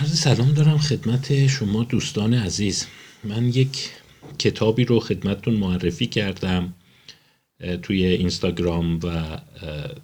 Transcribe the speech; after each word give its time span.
عرض 0.00 0.18
سلام 0.18 0.52
دارم 0.52 0.78
خدمت 0.78 1.46
شما 1.46 1.84
دوستان 1.84 2.34
عزیز. 2.34 2.86
من 3.24 3.48
یک 3.48 3.90
کتابی 4.38 4.84
رو 4.84 5.00
خدمتتون 5.00 5.54
معرفی 5.54 6.06
کردم 6.06 6.74
توی 7.82 8.04
اینستاگرام 8.04 9.00
و 9.02 9.38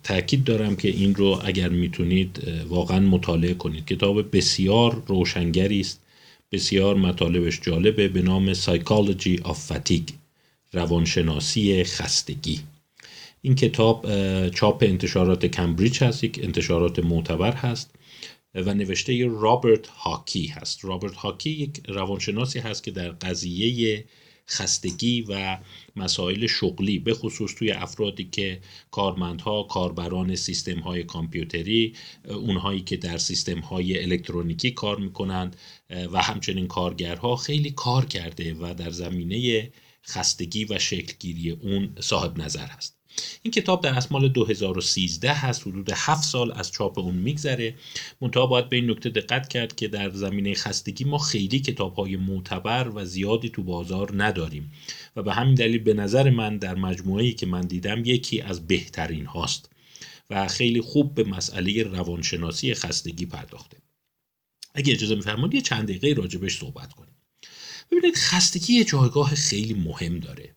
تاکید 0.02 0.44
دارم 0.44 0.76
که 0.76 0.88
این 0.88 1.14
رو 1.14 1.40
اگر 1.44 1.68
می‌تونید 1.68 2.42
واقعا 2.68 3.00
مطالعه 3.00 3.54
کنید. 3.54 3.86
کتاب 3.86 4.36
بسیار 4.36 5.02
روشنگری 5.06 5.80
است 5.80 6.00
بسیار 6.52 6.94
مطالبش 6.96 7.60
جالبه 7.62 8.08
به 8.08 8.22
نام 8.22 8.54
Psychology 8.54 9.40
of 9.44 9.56
Fatigue 9.72 10.14
روانشناسی 10.72 11.84
خستگی. 11.84 12.60
این 13.42 13.54
کتاب 13.54 14.06
چاپ 14.50 14.82
انتشارات 14.82 15.46
کمبریج 15.46 16.04
هست 16.04 16.24
یک 16.24 16.40
انتشارات 16.42 16.98
معتبر 16.98 17.52
هست. 17.52 17.90
و 18.54 18.74
نوشته 18.74 19.26
رابرت 19.28 19.86
هاکی 19.86 20.46
هست. 20.46 20.84
رابرت 20.84 21.14
هاکی 21.14 21.50
یک 21.50 21.80
روانشناسی 21.88 22.58
هست 22.58 22.84
که 22.84 22.90
در 22.90 23.10
قضیه 23.10 24.04
خستگی 24.48 25.22
و 25.28 25.58
مسائل 25.96 26.46
شغلی 26.46 26.98
به 26.98 27.14
خصوص 27.14 27.54
توی 27.54 27.70
افرادی 27.70 28.24
که 28.24 28.60
کارمندها 28.90 29.62
کاربران 29.62 30.34
سیستم 30.34 30.78
های 30.78 31.04
کامپیوتری 31.04 31.94
اونهایی 32.28 32.80
که 32.80 32.96
در 32.96 33.18
سیستم 33.18 33.58
های 33.58 34.02
الکترونیکی 34.02 34.70
کار 34.70 34.98
می‌کنند 35.00 35.56
و 36.12 36.22
همچنین 36.22 36.66
کارگرها 36.66 37.36
خیلی 37.36 37.70
کار 37.70 38.04
کرده 38.04 38.54
و 38.54 38.74
در 38.74 38.90
زمینه 38.90 39.70
خستگی 40.06 40.64
و 40.64 40.78
شکلگیری 40.78 41.50
اون 41.50 41.96
صاحب 42.00 42.38
نظر 42.38 42.66
هست. 42.66 42.93
این 43.42 43.52
کتاب 43.52 43.82
در 43.82 43.94
اسمال 43.94 44.28
2013 44.28 45.32
هست 45.32 45.66
حدود 45.66 45.90
7 45.94 46.24
سال 46.24 46.52
از 46.52 46.72
چاپ 46.72 46.98
اون 46.98 47.14
میگذره. 47.14 47.74
منتها 48.20 48.46
باید 48.46 48.68
به 48.68 48.76
این 48.76 48.90
نکته 48.90 49.10
دقت 49.10 49.48
کرد 49.48 49.76
که 49.76 49.88
در 49.88 50.10
زمینه 50.10 50.54
خستگی 50.54 51.04
ما 51.04 51.18
خیلی 51.18 51.60
کتاب 51.60 51.94
های 51.94 52.16
معتبر 52.16 52.88
و 52.94 53.04
زیادی 53.04 53.48
تو 53.48 53.62
بازار 53.62 54.24
نداریم. 54.24 54.72
و 55.16 55.22
به 55.22 55.34
همین 55.34 55.54
دلیل 55.54 55.78
به 55.78 55.94
نظر 55.94 56.30
من 56.30 56.58
در 56.58 56.74
مجموعه 56.74 57.32
که 57.32 57.46
من 57.46 57.60
دیدم 57.60 58.02
یکی 58.04 58.40
از 58.40 58.66
بهترین 58.66 59.26
هاست 59.26 59.70
و 60.30 60.48
خیلی 60.48 60.80
خوب 60.80 61.14
به 61.14 61.24
مسئله 61.24 61.82
روانشناسی 61.82 62.74
خستگی 62.74 63.26
پرداخته. 63.26 63.76
اگه 64.74 64.92
اجازه 64.92 65.14
میفرمایید 65.14 65.54
یه 65.54 65.60
چند 65.60 65.88
دقیقه 65.88 66.20
راجبش 66.20 66.58
صحبت 66.58 66.92
کنیم. 66.92 67.14
ببینید 67.90 68.16
خستگی 68.16 68.72
یه 68.72 68.84
جایگاه 68.84 69.34
خیلی 69.34 69.74
مهم 69.74 70.18
داره. 70.18 70.54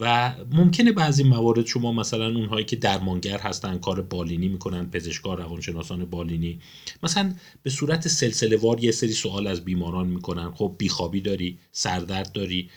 و 0.00 0.34
ممکنه 0.52 0.92
بعضی 0.92 1.24
موارد 1.24 1.66
شما 1.66 1.92
مثلا 1.92 2.26
اونهایی 2.26 2.64
که 2.64 2.76
درمانگر 2.76 3.38
هستن 3.38 3.78
کار 3.78 4.02
بالینی 4.02 4.48
می‌کنن 4.48 4.90
پزشکار 4.90 5.38
روانشناسان 5.38 6.04
بالینی. 6.04 6.58
مثلا 7.02 7.34
به 7.62 7.70
صورت 7.70 8.08
سلسله 8.08 8.56
وار 8.56 8.84
یه 8.84 8.90
سری 8.90 9.12
سوال 9.12 9.46
از 9.46 9.64
بیماران 9.64 10.06
می‌کنن. 10.06 10.50
خب 10.50 10.74
بیخوابی 10.78 11.20
داری 11.20 11.58
سردرد 11.72 12.32
داری 12.32 12.70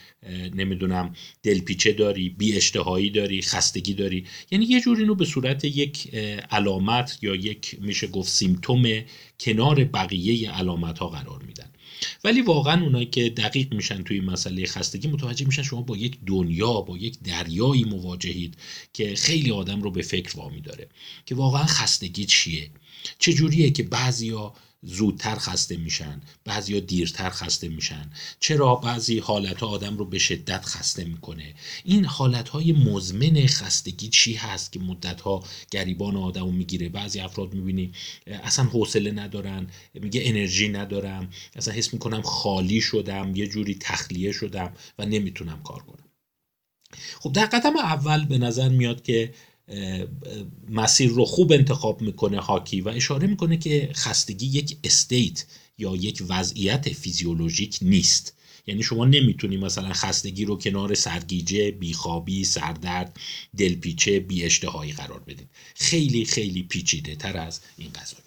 نمی‌دونم 0.55 1.13
دلپیچه 1.43 1.93
داری 1.93 2.29
بی 2.29 2.55
اشتهایی 2.55 3.09
داری 3.09 3.41
خستگی 3.41 3.93
داری. 3.93 4.25
یعنی 4.51 4.65
یه 4.65 4.81
جور 4.81 4.97
اینو 4.97 5.15
به 5.15 5.25
صورت 5.25 5.65
یک 5.65 6.15
علامت 6.51 7.19
یا 7.21 7.35
یک 7.35 7.77
میشه 7.81 8.07
گفت 8.07 8.29
سیمتوم 8.29 8.83
کنار 9.39 9.83
بقیه 9.83 10.51
علامت 10.51 10.99
ها 10.99 11.07
قرار 11.07 11.43
میدن. 11.43 11.72
ولی 12.23 12.41
واقعا 12.41 12.83
اونایی 12.83 13.05
که 13.05 13.29
دقیق 13.29 13.73
میشن 13.73 14.03
توی 14.03 14.19
مسئله 14.19 14.65
خستگی 14.65 15.07
متوجه 15.07 15.45
میشن 15.45 15.63
شما 15.63 15.81
با 15.81 15.97
یک 15.97 16.17
دنیا 16.25 16.81
با 16.81 16.97
یک 16.97 17.19
دریایی 17.19 17.83
مواجهید 17.83 18.57
که 18.93 19.15
خیلی 19.15 19.51
آدم 19.51 19.81
رو 19.81 19.91
به 19.91 20.01
فکر 20.01 20.37
وامی 20.37 20.61
داره 20.61 20.89
که 21.25 21.35
واقعا 21.35 21.65
خستگی 21.65 22.25
چیه؟ 22.25 22.69
چه 23.19 23.33
جوریه 23.33 23.71
که 23.71 23.83
بعضیا 23.83 24.53
زودتر 24.85 25.35
خسته 25.35 25.77
میشن 25.77 26.21
بعضیا 26.45 26.79
دیرتر 26.79 27.29
خسته 27.29 27.67
میشن. 27.69 28.11
چرا؟ 28.39 28.75
بعضی 28.75 29.19
حالت 29.19 29.63
آدم 29.63 29.97
رو 29.97 30.05
به 30.05 30.19
شدت 30.19 30.65
خسته 30.65 31.03
می‌کنه. 31.03 31.55
این 31.83 32.05
حالت 32.05 32.49
های 32.49 32.71
مزمن 32.71 33.47
خستگی 33.47 34.09
چی 34.09 34.33
هست 34.33 34.71
که 34.71 34.79
مدت 34.79 35.21
ها 35.21 35.43
گریبان 35.71 36.15
آدم 36.15 36.45
رو 36.45 36.51
می‌گیره؟ 36.51 36.89
بعضی 36.89 37.19
افراد 37.19 37.53
می‌بینی 37.53 37.91
اصلا 38.27 38.65
حوصله 38.65 39.11
ندارن 39.11 39.67
میگه 39.93 40.21
انرژی 40.25 40.69
ندارم 40.69 41.29
اصلا 41.55 41.73
حس 41.73 41.93
می‌کنم 41.93 42.21
خالی 42.21 42.81
شدم 42.81 43.35
یه 43.35 43.47
جوری 43.47 43.75
تخلیه 43.75 44.31
شدم 44.31 44.73
و 44.99 45.05
نمی‌تونم 45.05 45.63
کار 45.63 45.83
کنم. 45.83 46.09
خب 47.19 47.31
در 47.31 47.45
قدم 47.45 47.77
اول 47.77 48.25
به 48.25 48.37
نظر 48.37 48.69
میاد 48.69 49.03
که 49.03 49.33
مسیر 50.69 51.09
رو 51.09 51.25
خوب 51.25 51.51
انتخاب 51.51 52.01
می‌کنه 52.01 52.39
هاکی 52.39 52.81
و 52.81 52.89
اشاره 52.89 53.27
می‌کنه 53.27 53.57
که 53.57 53.89
خستگی 53.93 54.45
یک 54.45 54.77
استیت 54.83 55.45
یا 55.77 55.95
یک 55.95 56.23
وضعیت 56.29 56.89
فیزیولوژیک 56.89 57.79
نیست. 57.81 58.33
یعنی 58.67 58.83
شما 58.83 59.05
نمی‌تونی 59.05 59.57
مثلا 59.57 59.93
خستگی 59.93 60.45
رو 60.45 60.57
کنار 60.57 60.93
سرگیجه 60.93 61.71
بیخوابی 61.71 62.43
سردرد 62.43 63.19
دلپیچه 63.57 64.19
بی 64.19 64.43
اشتهایی 64.43 64.91
قرار 64.91 65.19
بدید. 65.19 65.49
خیلی 65.75 66.25
خیلی 66.25 66.63
پیچیده 66.63 67.15
تر 67.15 67.37
از 67.37 67.59
این 67.77 67.89
قضایی 67.89 68.22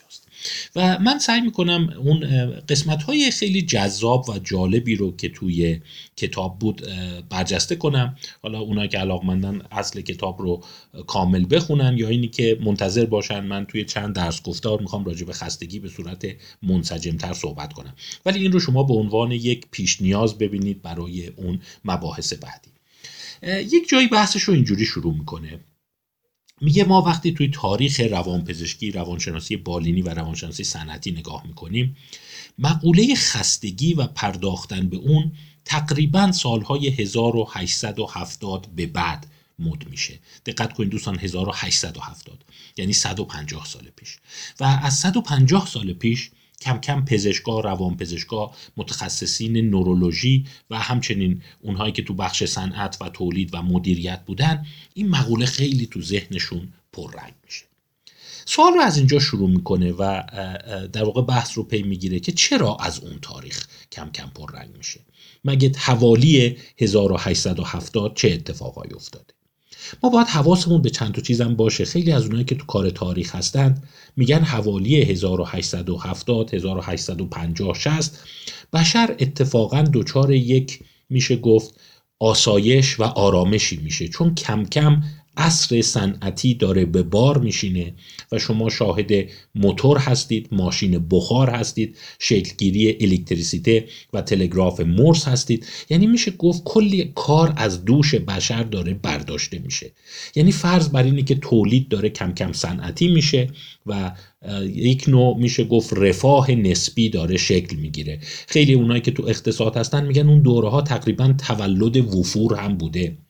و 0.77 0.99
من 0.99 1.19
سعی 1.19 1.41
می‌کنم 1.41 1.95
اون 2.05 2.51
قسمت 2.61 3.03
های 3.03 3.31
خیلی 3.31 3.63
جذاب 3.63 4.29
و 4.29 4.39
جالبی 4.39 4.97
رو 4.97 5.17
که 5.17 5.29
توی 5.29 5.81
کتاب 6.17 6.59
بود 6.59 6.83
برجسته 7.31 7.77
کنم. 7.77 8.17
حالا 8.43 8.61
اونایی 8.61 8.89
که 8.89 8.99
علاقمندن 8.99 9.63
اصل 9.71 10.01
کتاب 10.01 10.43
رو 10.43 10.65
کامل 11.07 11.47
بخونن 11.51 11.99
یا 11.99 12.09
اینی 12.09 12.29
که 12.29 12.59
منتظر 12.65 13.07
باشن 13.07 13.41
من 13.41 13.65
توی 13.65 13.85
چند 13.85 14.15
درس 14.15 14.43
گفتار 14.43 14.81
می‌خوام 14.81 15.05
راجع 15.05 15.27
به 15.27 15.33
خستگی 15.33 15.79
به 15.79 15.89
صورت 15.89 16.27
منسجمتر 16.63 17.33
صحبت 17.33 17.73
کنم. 17.73 17.95
ولی 18.27 18.43
این 18.43 18.53
رو 18.53 18.61
شما 18.61 18.83
به 18.83 18.95
عنوان 18.95 19.33
یک 19.33 19.67
پیش 19.71 20.03
نیاز 20.03 20.39
ببینید 20.39 20.83
برای 20.83 21.27
اون 21.27 21.61
مباحث 21.85 22.33
بعدی. 22.33 22.71
یک 23.77 23.89
جایی 23.89 24.07
بحثش 24.07 24.43
رو 24.43 24.55
اینجوری 24.55 24.85
شروع 24.85 25.15
می‌کنه. 25.15 25.61
میگه 26.61 26.85
ما 26.85 27.03
وقتی 27.03 27.33
توی 27.33 27.49
تاریخ 27.49 28.01
روانپزشکی 28.01 28.91
روانشناسی 28.91 29.57
بالینی 29.57 30.03
و 30.03 30.09
روانشناسی 30.09 30.65
صنعتی 30.65 31.11
نگاه 31.11 31.47
می‌کنیم 31.47 31.97
مقوله 32.59 33.15
خستگی 33.15 33.95
و 33.95 34.07
پرداختن 34.07 34.89
به 34.89 34.97
اون 34.97 35.33
تقریبا 35.65 36.33
سالهای 36.33 36.89
1870 36.89 38.67
به 38.77 38.87
بعد 38.87 39.27
مد 39.59 39.89
میشه. 39.91 40.19
دقت 40.47 40.73
کنید 40.73 40.91
دوستان 40.91 41.19
1870 41.19 42.45
یعنی 42.77 42.93
150 42.93 43.67
سال 43.67 43.83
پیش. 43.97 44.17
و 44.61 44.65
از 44.65 44.99
150 44.99 45.67
سال 45.67 45.93
پیش 45.93 46.31
کم 46.67 46.79
کم 46.79 47.05
پزشکا 47.05 47.61
روانپزشکا 47.61 48.51
متخصصین 48.77 49.57
نورولوژی 49.57 50.45
و 50.71 50.79
همچنین 50.79 51.43
اونهایی 51.61 51.93
که 51.93 52.03
تو 52.03 52.15
بخش 52.15 52.45
صنعت 52.45 52.97
و 53.01 53.09
تولید 53.09 53.55
و 53.55 53.63
مدیریت 53.63 54.21
بودن 54.27 54.67
این 54.95 55.09
مقوله 55.09 55.47
خیلی 55.47 55.87
تو 55.87 56.03
ذهنشون 56.03 56.69
پررنگ 56.93 57.33
میشه. 57.45 57.65
سوال 58.45 58.73
رو 58.73 58.81
از 58.81 58.99
اینجا 58.99 59.19
شروع 59.19 59.51
می‌کنه 59.51 59.93
و 59.93 60.23
در 60.93 61.05
واقع 61.05 61.23
بحث 61.23 61.59
رو 61.59 61.63
پی 61.63 61.83
می‌گیره 61.83 62.21
که 62.21 62.33
چرا 62.33 62.77
از 62.81 63.01
اون 63.01 63.19
تاریخ 63.23 63.67
کم 63.93 64.11
کم 64.11 64.31
پررنگ 64.35 64.77
میشه؟ 64.77 65.01
مگه 65.45 65.73
حوالی 65.77 66.57
1870 66.79 68.15
چه 68.15 68.29
اتفاقایی 68.29 68.93
افتاده؟ 68.93 69.36
ما 70.03 70.11
باید 70.11 70.27
حواسمون 70.27 70.83
به 70.83 70.91
چند 70.91 71.13
تا 71.13 71.23
چیزم 71.23 71.55
باشه. 71.55 71.85
خیلی 71.85 72.13
از 72.13 72.25
اونایی 72.25 72.45
که 72.45 72.55
تو 72.55 72.67
کار 72.67 72.91
تاریخ 72.91 73.35
هستند 73.35 73.83
میگن 74.17 74.41
حوالی 74.41 75.03
1870 75.03 76.55
1850 76.55 77.75
60 77.75 78.21
بشر 78.73 79.17
اتفاقا 79.19 79.85
دچار 79.93 80.33
یک 80.33 80.81
میشه 81.11 81.37
گفت 81.37 81.81
آسایش 82.19 83.01
و 83.01 83.03
آرامشی 83.03 83.77
میشه. 83.77 84.09
چون 84.09 84.35
کم 84.35 84.65
کم 84.65 85.03
عصر 85.37 85.83
صنعتی 85.83 86.55
داره 86.55 86.85
به 86.85 87.03
بار 87.03 87.39
میشینه 87.39 87.95
و 88.33 88.39
شما 88.39 88.71
شاهد 88.71 89.11
موتور 89.55 89.99
هستید 89.99 90.49
ماشین 90.53 91.07
بخار 91.11 91.51
هستید 91.51 91.97
شکلگیری 92.19 92.97
الکتریسیته 93.01 93.85
و 94.13 94.23
تلگراف 94.23 94.81
مورس 94.81 95.29
هستید. 95.29 95.67
یعنی 95.91 96.07
میشه 96.07 96.31
گفت 96.31 96.63
کلی 96.65 97.13
کار 97.15 97.55
از 97.57 97.85
دوش 97.85 98.15
بشر 98.15 98.63
داره 98.63 98.95
برداشته 98.95 99.59
میشه. 99.59 99.93
یعنی 100.35 100.53
فرض 100.53 100.89
بر 100.89 101.03
اینه 101.03 101.23
که 101.23 101.35
تولید 101.35 101.89
داره 101.89 102.09
کم 102.09 102.33
کم 102.33 102.53
صنعتی 102.53 103.09
میشه 103.09 103.49
و 103.87 104.13
یک 104.75 105.05
نوع 105.09 105.39
میشه 105.39 105.65
گفت 105.65 105.93
رفاه 105.93 106.51
نسبی 106.51 107.09
داره 107.09 107.37
شکل 107.37 107.77
می‌گیره. 107.77 108.21
خیلی 108.47 108.75
اونایی 108.75 109.01
که 109.01 109.11
تو 109.11 109.23
اقتصاد 109.29 109.77
هستن 109.77 110.07
میگن 110.07 110.29
اون 110.29 110.43
دوره 110.43 110.69
ها 110.69 110.83
تقریبا 110.83 111.35
تولد 111.47 111.97
وفور 111.97 112.55
هم 112.55 112.77
بوده. 112.77 113.26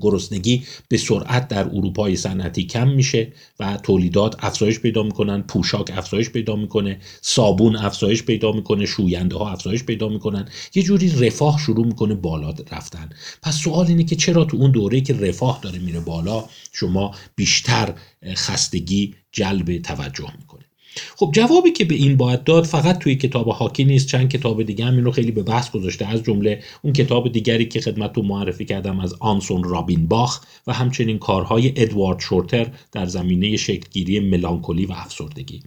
گرسنگی 0.00 0.62
به 0.88 0.96
سرعت 0.96 1.48
در 1.48 1.64
اروپای 1.64 2.16
صنعتی 2.16 2.64
کم 2.64 2.88
میشه 2.88 3.32
و 3.60 3.76
تولیدات 3.76 4.44
افزایش 4.44 4.80
پیدا 4.80 5.02
می‌کنن 5.02 5.42
پوشاک 5.42 5.90
افزایش 5.94 6.30
پیدا 6.30 6.56
می‌کنه 6.56 7.00
صابون 7.22 7.76
افزایش 7.76 8.22
پیدا 8.22 8.52
می‌کنه 8.52 8.86
شوینده 8.86 9.36
ها 9.36 9.50
افزایش 9.50 9.84
پیدا 9.84 10.08
می‌کنن. 10.08 10.48
یه 10.74 10.82
جوری 10.82 11.26
رفاه 11.26 11.58
شروع 11.58 11.86
می‌کنه 11.86 12.14
بالا 12.14 12.54
رفتن. 12.70 13.08
پس 13.42 13.56
سوال 13.56 13.86
اینه 13.86 14.04
که 14.04 14.16
چرا 14.16 14.44
تو 14.44 14.56
اون 14.56 14.70
دوره 14.70 15.00
که 15.00 15.14
رفاه 15.14 15.60
داره 15.62 15.78
میره 15.78 16.00
بالا 16.00 16.44
شما 16.72 17.14
بیشتر 17.36 17.94
خستگی 18.34 19.14
جلب 19.32 19.78
توجه 19.78 20.32
می‌کنه 20.38 20.69
خب 21.16 21.30
جوابی 21.34 21.70
که 21.70 21.84
به 21.84 21.94
این 21.94 22.16
باید 22.16 22.44
داد 22.44 22.64
فقط 22.64 22.98
توی 22.98 23.14
کتاب 23.14 23.48
هاکی 23.48 23.84
نیست. 23.84 24.08
چند 24.08 24.28
کتاب 24.28 24.62
دیگه 24.62 24.84
هم 24.84 24.94
این 24.94 25.04
رو 25.04 25.10
خیلی 25.10 25.30
به 25.30 25.42
بحث 25.42 25.70
گذاشته. 25.70 26.06
از 26.06 26.22
جمله 26.22 26.62
اون 26.82 26.92
کتاب 26.92 27.32
دیگری 27.32 27.64
که 27.68 27.80
خدمت 27.80 28.12
تو 28.12 28.22
معرفی 28.22 28.64
کردم 28.64 29.00
از 29.00 29.14
آنسون 29.20 29.64
رابین 29.64 30.06
باخ 30.06 30.40
و 30.66 30.72
همچنین 30.72 31.18
کارهای 31.18 31.72
ادوارد 31.76 32.20
شورتر 32.20 32.70
در 32.92 33.06
زمینه 33.06 33.56
شکلگیری 33.56 34.20
ملانکولی 34.20 34.86
و 34.86 34.92
افسردگی. 34.92 35.62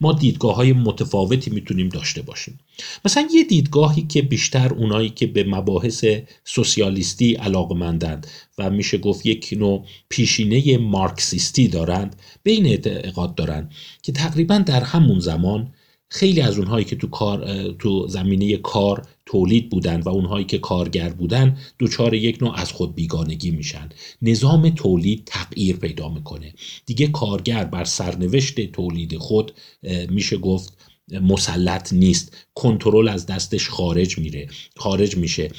ما 0.00 0.12
دیدگاه 0.12 0.54
های 0.54 0.72
متفاوتی 0.72 1.50
می‌تونیم 1.50 1.88
داشته 1.88 2.22
باشیم. 2.22 2.58
مثلا 3.04 3.28
یه 3.34 3.44
دیدگاهی 3.44 4.02
که 4.02 4.22
بیشتر 4.22 4.72
اونایی 4.72 5.10
که 5.10 5.26
به 5.26 5.44
مباحث 5.44 6.04
سوسیالیستی 6.44 7.34
علاقمندند 7.34 8.26
و 8.58 8.70
میشه 8.70 8.98
گفت 8.98 9.26
یک 9.26 9.54
نوع 9.56 9.84
پیشینه 10.08 10.78
مارکسیستی 10.78 11.68
دارند 11.68 12.16
به 12.42 12.50
این 12.50 12.66
اعتقاد 12.66 13.34
دارند 13.34 13.72
که 14.02 14.12
تقریبا 14.12 14.58
در 14.58 14.82
همون 14.82 15.20
زمان 15.20 15.72
خیلی 16.10 16.40
از 16.40 16.58
اونهایی 16.58 16.84
که 16.84 16.96
تو 16.96 17.06
کار 17.06 17.72
تو 17.72 18.08
زمینه 18.08 18.56
کار 18.56 19.06
تولید 19.26 19.70
بودن 19.70 20.00
و 20.00 20.08
اونهایی 20.08 20.44
که 20.44 20.58
کارگر 20.58 21.08
بودن 21.08 21.56
دچار 21.78 22.14
یک 22.14 22.42
نوع 22.42 22.60
از 22.60 22.72
خود 22.72 22.94
بیگانگی 22.94 23.50
میشن. 23.50 23.88
نظام 24.22 24.70
تولید 24.70 25.24
تغییر 25.26 25.76
پیدا 25.76 26.08
می‌کنه. 26.08 26.54
دیگه 26.86 27.06
کارگر 27.06 27.64
بر 27.64 27.84
سرنوشت 27.84 28.72
تولید 28.72 29.16
خود 29.16 29.52
میشه 30.08 30.36
گفت 30.36 30.78
مسلط 31.12 31.92
نیست. 31.92 32.36
کنترل 32.54 33.08
از 33.08 33.26
دستش 33.26 33.68
خارج 33.68 34.18
میره 34.18 34.48
خارج 34.76 35.16
میشه. 35.16 35.50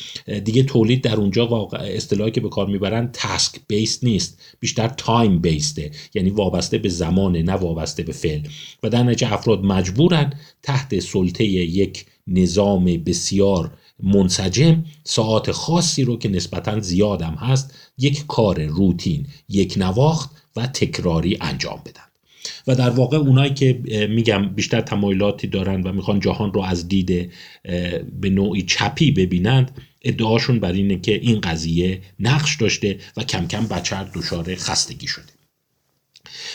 دیگه 0.43 0.63
تولید 0.63 1.01
در 1.01 1.15
اونجا 1.15 1.47
واقع 1.47 1.77
اصطلاحی 1.77 2.31
که 2.31 2.41
به 2.41 2.49
کار 2.49 2.67
می‌برن 2.67 3.09
تاسک 3.13 3.55
بیس 3.67 4.03
نیست. 4.03 4.41
بیشتر 4.59 4.87
تایم 4.87 5.39
بیسته 5.39 5.91
یعنی 6.13 6.29
وابسته 6.29 6.77
به 6.77 6.89
زمانه 6.89 7.41
نه 7.41 7.53
وابسته 7.53 8.03
به 8.03 8.11
فعل. 8.11 8.41
و 8.83 8.89
در 8.89 9.03
نتیجه 9.03 9.33
افراد 9.33 9.63
مجبورن 9.63 10.33
تحت 10.63 10.99
سلطه 10.99 11.43
یک 11.43 12.05
نظام 12.27 12.85
بسیار 12.85 13.71
منسجم 14.03 14.85
ساعت 15.03 15.51
خاصی 15.51 16.03
رو 16.03 16.17
که 16.17 16.29
نسبتا 16.29 16.79
زیادم 16.79 17.33
هست 17.33 17.73
یک 17.97 18.25
کار 18.27 18.65
روتین 18.65 19.27
یک 19.49 19.73
نواخت 19.77 20.29
و 20.55 20.67
تکراری 20.67 21.37
انجام 21.41 21.81
بدن. 21.85 22.08
و 22.67 22.75
در 22.75 22.89
واقع 22.89 23.17
اونایی 23.17 23.53
که 23.53 23.73
میگم 24.09 24.49
بیشتر 24.49 24.81
تمایلاتی 24.81 25.47
دارن 25.47 25.81
و 25.83 25.93
می‌خوان 25.93 26.19
جهان 26.19 26.53
رو 26.53 26.61
از 26.61 26.87
دید 26.87 27.31
به 28.21 28.29
نوعی 28.29 28.61
چپی 28.61 29.11
ببینند 29.11 29.71
ادعاشون 30.01 30.59
بر 30.59 30.71
اینه 30.71 30.99
که 30.99 31.13
این 31.13 31.41
قضیه 31.41 32.01
نقش 32.19 32.55
داشته 32.55 32.97
و 33.17 33.23
کم 33.23 33.47
کم 33.47 33.67
بچر 33.67 34.07
دچار 34.13 34.55
خستگی 34.55 35.07
شده. 35.07 35.39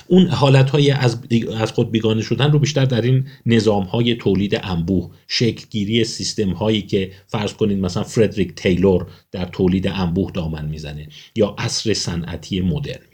اون 0.07 0.27
حالت 0.27 0.71
های 0.71 0.91
از, 0.91 1.19
از 1.57 1.73
خود 1.73 1.91
بیگانه 1.91 2.23
شدن 2.23 2.53
رو 2.53 2.59
بیشتر 2.59 2.85
در 2.85 3.01
این 3.01 3.27
نظام 3.47 3.83
های 3.83 4.15
تولید 4.15 4.61
انبوه 4.63 5.11
شکلگیری 5.29 6.05
سیستم 6.05 6.51
هایی 6.51 6.83
که 6.83 7.13
فرض 7.27 7.53
کنید 7.53 7.79
مثلا 7.79 8.03
فردریک 8.03 8.55
تیلور 8.55 9.07
در 9.33 9.45
تولید 9.45 9.87
انبوه 9.87 10.33
دامن 10.33 10.65
می‌زنه 10.69 11.09
یا 11.37 11.55
عصر 11.59 11.95
صنعتی 11.95 12.61
مدرن. 12.61 13.14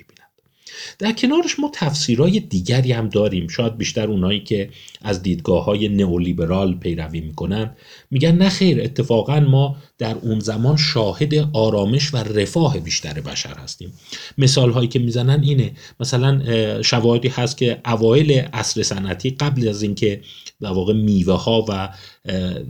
در 0.98 1.12
کنارش 1.12 1.60
ما 1.60 1.70
تفسیرهای 1.74 2.40
دیگری 2.40 2.92
هم 2.92 3.08
داریم. 3.08 3.48
شاید 3.48 3.76
بیشتر 3.76 4.06
اونایی 4.06 4.40
که 4.40 4.70
از 5.02 5.22
دیدگاه 5.22 5.64
های 5.64 5.88
نئولیبرال 5.88 6.74
پیروی 6.74 7.20
می‌کنن 7.20 7.70
میگن 8.10 8.32
نه 8.32 8.48
خیر 8.48 8.80
اتفاقا 8.82 9.40
ما 9.40 9.76
در 9.98 10.14
اون 10.22 10.40
زمان 10.40 10.76
شاهد 10.76 11.34
آرامش 11.52 12.14
و 12.14 12.16
رفاه 12.16 12.78
بیشتر 12.78 13.20
بشر 13.20 13.54
هستیم. 13.54 13.92
مثال 14.38 14.70
هایی 14.70 14.88
که 14.88 14.98
می‌زنن 14.98 15.42
اینه 15.42 15.72
مثلا 16.00 16.42
شواهدی 16.82 17.28
هست 17.28 17.56
که 17.56 17.80
اوایل 17.86 18.32
عصر 18.32 18.82
صنعتی 18.82 19.30
قبل 19.30 19.68
از 19.68 19.82
اینکه 19.82 20.20
در 20.60 20.70
واقع 20.70 20.92
میوه 20.92 21.42
ها 21.42 21.64
و 21.68 21.88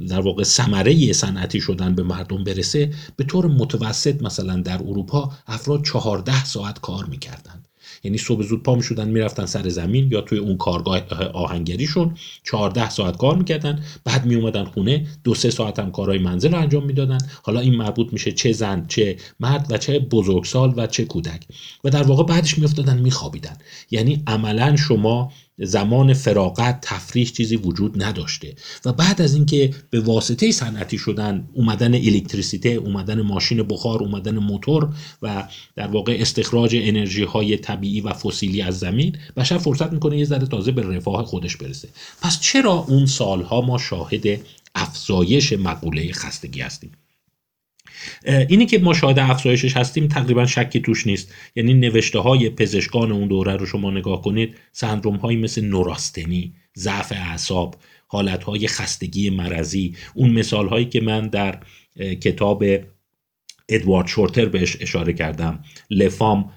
در 0.09 0.21
واقع 0.21 0.43
ثمره 0.43 1.13
صنعتی 1.13 1.61
شدن 1.61 1.95
به 1.95 2.03
مردم 2.03 2.45
برسه 2.45 2.91
به 3.17 3.25
طور 3.25 3.47
متوسط 3.47 4.23
مثلا 4.23 4.57
در 4.57 4.77
اروپا 4.77 5.33
افراد 5.47 5.85
چهارده 5.85 6.45
ساعت 6.45 6.81
کار 6.81 7.05
می‌کردن. 7.05 7.60
یعنی 8.03 8.19
صبح 8.19 8.43
زود 8.43 8.63
پا 8.63 8.75
می‌شدن 8.75 9.09
می‌رفتن 9.09 9.47
سر 9.47 9.69
زمین 9.69 10.09
یا 10.13 10.21
توی 10.21 10.39
اون 10.39 10.57
کارگاه 10.57 11.01
آهنگریشون. 11.33 12.15
14 12.45 12.91
ساعت 12.91 13.17
کار 13.17 13.37
می‌کردن. 13.37 13.85
بعد 14.05 14.27
می 14.27 14.35
اومدن 14.35 14.65
خونه 14.65 15.07
دو 15.25 15.35
سه 15.35 15.51
ساعت 15.51 15.79
هم 15.79 15.91
کارهای 15.93 16.19
منزل 16.19 16.53
رو 16.53 16.59
انجام 16.59 16.87
می‌دادن. 16.87 17.19
حالا 17.43 17.61
این 17.61 17.75
مربوط 17.75 18.13
میشه 18.13 18.33
چه 18.33 18.53
زن 18.53 18.87
چه 18.89 19.17
مرد 19.41 19.67
و 19.71 19.79
چه 19.79 19.99
بزرگسال 19.99 20.75
و 20.77 20.87
چه 20.87 21.05
کودک. 21.05 21.47
و 21.85 21.91
در 21.91 22.03
واقع 22.03 22.25
بعدش 22.25 22.59
میافتادن 22.59 22.99
میخوابیدن. 22.99 23.57
یعنی 23.91 24.23
عملا 24.27 24.77
شما 24.77 25.33
زمان 25.61 26.15
فراغت 26.15 26.79
تفریح 26.83 27.27
چیزی 27.27 27.57
وجود 27.57 28.03
نداشته. 28.03 28.55
و 28.85 28.93
بعد 28.93 29.23
از 29.23 29.35
اینکه 29.35 29.71
به 29.91 30.01
واسطه 30.01 30.53
صنعتی 30.53 30.99
شدن 30.99 31.49
اومدن 31.53 31.95
الکتریسیته 31.95 32.69
اومدن 32.69 33.23
ماشین 33.23 33.63
بخار 33.63 34.03
اومدن 34.03 34.39
موتور 34.39 34.89
و 35.23 35.49
در 35.77 35.87
واقع 35.87 36.17
استخراج 36.21 36.77
انرژی 36.77 37.23
های 37.23 37.57
طبیعی 37.57 38.01
و 38.01 38.13
فسیلی 38.13 38.63
از 38.63 38.79
زمین 38.79 39.17
بشر 39.37 39.59
فرصت 39.59 39.93
می‌کنه 39.93 40.19
یه 40.19 40.25
ذره 40.25 40.47
تازه 40.47 40.73
به 40.73 40.83
رفاه 40.83 41.25
خودش 41.25 41.57
برسه. 41.57 41.89
پس 42.23 42.41
چرا 42.41 42.73
اون 42.73 43.07
سالها 43.07 43.61
ما 43.61 43.79
شاهد 43.79 44.41
افزایش 44.75 45.53
مقوله 45.53 46.13
خستگی 46.13 46.61
هستیم؟ 46.61 46.91
اینی 48.25 48.67
که 48.67 48.79
ما 48.79 48.95
شاهد 48.95 49.19
افزایشش 49.19 49.77
هستیم 49.77 50.09
تقریبا 50.09 50.47
شکی 50.47 50.81
توش 50.81 51.07
نیست. 51.07 51.35
یعنی 51.57 51.75
نوشته 51.75 52.19
های 52.19 52.51
پزشکان 52.51 53.13
اون 53.13 53.29
دوره 53.29 53.57
رو 53.57 53.67
شما 53.67 53.91
نگاه 53.91 54.23
کنید 54.23 54.57
سندروم 54.73 55.17
هایی 55.17 55.39
مثل 55.39 55.65
نوراستنی 55.65 56.55
ضعف 56.79 57.13
اعصاب 57.13 57.77
حالت 58.07 58.45
های 58.45 58.69
خستگی 58.69 59.31
مرضی. 59.31 59.97
اون 60.15 60.31
مثال 60.31 60.69
هایی 60.69 60.85
که 60.85 61.01
من 61.01 61.29
در 61.29 61.61
کتاب 61.97 62.65
ادوارد 63.69 64.07
شورتر 64.07 64.47
بهش 64.47 64.77
اشاره 64.81 65.13
کردم. 65.13 65.65
les 65.91 66.11
femmes 66.11 66.53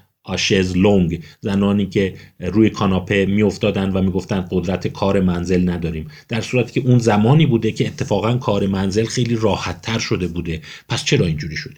allongées 0.76 1.22
زنانی 1.40 1.86
که 1.86 2.14
روی 2.40 2.70
کاناپه 2.70 3.26
میافتادن 3.26 3.90
و 3.90 4.02
می‌گفتن 4.02 4.48
قدرت 4.50 4.88
کار 4.88 5.20
منزل 5.20 5.70
نداریم. 5.70 6.08
در 6.28 6.40
صورتی 6.40 6.80
که 6.80 6.88
اون 6.88 6.98
زمانی 6.98 7.46
بوده 7.46 7.72
که 7.72 7.86
اتفاقا 7.86 8.36
کار 8.36 8.66
منزل 8.66 9.04
خیلی 9.04 9.36
راحت 9.36 9.82
تر 9.82 9.98
شده 9.98 10.26
بوده. 10.26 10.62
پس 10.88 11.04
چرا 11.04 11.26
اینجوری 11.26 11.56
شده؟ 11.56 11.76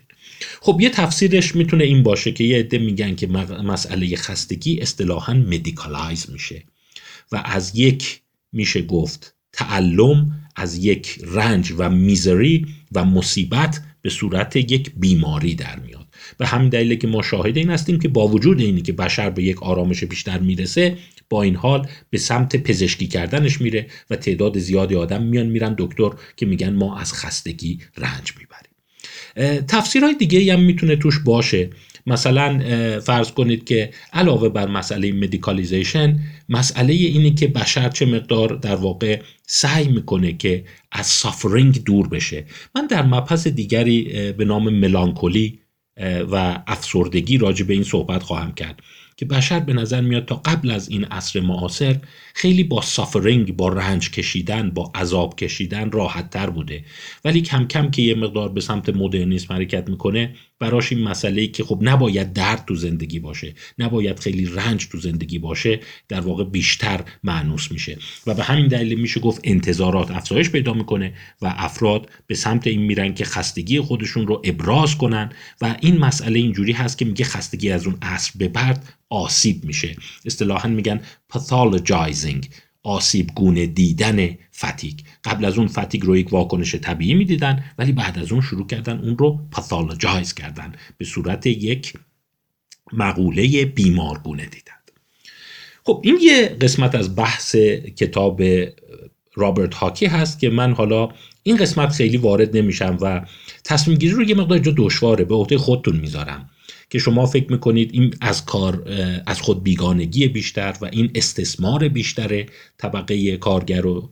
خب 0.60 0.80
یه 0.80 0.90
تفسیرش 0.90 1.56
می‌تونه 1.56 1.84
این 1.84 2.02
باشه 2.02 2.32
که 2.32 2.44
یه 2.44 2.58
عده 2.58 2.78
میگن 2.78 3.14
که 3.14 3.26
مسئله 3.26 4.16
خستگی 4.16 4.80
اصطلاحا 4.80 5.34
medicalize 5.34 6.30
میشه 6.30 6.62
و 7.32 7.42
از 7.44 7.72
یک 7.74 8.20
میشه 8.52 8.82
گفت 8.82 9.34
تعلم 9.52 10.30
از 10.56 10.84
یک 10.84 11.18
رنج 11.24 11.74
و 11.78 11.90
میزری 11.90 12.66
و 12.92 13.04
مصیبت 13.04 13.80
به 14.02 14.10
صورت 14.10 14.56
یک 14.56 14.92
بیماری 14.96 15.54
در 15.54 15.78
میاد. 15.78 16.05
به 16.38 16.46
همین 16.46 16.68
دلیل 16.68 16.94
که 16.94 17.06
ما 17.06 17.22
شاهد 17.22 17.56
این 17.56 17.70
هستیم 17.70 17.98
که 17.98 18.08
با 18.08 18.28
وجود 18.28 18.60
اینی 18.60 18.82
که 18.82 18.92
بشر 18.92 19.30
به 19.30 19.42
یک 19.42 19.62
آرامش 19.62 20.04
بیشتر 20.04 20.38
می‌رسه 20.38 20.96
با 21.28 21.42
این 21.42 21.56
حال 21.56 21.88
به 22.10 22.18
سمت 22.18 22.56
پزشکی 22.56 23.06
کردنش 23.06 23.60
میره 23.60 23.86
و 24.10 24.16
تعداد 24.16 24.58
زیادی 24.58 24.94
آدم 24.94 25.22
میان 25.22 25.46
میرن 25.46 25.74
دکتر 25.78 26.10
که 26.36 26.46
میگن 26.46 26.74
ما 26.74 26.98
از 26.98 27.12
خستگی 27.12 27.78
رنج 27.98 28.32
می‌بریم. 28.38 29.66
تفسیرهای 29.66 30.14
دیگه 30.14 30.52
هم 30.52 30.60
می‌تونه 30.60 30.96
توش 30.96 31.18
باشه. 31.18 31.70
مثلا 32.08 32.60
فرض 33.00 33.30
کنید 33.30 33.64
که 33.64 33.90
علاوه 34.12 34.48
بر 34.48 34.68
مسئله 34.68 35.12
medicalization 35.12 36.20
مسئله 36.48 36.92
اینه 36.92 37.34
که 37.34 37.48
بشر 37.48 37.88
چه 37.88 38.06
مقدار 38.06 38.56
در 38.56 38.74
واقع 38.74 39.20
سعی 39.46 39.88
می‌کنه 39.88 40.32
که 40.32 40.64
از 40.92 41.06
suffering 41.06 41.84
دور 41.84 42.08
بشه. 42.08 42.44
من 42.74 42.86
در 42.86 43.02
مبحث 43.02 43.46
دیگری 43.46 44.32
به 44.32 44.44
نام 44.44 44.68
melancholy 44.68 45.58
و 46.30 46.58
افسردگی 46.66 47.38
راجع 47.38 47.64
به 47.64 47.74
این 47.74 47.84
صحبت 47.84 48.22
خواهم 48.22 48.52
کرد 48.52 48.80
که 49.16 49.26
بشر 49.26 49.60
به 49.60 49.72
نظر 49.72 50.00
میاد 50.00 50.24
تا 50.24 50.34
قبل 50.34 50.70
از 50.70 50.88
این 50.88 51.04
عصر 51.04 51.40
معاصر 51.40 51.96
خیلی 52.38 52.64
با 52.64 52.82
suffering 52.82 53.56
با 53.56 53.68
رنج 53.68 54.10
کشیدن 54.10 54.70
با 54.70 54.92
عذاب 54.94 55.36
کشیدن 55.36 55.90
راحت 55.90 56.30
تر 56.30 56.50
بوده. 56.50 56.84
ولی 57.24 57.40
کم 57.40 57.66
کم 57.66 57.90
که 57.90 58.02
یه 58.02 58.14
مقدار 58.14 58.48
به 58.48 58.60
سمت 58.60 58.88
مدرنیسم 58.88 59.54
حرکت 59.54 59.88
می‌کنه 59.88 60.34
براش 60.58 60.92
این 60.92 61.02
مسئله 61.02 61.46
که 61.46 61.64
خب 61.64 61.78
نباید 61.82 62.32
درد 62.32 62.64
تو 62.68 62.74
زندگی 62.74 63.18
باشه 63.18 63.54
نباید 63.78 64.20
خیلی 64.20 64.46
رنج 64.46 64.88
تو 64.88 64.98
زندگی 64.98 65.38
باشه 65.38 65.80
در 66.08 66.20
واقع 66.20 66.44
بیشتر 66.44 67.00
معنوس 67.24 67.72
میشه. 67.72 67.98
و 68.26 68.34
به 68.34 68.42
همین 68.42 68.68
دلیل 68.68 69.00
میشه 69.00 69.20
گفت 69.20 69.40
انتظارات 69.44 70.10
افزایش 70.10 70.50
پیدا 70.50 70.74
می‌کنه 70.74 71.12
و 71.42 71.54
افراد 71.56 72.10
به 72.26 72.34
سمت 72.34 72.66
این 72.66 72.82
میرن 72.82 73.14
که 73.14 73.24
خستگی 73.24 73.80
خودشون 73.80 74.26
رو 74.26 74.42
ابراز 74.44 74.98
کنن 74.98 75.32
و 75.60 75.76
این 75.80 75.98
مسئله 75.98 76.38
اینجوری 76.38 76.72
هست 76.72 76.98
که 76.98 77.04
میگه 77.04 77.24
خستگی 77.24 77.70
از 77.70 77.86
اون 77.86 77.98
عصر 78.02 78.32
به 78.38 78.48
بعد 78.48 78.84
آسیب 79.10 79.64
میشه. 79.64 79.96
اصطلاحا 80.24 80.68
میگن 80.68 81.00
pathologizing 81.36 82.46
آسیب 82.82 83.30
گونه 83.34 83.66
دیدن 83.66 84.28
فتیگ. 84.54 84.98
قبل 85.24 85.44
از 85.44 85.58
اون 85.58 85.66
فتیگ 85.66 86.02
رو 86.02 86.16
یک 86.16 86.32
واکنش 86.32 86.74
طبیعی 86.74 87.14
می‌دیدن 87.14 87.64
ولی 87.78 87.92
بعد 87.92 88.18
از 88.18 88.32
اون 88.32 88.40
شروع 88.40 88.66
کردن 88.66 88.98
اون 88.98 89.18
رو 89.18 89.40
پاتالوجایز 89.50 90.34
کردن. 90.34 90.72
به 90.98 91.04
صورت 91.04 91.46
یک 91.46 91.92
مقوله 92.92 93.64
بیمارگونه 93.64 94.46
دیدن. 94.46 94.72
خب 95.84 96.00
این 96.04 96.18
یه 96.22 96.56
قسمت 96.60 96.94
از 96.94 97.16
بحث 97.16 97.56
کتاب 97.96 98.42
رابرت 99.34 99.74
هاکی 99.74 100.06
هست 100.06 100.38
که 100.38 100.50
من 100.50 100.74
حالا 100.74 101.08
این 101.42 101.56
قسمت 101.56 101.92
خیلی 101.92 102.16
وارد 102.16 102.56
نمیشم 102.56 102.98
و 103.00 103.26
تصمیم 103.64 103.98
گیری 103.98 104.14
رو 104.14 104.22
یه 104.22 104.34
مقدار 104.34 104.58
جا 104.58 104.74
دشواره 104.76 105.24
به 105.24 105.34
عهده 105.34 105.58
خودتون 105.58 105.96
می‌ذارم. 105.96 106.50
که 106.90 106.98
شما 106.98 107.26
فکر 107.26 107.52
می‌کنید 107.52 107.90
این 107.92 108.14
از 108.20 108.44
کار 108.44 108.88
از 109.26 109.40
خود 109.40 109.62
بیگانگی 109.62 110.28
بیشتر 110.28 110.76
و 110.80 110.84
این 110.92 111.10
استثمار 111.14 111.88
بیشتر 111.88 112.46
طبقه 112.78 113.36
کارگر 113.36 113.86
و 113.86 114.10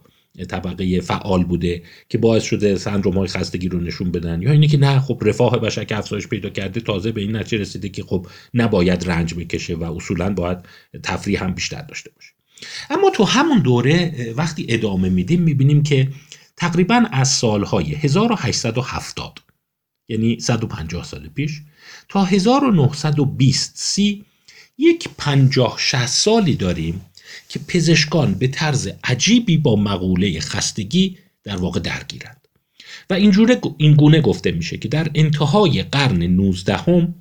طبقه 0.49 1.00
فعال 1.00 1.45
بوده 1.45 1.83
که 2.09 2.19
باعث 2.19 2.45
شده 2.45 2.76
سندروم 2.76 3.14
های 3.14 3.28
خستگی 3.28 3.69
رو 3.69 3.81
نشون 3.81 4.12
بدن. 4.12 4.43
یا 4.43 4.52
اینه 4.52 4.66
که 4.66 4.76
نه 4.76 5.00
خب 5.00 5.23
رفاه 5.23 5.59
بشر 5.59 5.85
که 5.85 5.99
افزایش 5.99 6.28
پیدا 6.28 6.50
کرده 6.50 6.81
تازه 6.81 7.12
به 7.12 7.21
این 7.21 7.37
نتیجه 7.37 7.59
رسیده 7.62 7.88
که 7.88 8.02
خب 8.02 8.26
نباید 8.54 9.11
رنج 9.11 9.35
بکشه 9.35 9.75
و 9.75 9.97
اصولا 9.97 10.35
باید 10.35 10.59
تفریح 11.02 11.45
هم 11.45 11.54
بیشتر 11.54 11.83
داشته 11.83 12.11
باشه. 12.11 12.31
اما 12.90 13.11
تو 13.11 13.25
همون 13.25 13.59
دوره 13.59 14.14
وقتی 14.37 14.66
ادامه 14.69 15.09
میدیم 15.09 15.43
می‌بینیم 15.43 15.83
که 15.83 16.09
تقریبا 16.57 17.04
از 17.12 17.28
سالهای 17.28 17.95
1870 17.95 19.38
یعنی 20.09 20.40
150 20.40 21.04
سال 21.04 21.28
پیش 21.28 21.61
تا 22.09 22.25
1920 22.25 23.73
سی 23.75 24.25
یک 24.79 25.09
50 25.19 25.77
60 25.79 26.07
سالی 26.07 26.55
داریم 26.55 27.01
که 27.49 27.59
پزشکان 27.59 28.35
به 28.35 28.49
طرز 28.49 28.89
عجیبی 29.05 29.57
با 29.57 29.77
مقوله 29.77 30.41
خستگی 30.41 31.19
در 31.45 31.57
واقع 31.57 31.81
درگیرند. 31.81 32.49
و 33.11 33.15
اینجوره 33.15 33.61
این 33.79 33.95
گونه 33.95 34.21
گفته 34.21 34.53
میشه 34.53 34.79
که 34.79 34.89
در 34.89 35.11
انتهای 35.15 35.83
قرن 35.83 36.23
19 36.23 36.77
هم 36.77 37.15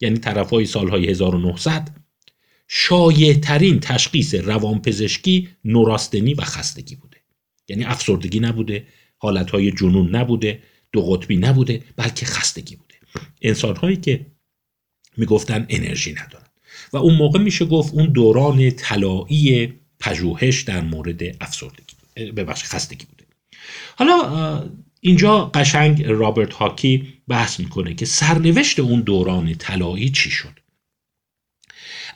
یعنی 0.00 0.18
طرف 0.18 0.50
های 0.50 0.66
سالهای 0.66 1.10
1900 1.10 1.90
شایع 2.68 3.34
ترین 3.34 3.80
تشخیص 3.80 4.34
روانپزشکی 4.34 5.48
نوراستنی 5.64 6.34
و 6.34 6.42
خستگی 6.42 6.96
بوده. 6.96 7.16
یعنی 7.68 7.84
افسردگی 7.84 8.40
نبوده 8.40 8.86
حالتهای 9.18 9.72
جنون 9.72 10.16
نبوده 10.16 10.62
دو 10.92 11.02
قطبی 11.02 11.36
نبوده 11.36 11.82
بلکه 11.96 12.26
خستگی 12.26 12.76
بوده. 12.76 12.87
انسانهایی 13.42 13.96
که 13.96 14.26
می‌گفتن 15.16 15.66
انرژی 15.68 16.12
ندارن. 16.12 16.46
و 16.92 16.96
اون 16.96 17.14
موقع 17.14 17.38
میشه 17.38 17.64
گفت 17.64 17.94
اون 17.94 18.06
دوران 18.06 18.70
طلایی 18.70 19.74
پژوهش 20.00 20.62
در 20.62 20.80
مورد 20.80 21.22
افسردگی 21.40 21.96
ببخش 22.36 22.64
خستگی 22.64 23.06
بوده. 23.06 23.24
حالا 23.96 24.70
اینجا 25.00 25.44
قشنگ 25.44 26.04
رابرت 26.04 26.54
هاکی 26.54 27.14
بحث 27.28 27.60
می‌کنه 27.60 27.94
که 27.94 28.06
سرنوشت 28.06 28.80
اون 28.80 29.00
دوران 29.00 29.54
طلایی 29.54 30.10
چی 30.10 30.30
شد؟ 30.30 30.58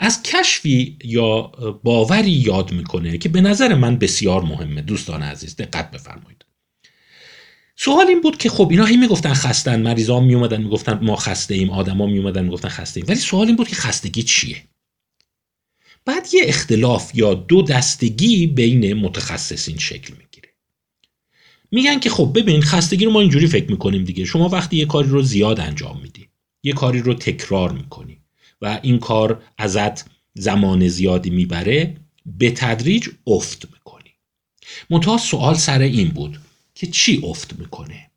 از 0.01 0.23
کشفی 0.23 0.99
یا 1.05 1.43
باوری 1.83 2.31
یاد 2.31 2.73
می‌کنه 2.73 3.19
که 3.19 3.29
به 3.29 3.41
نظر 3.41 3.75
من 3.75 3.97
بسیار 3.97 4.43
مهمه. 4.43 4.83
دوستان 4.83 5.23
عزیز 5.23 5.57
دقت 5.57 5.91
بفرمایید. 5.91 6.45
سوال 7.77 8.09
این 8.09 8.21
بود 8.21 8.37
که 8.37 8.51
خب 8.51 8.69
اینا 8.71 8.85
هی 8.85 8.97
می‌گفتن 8.97 9.35
خستن 9.35 9.83
مریضا 9.83 10.21
میومدن 10.21 10.63
می‌گفتن 10.63 10.99
ما 11.03 11.17
خسته 11.17 11.55
ایم 11.55 11.71
آدما 11.71 12.07
میومدن 12.07 12.45
می‌گفتن 12.45 12.69
خسته 12.69 12.99
ایم. 12.99 13.07
ولی 13.09 13.19
سوال 13.19 13.47
این 13.47 13.57
بود 13.57 13.69
که 13.69 13.77
خستگی 13.77 14.23
چیه؟ 14.23 14.65
بعد 16.05 16.29
یه 16.33 16.43
اختلاف 16.45 17.11
یا 17.15 17.35
دو 17.35 17.63
دستگی 17.63 18.47
بین 18.47 18.95
متخصصین 18.95 19.79
شکل 19.79 20.15
می‌گیره. 20.15 20.49
میگن 21.71 22.01
که 22.01 22.11
خب 22.11 22.33
ببین 22.35 22.63
خستگی 22.63 23.05
رو 23.05 23.11
ما 23.11 23.21
اینجوری 23.21 23.47
فکر 23.47 23.71
می‌کنیم 23.71 24.05
دیگه. 24.05 24.25
شما 24.25 24.49
وقتی 24.49 24.77
یه 24.77 24.87
کاری 24.87 25.09
رو 25.09 25.23
زیاد 25.23 25.61
انجام 25.61 26.01
میدی 26.03 26.29
یه 26.63 26.73
کاری 26.73 27.01
رو 27.01 27.15
تکرار 27.15 27.73
می‌کنی 27.73 28.19
و 28.63 28.81
این 28.83 28.99
کار 28.99 29.43
ازت 29.59 30.05
زمان 30.35 30.89
زیادی 30.89 31.31
می‌بره 31.31 31.97
به 32.27 32.51
تدریج 32.51 33.09
افت 33.27 33.67
می‌کنی. 33.73 34.11
منتها 34.91 35.19
سوال 35.19 35.55
سر 35.55 35.81
این 35.81 36.09
بود. 36.09 36.39
که 36.83 36.89
چی 36.89 37.21
افت 37.25 37.59
می‌کنه؟ 37.59 38.11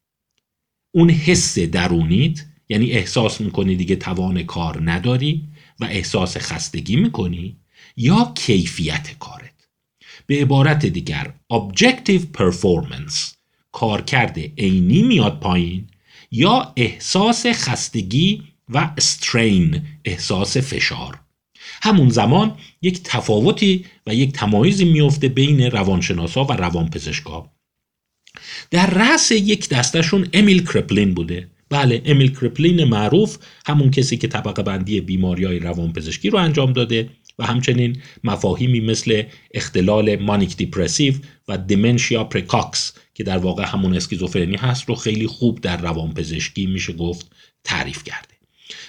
اون 0.91 1.09
حس 1.09 1.59
درونیت 1.59 2.45
یعنی 2.69 2.91
احساس 2.91 3.41
می‌کنی 3.41 3.75
دیگه 3.75 3.95
توان 3.95 4.43
کار 4.43 4.91
نداری 4.91 5.47
و 5.79 5.85
احساس 5.85 6.37
خستگی 6.37 6.95
می‌کنی 6.95 7.55
یا 7.97 8.31
کیفیت 8.35 9.15
کارت؟ 9.19 9.67
به 10.25 10.41
عبارت 10.41 10.85
دیگر 10.85 11.33
objective 11.53 12.21
performance 12.37 13.35
کارکرد 13.71 14.39
عینی 14.57 15.03
میاد 15.03 15.39
پایین 15.39 15.87
یا 16.31 16.73
احساس 16.75 17.45
خستگی 17.47 18.43
و 18.69 18.91
استرین 18.97 19.81
احساس 20.05 20.57
فشار؟ 20.57 21.19
همون 21.81 22.09
زمان 22.09 22.57
یک 22.81 23.03
تفاوتی 23.03 23.85
و 24.07 24.15
یک 24.15 24.31
تمایزی 24.31 24.85
میفته 24.85 25.27
بین 25.27 25.61
روانشناسا 25.61 26.45
و 26.45 26.51
روانپزشکا. 26.51 27.54
در 28.71 28.89
رأس 28.89 29.31
یک 29.31 29.69
دستشون 29.69 30.27
امیل 30.33 30.65
کرپلین 30.65 31.13
بوده. 31.13 31.47
بله 31.69 32.01
امیل 32.05 32.35
کرپلین 32.35 32.83
معروف 32.83 33.37
همون 33.65 33.91
کسی 33.91 34.17
که 34.17 34.27
طبقه 34.27 34.63
بندی 34.63 35.01
بیماری 35.01 35.43
های 35.43 35.59
روانپزشکی 35.59 36.29
رو 36.29 36.39
انجام 36.39 36.73
داده 36.73 37.09
و 37.39 37.45
همچنین 37.45 38.01
مفاهیمی 38.23 38.79
مثل 38.79 39.23
اختلال 39.53 40.15
manic 40.15 40.57
depressive 40.57 41.13
و 41.47 41.57
dementia 41.57 42.23
praecox 42.23 42.93
که 43.13 43.23
در 43.23 43.37
واقع 43.37 43.65
همون 43.65 43.95
اسکیزوفرنی 43.95 44.55
هست 44.55 44.89
رو 44.89 44.95
خیلی 44.95 45.27
خوب 45.27 45.61
در 45.61 45.77
روانپزشکی 45.77 46.65
میشه 46.65 46.93
گفت 46.93 47.31
تعریف 47.63 48.03
کرده. 48.03 48.34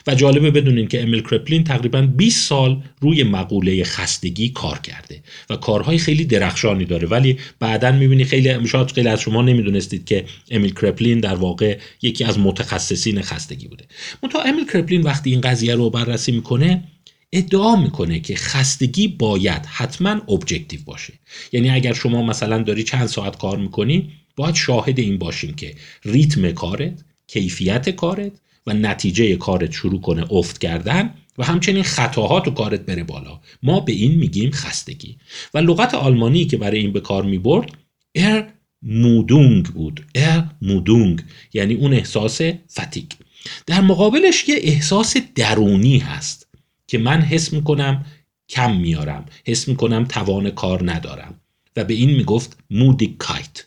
و 0.06 0.14
جالبه 0.14 0.50
بدونین 0.50 0.88
که 0.88 1.02
امیل 1.02 1.22
کرپلین 1.22 1.64
تقریبا 1.64 2.02
20 2.02 2.48
سال 2.48 2.82
روی 3.00 3.22
مقوله 3.22 3.84
خستگی 3.84 4.48
کار 4.48 4.78
کرده 4.78 5.22
و 5.50 5.56
کارهای 5.56 5.98
خیلی 5.98 6.24
درخشانی 6.24 6.84
داره. 6.84 7.08
ولی 7.08 7.38
بعدا 7.60 7.92
می‌بینی 7.92 8.24
خیلی 8.24 8.68
شاید 8.68 8.90
خیلی 8.90 9.08
از 9.08 9.20
شما 9.20 9.42
نمی‌دونستید 9.42 10.04
که 10.04 10.24
امیل 10.50 10.74
کرپلین 10.74 11.20
در 11.20 11.34
واقع 11.34 11.78
یکی 12.02 12.24
از 12.24 12.38
متخصصین 12.38 13.22
خستگی 13.22 13.68
بوده. 13.68 13.84
منتها 14.22 14.42
امیل 14.42 14.66
کرپلین 14.66 15.02
وقتی 15.02 15.30
این 15.30 15.40
قضیه 15.40 15.74
رو 15.74 15.90
بررسی 15.90 16.32
می‌کنه 16.32 16.84
ادعا 17.32 17.76
می‌کنه 17.76 18.20
که 18.20 18.36
خستگی 18.36 19.08
باید 19.08 19.66
حتما 19.66 20.10
objective 20.10 20.80
باشه. 20.84 21.12
یعنی 21.52 21.70
اگر 21.70 21.92
شما 21.92 22.22
مثلا 22.22 22.62
داری 22.62 22.82
چند 22.82 23.06
ساعت 23.06 23.38
کار 23.38 23.58
می‌کنی 23.58 24.12
باید 24.36 24.54
شاهد 24.54 24.98
این 24.98 25.18
باشیم 25.18 25.54
که 25.54 25.74
ریتم 26.04 26.52
کارت 26.52 27.04
کیفیت 27.26 27.90
کارت 27.90 28.32
و 28.66 28.74
نتیجه 28.74 29.36
کارت 29.36 29.72
شروع 29.72 30.00
کنه 30.00 30.32
افت 30.32 30.58
کردن 30.58 31.14
و 31.38 31.44
همچنین 31.44 31.82
خطاها 31.82 32.40
تو 32.40 32.50
کارت 32.50 32.80
بره 32.80 33.04
بالا. 33.04 33.40
ما 33.62 33.80
به 33.80 33.92
این 33.92 34.14
میگیم 34.14 34.50
خستگی. 34.50 35.16
و 35.54 35.58
لغت 35.58 35.94
آلمانی 35.94 36.44
که 36.44 36.56
برای 36.56 36.78
این 36.78 36.92
به 36.92 37.00
کار 37.00 37.24
می‌برد 37.24 37.70
Ermüdung 38.14 39.66
بود. 39.66 40.06
Ermüdung 40.14 41.22
یعنی 41.52 41.74
اون 41.74 41.92
احساس 41.92 42.40
fatigue 42.72 43.10
در 43.66 43.80
مقابلش 43.80 44.48
یه 44.48 44.56
احساس 44.58 45.16
درونی 45.34 45.98
هست 45.98 46.48
که 46.86 46.98
من 46.98 47.20
حس 47.20 47.52
می‌کنم 47.52 48.06
کم 48.48 48.76
میارم 48.76 49.24
حس 49.46 49.68
می‌کنم 49.68 50.04
توان 50.04 50.50
کار 50.50 50.92
ندارم. 50.92 51.40
و 51.76 51.84
به 51.84 51.94
این 51.94 52.10
می‌گفت 52.10 52.58
Müdigkeit. 52.70 53.66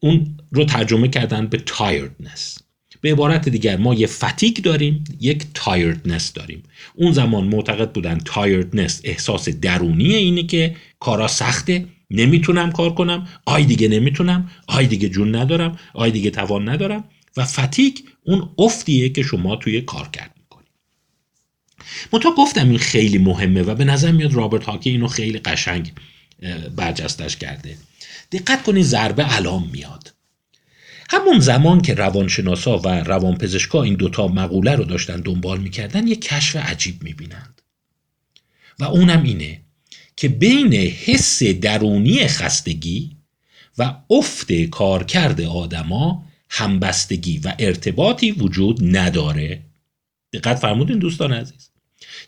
اون 0.00 0.36
رو 0.52 0.64
ترجمه 0.64 1.08
کردن 1.08 1.46
به 1.46 1.58
tiredness 1.58 2.58
به 3.00 3.12
عبارت 3.12 3.48
دیگر 3.48 3.76
ما 3.76 3.94
یه 3.94 4.06
fatigue 4.06 4.62
داریم 4.62 5.04
یک 5.20 5.44
tiredness 5.54 6.32
داریم. 6.32 6.62
اون 6.94 7.12
زمان 7.12 7.44
معتقد 7.44 7.92
بودن 7.92 8.18
tiredness 8.24 9.00
احساس 9.04 9.48
درونی 9.48 10.14
اینه 10.14 10.42
که 10.42 10.76
کارا 11.00 11.28
سخته 11.28 11.86
نمی‌تونم 12.10 12.72
کار 12.72 12.94
کنم 12.94 13.28
آی 13.44 13.64
دیگه 13.64 13.88
نمی‌تونم 13.88 14.50
آی 14.66 14.86
دیگه 14.86 15.08
جون 15.08 15.36
ندارم 15.36 15.78
آی 15.94 16.10
دیگه 16.10 16.30
توان 16.30 16.68
ندارم 16.68 17.04
و 17.36 17.44
فتیک 17.44 18.04
اون 18.22 18.50
افتیه 18.58 19.08
که 19.08 19.22
شما 19.22 19.56
توی 19.56 19.80
کار 19.80 20.08
کرد 20.08 20.34
می‌کنی. 20.36 20.66
منتها 22.12 22.34
گفتم 22.34 22.68
این 22.68 22.78
خیلی 22.78 23.18
مهمه 23.18 23.62
و 23.62 23.74
به 23.74 23.84
نظر 23.84 24.12
میاد 24.12 24.34
رابرت 24.34 24.64
هاکی 24.64 24.90
اینو 24.90 25.08
خیلی 25.08 25.38
قشنگ 25.38 25.92
برجستش 26.76 27.36
کرده. 27.36 27.76
دقت 28.32 28.62
کنید 28.62 28.84
ضربه 28.84 29.36
الان 29.36 29.64
میاد. 29.72 30.14
همون 31.08 31.40
زمان 31.40 31.80
که 31.80 31.94
روانشناسا 31.94 32.78
و 32.78 32.88
روانپزشکا 32.88 33.82
این 33.82 33.94
دوتا 33.94 34.28
مقوله 34.28 34.74
رو 34.74 34.84
داشتن 34.84 35.20
دنبال 35.20 35.60
می‌کردن 35.60 36.06
یک 36.06 36.20
کشف 36.20 36.56
عجیب 36.56 37.02
می‌بینند. 37.02 37.62
و 38.78 38.84
اونم 38.84 39.22
اینه 39.22 39.60
که 40.16 40.28
بین 40.28 40.74
حس 40.74 41.42
درونی 41.42 42.26
خستگی 42.26 43.16
و 43.78 43.94
افت 44.10 44.52
کارکرد 44.52 45.40
آدما 45.40 46.24
همبستگی 46.50 47.38
و 47.38 47.54
ارتباطی 47.58 48.30
وجود 48.30 48.96
نداره. 48.96 49.62
دقت 50.32 50.56
فرمودین 50.56 50.98
دوستان 50.98 51.32
عزیز. 51.32 51.70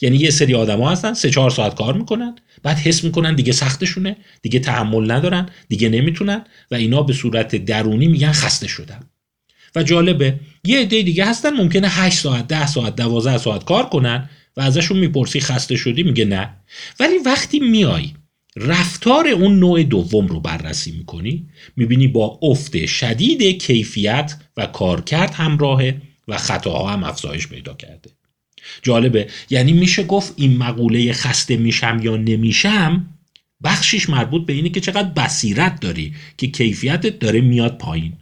یعنی 0.00 0.16
یه 0.16 0.30
سری 0.30 0.54
آدما 0.54 0.90
هستن 0.90 1.14
سه 1.14 1.30
چهار 1.30 1.50
ساعت 1.50 1.74
کار 1.74 1.96
می‌کنن 1.96 2.36
بعد 2.62 2.76
حس 2.76 3.04
می‌کنن 3.04 3.34
دیگه 3.34 3.52
سختشونه 3.52 4.16
دیگه 4.42 4.58
تحمل 4.58 5.10
ندارن 5.10 5.48
دیگه 5.68 5.88
نمی‌تونن 5.88 6.44
و 6.70 6.74
اینا 6.74 7.02
به 7.02 7.12
صورت 7.12 7.56
درونی 7.56 8.08
میگن 8.08 8.32
خسته 8.32 8.68
شدن. 8.68 9.00
و 9.74 9.82
جالبه 9.82 10.40
یه 10.64 10.80
عده 10.80 11.02
دیگه 11.02 11.24
هستن 11.24 11.50
ممکنه 11.50 11.88
8 11.88 12.18
ساعت 12.18 12.46
10 12.46 12.66
ساعت 12.66 12.96
12 12.96 13.38
ساعت 13.38 13.64
کار 13.64 13.88
کنن 13.88 14.30
و 14.56 14.60
ازشون 14.60 14.98
می‌پرسی 14.98 15.40
خسته 15.40 15.76
شدی 15.76 16.02
میگه 16.02 16.24
نه. 16.24 16.56
ولی 17.00 17.18
وقتی 17.18 17.60
میای 17.60 18.10
رفتار 18.56 19.28
اون 19.28 19.58
نوع 19.58 19.82
دوم 19.82 20.26
رو 20.26 20.40
بررسی 20.40 20.92
می‌کنی 20.92 21.48
می‌بینی 21.76 22.08
با 22.08 22.38
افت 22.42 22.86
شدید 22.86 23.62
کیفیت 23.62 24.36
و 24.56 24.66
کارکرد 24.66 25.34
همراهه 25.34 26.02
و 26.28 26.38
خطاها 26.38 26.92
هم 26.92 27.04
افزایش 27.04 27.48
پیدا 27.48 27.74
کرده. 27.74 28.10
جالبه. 28.82 29.28
یعنی 29.50 29.72
میشه 29.72 30.02
گفت 30.02 30.32
این 30.36 30.56
مقوله 30.56 31.12
خسته 31.12 31.56
میشم 31.56 32.00
یا 32.02 32.16
نمیشم 32.16 33.06
بخشش 33.64 34.10
مربوط 34.10 34.46
به 34.46 34.52
اینه 34.52 34.68
که 34.68 34.80
چقدر 34.80 35.08
بصیرت 35.08 35.80
داری 35.80 36.14
که 36.38 36.46
کیفیتت 36.46 37.18
داره 37.18 37.40
میاد 37.40 37.78
پایین. 37.78 38.12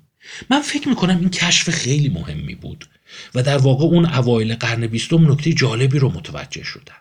من 0.50 0.60
فکر 0.60 0.88
می‌کنم 0.88 1.18
این 1.20 1.30
کشف 1.30 1.70
خیلی 1.70 2.08
مهمی 2.08 2.54
بود 2.54 2.88
و 3.34 3.42
در 3.42 3.58
واقع 3.58 3.84
اون 3.84 4.06
اوایل 4.06 4.54
قرن 4.54 4.86
بیستم 4.86 5.32
نکته 5.32 5.52
جالبی 5.52 5.98
رو 5.98 6.08
متوجه 6.08 6.62
شدن 6.62 6.94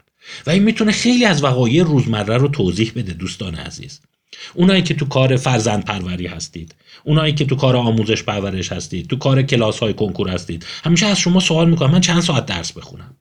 و 0.45 0.49
این 0.49 0.63
می‌تونه 0.63 0.91
خیلی 0.91 1.25
از 1.25 1.43
وقایع 1.43 1.83
روزمره 1.83 2.37
رو 2.37 2.47
توضیح 2.47 2.91
بده 2.95 3.13
دوستان 3.13 3.55
عزیز. 3.55 3.99
اونایی 4.53 4.81
که 4.81 4.93
تو 4.93 5.05
کار 5.05 5.37
فرزند 5.37 5.85
پروری 5.85 6.27
هستید 6.27 6.75
اونایی 7.03 7.33
که 7.33 7.45
تو 7.45 7.55
کار 7.55 7.75
آموزش 7.75 8.23
پرورش 8.23 8.71
هستید 8.71 9.07
تو 9.07 9.15
کار 9.15 9.41
کلاس 9.41 9.79
های 9.79 9.93
کنکور 9.93 10.29
هستید 10.29 10.65
همیشه 10.83 11.05
از 11.05 11.19
شما 11.19 11.39
سوال 11.39 11.69
می‌کنم. 11.69 11.91
من 11.91 12.01
چند 12.01 12.21
ساعت 12.21 12.45
درس 12.45 12.71
بخونم. 12.71 13.15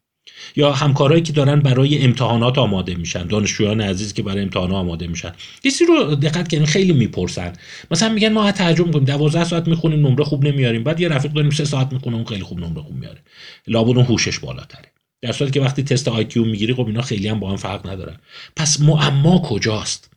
یا 0.56 0.72
همکارایی 0.72 1.22
که 1.22 1.32
دارن 1.32 1.60
برای 1.60 2.04
امتحانات 2.04 2.58
آماده 2.58 2.94
میشن 2.94 3.26
دانشجویان 3.26 3.80
عزیز 3.80 4.14
که 4.14 4.22
برای 4.22 4.42
امتحان 4.42 4.72
آماده 4.72 5.06
میشن. 5.06 5.32
کسی 5.64 5.84
رو 5.84 6.14
دقت 6.14 6.48
کردین 6.48 6.66
خیلی 6.66 6.92
می‌پرسن. 6.92 7.52
مثلا 7.90 8.08
میگن 8.08 8.32
ما 8.32 8.52
تعجب 8.52 8.86
می‌کنیم 8.86 9.04
12 9.04 9.44
ساعت 9.44 9.68
می‌خونیم 9.68 10.06
نمره 10.06 10.24
خوب 10.24 10.44
نمیاریم. 10.44 10.84
بعد 10.84 11.00
یه 11.00 11.08
رفیق 11.08 11.32
داریم 11.32 11.50
3 11.50 11.64
ساعت 11.64 11.92
می‌خونه 11.92 12.16
اون 12.16 12.24
خیلی 12.24 12.42
خوب 12.42 12.60
نمره 12.60 12.82
خوب 12.82 12.96
میاره. 12.96 13.18
لابد 13.66 13.98
هوشش 13.98 14.38
بالاتره. 14.38 14.92
در 15.22 15.32
صورتی 15.32 15.52
که 15.52 15.60
وقتی 15.60 15.82
تست 15.82 16.08
آی 16.08 16.26
می‌گیری 16.36 16.74
خب 16.74 16.86
اینا 16.86 17.02
خیلی 17.02 17.28
هم 17.28 17.40
با 17.40 17.50
هم 17.50 17.56
فرق 17.56 17.86
ندارن. 17.86 18.16
پس 18.56 18.80
معما 18.80 19.38
کجاست؟ 19.38 20.15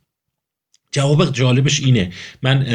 جواب 0.92 1.32
جالبش 1.32 1.80
اینه. 1.80 2.12
من 2.42 2.66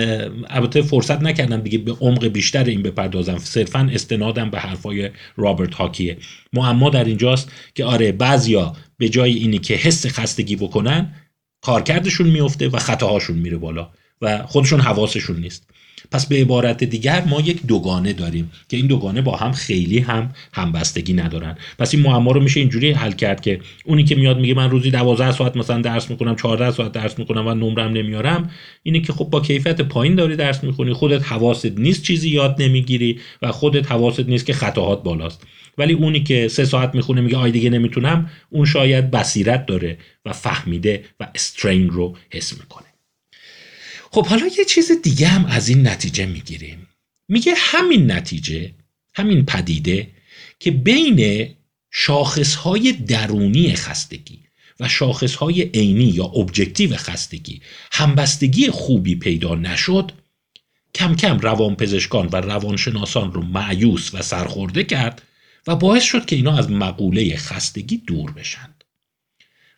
البته 0.47 0.81
فرصت 0.81 1.21
نکردم 1.21 1.61
دیگه 1.61 1.77
به 1.77 1.91
عمق 1.91 2.27
بیشتر 2.27 2.63
این 2.63 2.81
بپردازم. 2.81 3.37
صرفا 3.37 3.89
استنادم 3.93 4.49
به 4.49 4.59
حرفای 4.59 5.09
رابرت 5.35 5.75
هاکیه. 5.75 6.17
معما 6.53 6.89
در 6.89 7.03
اینجاست 7.03 7.51
که 7.75 7.85
آره 7.85 8.11
بعضیا 8.11 8.73
به 8.97 9.09
جای 9.09 9.33
اینی 9.33 9.59
که 9.59 9.73
حس 9.73 10.05
خستگی 10.05 10.55
بکنن 10.55 11.15
کارکردشون 11.61 12.27
میفته 12.27 12.69
و 12.69 12.77
خطاهاشون 12.77 13.37
میره 13.37 13.57
بالا 13.57 13.91
و 14.21 14.43
خودشون 14.45 14.79
حواسشون 14.79 15.39
نیست. 15.39 15.69
پس 16.11 16.25
به 16.25 16.35
عبارت 16.35 16.83
دیگر 16.83 17.23
ما 17.23 17.41
یک 17.41 17.65
دوگانه 17.65 18.13
داریم 18.13 18.51
که 18.69 18.77
این 18.77 18.87
دوگانه 18.87 19.21
با 19.21 19.35
هم 19.35 19.51
خیلی 19.51 19.99
هم 19.99 20.33
همبستگی 20.53 21.13
ندارن. 21.13 21.57
پس 21.79 21.93
این 21.93 22.03
معما 22.03 22.31
رو 22.31 22.41
میشه 22.41 22.59
اینجوری 22.59 22.91
حل 22.91 23.11
کرد 23.11 23.41
که 23.41 23.59
اونی 23.85 24.03
که 24.03 24.15
میاد 24.15 24.39
میگه 24.39 24.53
من 24.53 24.69
روزی 24.69 24.91
12 24.91 25.31
ساعت 25.31 25.57
مثلا 25.57 25.81
درس 25.81 26.09
می‌کنم 26.09 26.35
14 26.35 26.71
ساعت 26.71 26.91
درس 26.91 27.19
می‌کنم 27.19 27.47
و 27.47 27.53
نمرم 27.53 27.91
نمیارم 27.91 28.49
اینه 28.83 28.99
که 28.99 29.13
خب 29.13 29.25
با 29.25 29.39
کیفیت 29.39 29.81
پایین 29.81 30.15
داری 30.15 30.35
درس 30.35 30.63
می‌خونی 30.63 30.93
خودت 30.93 31.23
حواست 31.23 31.65
نیست 31.65 32.03
چیزی 32.03 32.29
یاد 32.29 32.61
نمی‌گیری 32.61 33.19
و 33.41 33.51
خودت 33.51 33.91
حواست 33.91 34.19
نیست 34.29 34.45
که 34.45 34.53
خطاهات 34.53 35.03
بالاست. 35.03 35.43
ولی 35.77 35.93
اونی 35.93 36.23
که 36.23 36.47
سه 36.47 36.65
ساعت 36.65 36.95
می‌خونه 36.95 37.21
میگه 37.21 37.37
آی 37.37 37.51
دیگه 37.51 37.69
نمی‌تونم 37.69 38.29
اون 38.49 38.65
شاید 38.65 39.11
بصیرت 39.11 39.65
داره 39.65 39.97
و 40.25 40.33
فهمیده 40.33 41.03
و 41.19 41.27
استرین 41.35 41.89
رو 41.89 42.17
حس 42.29 42.53
می‌کنه. 42.53 42.84
خب 44.15 44.27
حالا 44.27 44.47
یه 44.57 44.65
چیز 44.65 44.91
دیگه 45.03 45.27
هم 45.27 45.45
از 45.45 45.69
این 45.69 45.87
نتیجه 45.87 46.25
می‌گیریم. 46.25 46.87
میگه 47.27 47.53
همین 47.57 48.11
نتیجه 48.11 48.71
همین 49.15 49.45
پدیده 49.45 50.07
که 50.59 50.71
بین 50.71 51.49
شاخصهای 51.91 52.91
درونی 52.91 53.75
خستگی 53.75 54.39
و 54.79 54.87
شاخصهای 54.87 55.61
عینی 55.61 56.03
یا 56.03 56.23
ابجکتیو 56.23 56.95
خستگی 56.95 57.61
همبستگی 57.91 58.69
خوبی 58.69 59.15
پیدا 59.15 59.55
نشد 59.55 60.11
کم 60.95 61.15
کم 61.15 61.39
روانپزشکان 61.39 62.29
و 62.31 62.35
روانشناسان 62.35 63.33
رو 63.33 63.41
معیوس 63.41 64.13
و 64.13 64.21
سرخورده 64.21 64.83
کرد 64.83 65.21
و 65.67 65.75
باعث 65.75 66.03
شد 66.03 66.25
که 66.25 66.35
اینا 66.35 66.57
از 66.57 66.71
مقوله 66.71 67.37
خستگی 67.37 67.97
دور 67.97 68.31
بشن. 68.31 68.75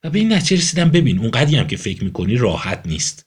و 0.04 0.10
به 0.10 0.20
این 0.20 0.34
نتیجه 0.34 0.62
رسیدم 0.62 0.90
ببین 0.90 1.20
اونقدی 1.20 1.56
هم 1.56 1.68
که 1.68 1.78
فکر 1.78 2.04
می‌کنی 2.04 2.36
راحت 2.36 2.82
نیست. 2.86 3.27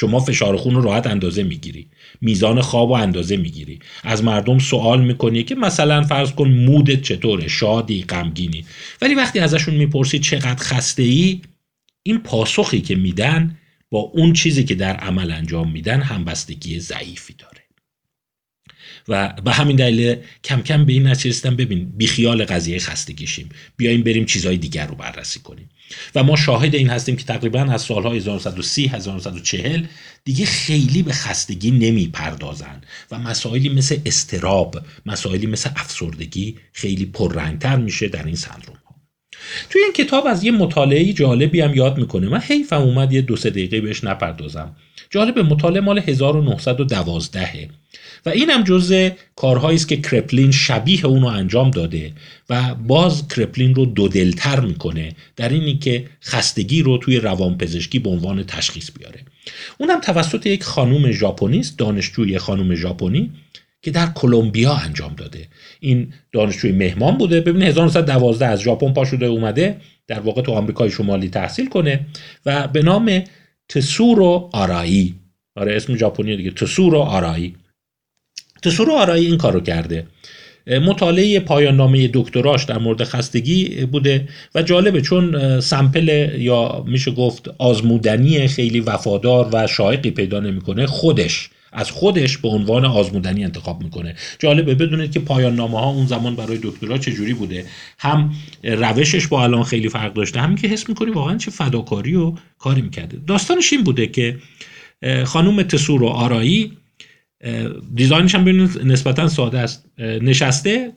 شما 0.00 0.20
فشار 0.20 0.56
خون 0.56 0.74
رو 0.74 0.82
راحت 0.82 1.06
اندازه 1.06 1.42
می‌گیری. 1.42 1.88
میزان 2.20 2.60
خواب 2.60 2.90
و 2.90 2.92
اندازه 2.92 3.36
می‌گیری. 3.36 3.78
از 4.04 4.24
مردم 4.24 4.58
سوال 4.58 5.04
می‌کنی 5.04 5.42
که 5.42 5.54
مثلا 5.54 6.02
فرض 6.02 6.32
کن 6.32 6.48
مودت 6.48 7.02
چطوره؟ 7.02 7.48
شادی 7.48 8.02
غمگینی. 8.02 8.64
ولی 9.02 9.14
وقتی 9.14 9.38
ازشون 9.38 9.74
می‌پرسی 9.74 10.18
چقدر 10.18 10.64
خسته 10.64 11.02
ای 11.02 11.40
این 12.02 12.18
پاسخی 12.18 12.80
که 12.80 12.94
میدن 12.96 13.58
با 13.90 13.98
اون 13.98 14.32
چیزی 14.32 14.64
که 14.64 14.74
در 14.74 14.96
عمل 14.96 15.30
انجام 15.30 15.72
میدن 15.72 16.00
همبستگی 16.00 16.80
ضعیفی 16.80 17.34
داره. 17.38 17.59
و 19.08 19.32
به 19.44 19.52
همین 19.52 19.76
دلیل 19.76 20.16
کم 20.44 20.62
کم 20.62 20.84
به 20.84 20.92
این 20.92 21.06
نتیجه 21.06 21.50
ببین 21.50 21.92
بیخیال 21.96 22.44
قضیه 22.44 22.78
خستگی 22.78 23.26
شیم 23.26 23.48
بیایم 23.76 24.02
بریم 24.02 24.24
چیزهای 24.24 24.56
دیگر 24.56 24.86
رو 24.86 24.94
بررسی 24.94 25.40
کنیم. 25.40 25.70
و 26.14 26.22
ما 26.22 26.36
شاهد 26.36 26.74
این 26.74 26.90
هستیم 26.90 27.16
که 27.16 27.24
تقریبا 27.24 27.60
از 27.60 27.82
سالهای 27.82 28.16
1930 28.16 28.88
1940 28.88 29.84
دیگه 30.24 30.46
خیلی 30.46 31.02
به 31.02 31.12
خستگی 31.12 31.70
نمی 31.70 32.08
پردازن 32.08 32.80
و 33.10 33.18
مسائلی 33.18 33.68
مثل 33.68 33.98
استراب 34.06 34.82
مسائلی 35.06 35.46
مثل 35.46 35.70
افسردگی 35.76 36.56
خیلی 36.72 37.06
پررنگتر 37.06 37.76
میشه 37.76 38.08
در 38.08 38.26
این 38.26 38.36
سندروم. 38.36 38.79
توی 39.70 39.82
این 39.82 39.92
کتاب 39.92 40.26
از 40.26 40.44
یه 40.44 40.50
مطالعه 40.50 41.12
جالبی 41.12 41.60
هم 41.60 41.74
یاد 41.74 41.98
می‌کنه. 41.98 42.28
من 42.28 42.40
حیفم 42.40 42.82
اومد 42.82 43.12
یه 43.12 43.20
دو 43.20 43.36
سه 43.36 43.50
دقیقه 43.50 43.80
بهش 43.80 44.04
نپردازم. 44.04 44.76
جالب 45.10 45.38
مطالعه 45.38 45.80
مال 45.80 45.98
1912 45.98 47.68
و 48.26 48.28
این 48.28 48.50
هم 48.50 48.64
جزء 48.64 49.08
کارهایی 49.36 49.76
است 49.76 49.88
که 49.88 49.96
کرپلین 49.96 50.50
شبیه 50.50 51.06
اونو 51.06 51.26
انجام 51.26 51.70
داده 51.70 52.12
و 52.50 52.74
باز 52.74 53.28
کرپلین 53.28 53.74
رو 53.74 53.86
دو 53.86 54.08
دلتر 54.08 54.60
می‌کنه 54.60 55.12
در 55.36 55.48
اینی 55.48 55.78
که 55.78 56.06
خستگی 56.24 56.82
رو 56.82 56.98
توی 56.98 57.16
روانپزشکی 57.16 57.98
به 57.98 58.10
عنوان 58.10 58.42
تشخیص 58.42 58.90
بیاره. 58.98 59.20
اونم 59.78 60.00
توسط 60.00 60.46
یک 60.46 60.62
خانوم 60.62 61.12
ژاپنی 61.12 61.64
دانشجوی 61.78 62.38
خانوم 62.38 62.74
ژاپنی 62.74 63.30
که 63.82 63.90
در 63.90 64.06
کلمبیا 64.06 64.72
انجام 64.72 65.14
داده. 65.14 65.48
این 65.80 66.12
دانشجوی 66.32 66.72
مهمان 66.72 67.18
بوده. 67.18 67.40
ببینید 67.40 67.68
1912 67.68 68.46
از 68.46 68.60
ژاپن 68.60 68.92
پا 68.92 69.04
شده 69.04 69.26
اومده 69.26 69.76
در 70.06 70.20
واقع 70.20 70.42
تو 70.42 70.52
آمریکای 70.52 70.90
شمالی 70.90 71.28
تحصیل 71.28 71.68
کنه 71.68 72.06
و 72.46 72.68
به 72.68 72.82
نام 72.82 73.22
تسورو 73.68 74.50
آرایی 74.52 75.14
آره 75.56 75.76
اسم 75.76 75.96
ژاپنی 75.96 76.36
دیگه. 76.36 76.50
تسورو 76.50 76.98
آرایی 76.98 77.54
تسورو 78.62 78.92
آرایی 78.92 79.26
این 79.26 79.36
کارو 79.36 79.60
کرده. 79.60 80.06
مطالعه 80.66 81.40
پایان 81.40 81.76
نامه 81.76 82.10
دکتراش 82.14 82.64
در 82.64 82.78
مورد 82.78 83.04
خستگی 83.04 83.86
بوده 83.86 84.28
و 84.54 84.62
جالبه 84.62 85.00
چون 85.00 85.60
سمپل 85.60 86.08
یا 86.38 86.84
میشه 86.86 87.10
گفت 87.10 87.48
آزمودنی 87.58 88.48
خیلی 88.48 88.80
وفادار 88.80 89.48
و 89.52 89.66
شایقی 89.66 90.10
پیدا 90.10 90.40
نمی‌کنه 90.40 90.86
خودش. 90.86 91.50
از 91.72 91.90
خودش 91.90 92.38
به 92.38 92.48
عنوان 92.48 92.84
آزمودنی 92.84 93.44
انتخاب 93.44 93.82
می‌کنه. 93.82 94.14
جالبه 94.38 94.74
بدونید 94.74 95.12
که 95.12 95.20
پایان 95.20 95.54
نامه 95.54 95.80
ها 95.80 95.90
اون 95.90 96.06
زمان 96.06 96.36
برای 96.36 96.58
دکترا 96.62 96.98
چجوری 96.98 97.34
بوده. 97.34 97.66
هم 97.98 98.34
روشش 98.62 99.26
با 99.26 99.42
الان 99.42 99.62
خیلی 99.62 99.88
فرق 99.88 100.12
داشته 100.12 100.40
همین 100.40 100.56
که 100.56 100.68
حس 100.68 100.88
می‌کنی 100.88 101.10
واقعا 101.10 101.36
چه 101.36 101.50
فداکاری 101.50 102.14
و 102.14 102.34
کاری 102.58 102.82
می‌کرده. 102.82 103.20
داستانش 103.26 103.72
این 103.72 103.82
بوده 103.84 104.06
که 104.06 104.38
خانوم 105.24 105.62
تسور 105.62 106.02
و 106.02 106.06
آرایی 106.06 106.76
دیزاینش 107.94 108.34
هم 108.34 108.44
ببینید 108.44 108.78
نسبتا 108.84 109.28
ساده 109.28 109.58
است. 109.58 109.86
نشسته 109.98 110.92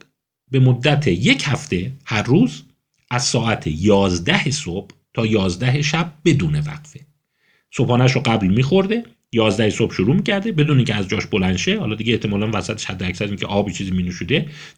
به 0.50 0.58
مدت 0.58 1.06
یک 1.06 1.42
هفته 1.46 1.92
هر 2.04 2.22
روز 2.22 2.62
از 3.10 3.22
ساعت 3.22 3.66
11 3.66 4.50
صبح 4.50 4.90
تا 5.14 5.26
11 5.26 5.82
شب 5.82 6.12
بدون 6.24 6.54
وقفه. 6.54 7.00
صبحانش 7.76 8.12
رو 8.12 8.20
قبل 8.20 8.46
میخورده 8.46 9.04
11 9.34 9.70
صبح 9.70 9.94
شروع 9.94 10.16
می‌کرده 10.16 10.52
بدون 10.52 10.76
اینکه 10.76 10.94
از 10.94 11.08
جاش 11.08 11.26
بلند 11.26 11.56
شه. 11.56 11.78
حالا 11.78 11.94
دیگه 11.94 12.12
احتمالا 12.12 12.50
وسط 12.54 12.84
حد 12.84 13.02
اکثر 13.02 13.34
که 13.36 13.46
آبی 13.46 13.72
چیزی 13.72 13.90
می 13.90 14.12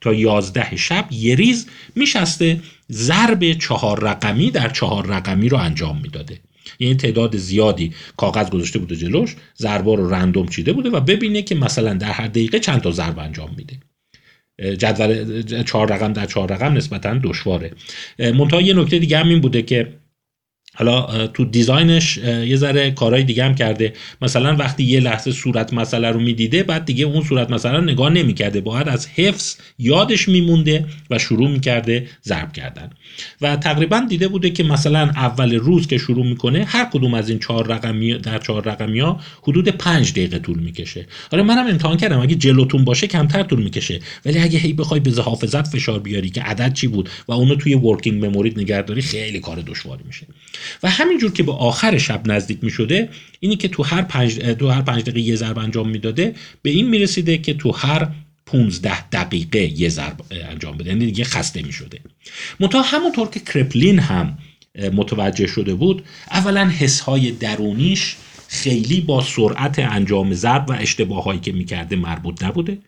تا 0.01 0.15
11 0.15 0.77
شب 0.77 1.09
یه 1.11 1.35
ریز 1.35 1.67
میشسته 1.97 2.61
ضرب 2.93 3.53
چهار 3.53 4.01
رقمی 4.01 4.51
در 4.51 4.69
چهار 4.69 5.07
رقمی 5.07 5.49
رو 5.49 5.59
انجام 5.59 6.01
می‌داده. 6.03 6.41
یعنی 6.79 6.95
تعداد 6.95 7.37
زیادی 7.37 7.93
کاغذ 8.17 8.51
گذاشته 8.51 8.79
بوده 8.79 8.97
جلوش 8.97 9.37
ضربا 9.59 9.95
رو 9.95 10.11
رندوم 10.11 10.49
چیده 10.49 10.73
بوده 10.73 10.91
و 10.91 11.01
ببینه 11.01 11.43
که 11.43 11.55
مثلا 11.55 11.95
در 11.95 12.11
هر 12.11 12.27
دقیقه 12.27 12.59
چند 12.59 12.81
تا 12.81 12.91
ضرب 12.91 13.19
انجام 13.19 13.51
میده. 13.57 13.79
جدول 14.77 15.43
چهار 15.63 15.93
رقم 15.93 16.13
در 16.13 16.27
چهار 16.27 16.53
رقم 16.53 16.73
نسبتا 16.73 17.21
دشواره. 17.23 17.73
منتها 18.19 18.61
یه 18.61 18.75
نکته 18.75 18.99
دیگه 18.99 19.19
هم 19.19 19.29
این 19.29 19.41
بوده 19.41 19.63
که 19.63 19.93
حالا 20.79 21.27
تو 21.27 21.45
دیزاینش 21.45 22.17
یه 22.17 22.57
ذره 22.57 22.91
کارهای 22.91 23.23
دیگه 23.23 23.45
هم 23.45 23.55
کرده. 23.55 23.93
مثلا 24.23 24.57
وقتی 24.57 24.85
یه 24.85 25.01
لحظه 25.01 25.33
صورت 25.33 25.73
مسئله 25.73 26.11
رو 26.11 26.21
می‌دیده 26.21 26.63
بعد 26.63 26.85
دیگه 26.85 27.05
اون 27.05 27.23
صورت 27.23 27.51
مسئله 27.51 27.73
رو 27.73 27.85
نگاه 27.85 28.11
نمی‌کرده. 28.11 28.61
باید 28.61 28.89
از 28.89 29.09
حفظ 29.09 29.57
یادش 29.79 30.29
میمونده 30.29 30.85
و 31.11 31.19
شروع 31.19 31.51
می‌کرده 31.51 32.07
ضرب 32.25 32.53
کردن. 32.53 32.91
و 33.41 33.57
تقریبا 33.57 34.07
دیده 34.09 34.29
بوده 34.29 34.51
که 34.51 34.65
مثلا 34.65 35.01
اول 35.01 35.55
روز 35.55 35.87
که 35.87 35.99
شروع 35.99 36.27
می‌کنه 36.27 36.65
هر 36.65 36.85
کدوم 36.85 37.15
از 37.15 37.29
این 37.29 37.39
چهار 37.39 37.67
رقمی 37.67 38.19
در 38.19 38.39
چهار 38.39 38.65
رقمی 38.65 39.01
ها 39.01 39.21
حدود 39.43 39.69
پنج 39.69 40.13
دقیقه 40.13 40.39
طول 40.39 40.59
می‌کشه. 40.59 41.07
آره 41.33 41.43
منم 41.43 41.67
امتحان 41.67 41.97
کردم. 41.97 42.21
اگه 42.21 42.35
جلوتون 42.35 42.85
باشه 42.85 43.07
کمتر 43.07 43.43
طول 43.43 43.63
می‌کشه. 43.63 44.01
ولی 44.25 44.39
اگه 44.39 44.59
هی 44.59 44.73
بخوای 44.73 45.01
به 45.01 45.23
حافظت 45.23 45.69
فشار 45.69 45.99
بیاری 45.99 46.31
که 46.31 46.43
عدد 46.43 46.73
چی 46.73 46.87
بود 46.87 47.09
و 47.29 47.33
اونو 47.33 47.55
توی 47.55 47.75
ورکینگ 47.75 48.25
مموریت 48.25 48.59
نگهداری 48.59 49.03
خیلی 49.03 49.41
کار 49.41 49.63
دشواری 49.67 50.03
میشه. 50.07 50.27
و 50.83 50.91
همینجور 50.91 51.33
که 51.33 51.43
به 51.43 51.53
آخر 51.53 51.99
شب 51.99 52.23
نزدیک 52.27 52.59
می 52.63 52.71
شده 52.71 53.09
اینی 53.41 53.57
که 53.57 53.69
تو 53.69 53.83
هر 53.83 54.03
پنج, 54.03 54.35
تو 54.35 54.69
هر 54.69 54.83
پنج 54.83 55.03
دقیقه 55.03 55.21
یه 55.21 55.37
ضرب 55.37 55.59
انجام 55.59 55.89
می‌داده 55.89 56.35
به 56.63 56.71
این 56.71 56.89
می‌رسیده 56.89 57.39
که 57.39 57.55
تو 57.55 57.73
هر 57.73 58.09
15 58.47 59.09
دقیقه 59.09 59.81
یه 59.81 59.89
ضرب 59.89 60.21
انجام 60.31 60.77
بده. 60.77 60.91
یعنی 60.91 61.07
دیگه 61.07 61.25
خسته 61.25 61.63
می 61.63 61.73
شده 61.73 62.01
منتها 62.61 62.83
همونطور 62.83 63.29
که 63.29 63.41
کرپلین 63.41 63.99
هم 63.99 64.39
متوجه 64.93 65.47
شده 65.47 65.75
بود 65.75 66.05
اولا 66.31 66.69
حسهای 66.69 67.31
درونیش 67.31 68.17
خیلی 68.49 69.01
با 69.01 69.23
سرعت 69.23 69.79
انجام 69.79 70.35
ضرب 70.35 70.71
و 70.71 70.73
اشتباهایی 70.73 71.41
که 71.41 71.53
می‌کرده 71.53 71.97
مربوط 71.97 72.43
نبوده. 72.43 72.79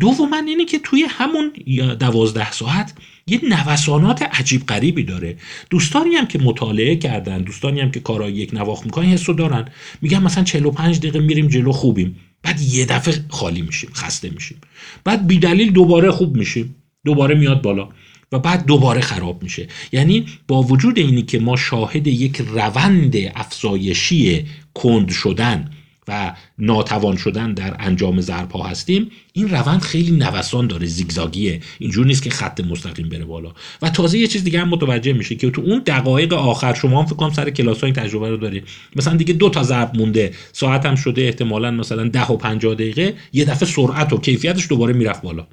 دوما 0.00 0.36
اینه 0.46 0.64
که 0.64 0.78
توی 0.78 1.06
همون 1.08 1.52
دوازده 1.98 2.52
ساعت 2.52 2.92
یه 3.26 3.40
نوسانات 3.42 4.22
عجیب 4.22 4.66
غریبی 4.66 5.02
داره. 5.02 5.36
دوستانی 5.70 6.14
هم 6.14 6.26
که 6.26 6.38
مطالعه 6.38 6.96
کردن 6.96 7.42
دوستانی 7.42 7.80
هم 7.80 7.90
که 7.90 8.00
کارهای 8.00 8.32
یک 8.32 8.54
نواخت 8.54 8.84
می‌کنن 8.84 9.06
حسو 9.06 9.32
دارن. 9.32 9.68
میگن 10.02 10.22
مثلا 10.22 10.44
45 10.44 10.98
دقیقه 10.98 11.20
میریم 11.20 11.48
جلو 11.48 11.72
خوبیم. 11.72 12.16
بعد 12.42 12.60
یه 12.60 12.84
دفعه 12.84 13.24
خالی 13.28 13.62
میشیم 13.62 13.90
خسته 13.94 14.30
میشیم. 14.30 14.58
بعد 15.04 15.26
بیدلیل 15.26 15.72
دوباره 15.72 16.10
خوب 16.10 16.36
میشیم. 16.36 16.74
دوباره 17.04 17.34
میاد 17.34 17.62
بالا. 17.62 17.88
و 18.32 18.38
بعد 18.38 18.66
دوباره 18.66 19.00
خراب 19.00 19.42
میشه. 19.42 19.68
یعنی 19.92 20.26
با 20.48 20.62
وجود 20.62 20.98
اینی 20.98 21.22
که 21.22 21.38
ما 21.38 21.56
شاهد 21.56 22.06
یک 22.06 22.36
روند 22.36 23.14
افزایشی 23.34 24.46
کند 24.74 25.10
شدن 25.10 25.70
و 26.08 26.34
ناتوان 26.58 27.16
شدن 27.16 27.54
در 27.54 27.76
انجام 27.78 28.20
ها 28.54 28.62
هستیم 28.62 29.10
این 29.32 29.48
روند 29.48 29.80
خیلی 29.80 30.10
نوسان 30.10 30.66
داره 30.66 30.86
زیگزاگیه. 30.86 31.60
اینجور 31.78 32.06
نیست 32.06 32.22
که 32.22 32.30
خط 32.30 32.60
مستقیم 32.60 33.08
بره 33.08 33.24
بالا. 33.24 33.52
و 33.82 33.90
تازه 33.90 34.18
یه 34.18 34.26
چیز 34.26 34.44
دیگه 34.44 34.60
هم 34.60 34.68
متوجه 34.68 35.12
میشه 35.12 35.34
که 35.34 35.50
تو 35.50 35.62
اون 35.62 35.82
دقایق 35.86 36.32
آخر 36.32 36.74
شما 36.74 37.00
هم 37.00 37.06
فکر 37.06 37.16
کنم 37.16 37.32
سر 37.32 37.50
کلاس 37.50 37.84
این 37.84 37.94
تجربه 37.94 38.30
رو 38.30 38.36
دارید. 38.36 38.64
مثلا 38.96 39.16
دیگه 39.16 39.32
دو 39.34 39.50
تا 39.50 39.62
ضرب 39.62 39.96
مونده 39.96 40.34
ساعت 40.52 40.86
هم 40.86 40.94
شده 40.94 41.22
احتمالا 41.22 41.70
مثلا 41.70 42.08
ده 42.08 42.26
و 42.26 42.36
50 42.36 42.74
دقیقه 42.74 43.14
یه 43.32 43.44
دفعه 43.44 43.68
سرعت 43.68 44.12
و 44.12 44.18
کیفیتش 44.18 44.68
دوباره 44.68 44.92
می‌رفت 44.92 45.22
بالا. 45.22 45.46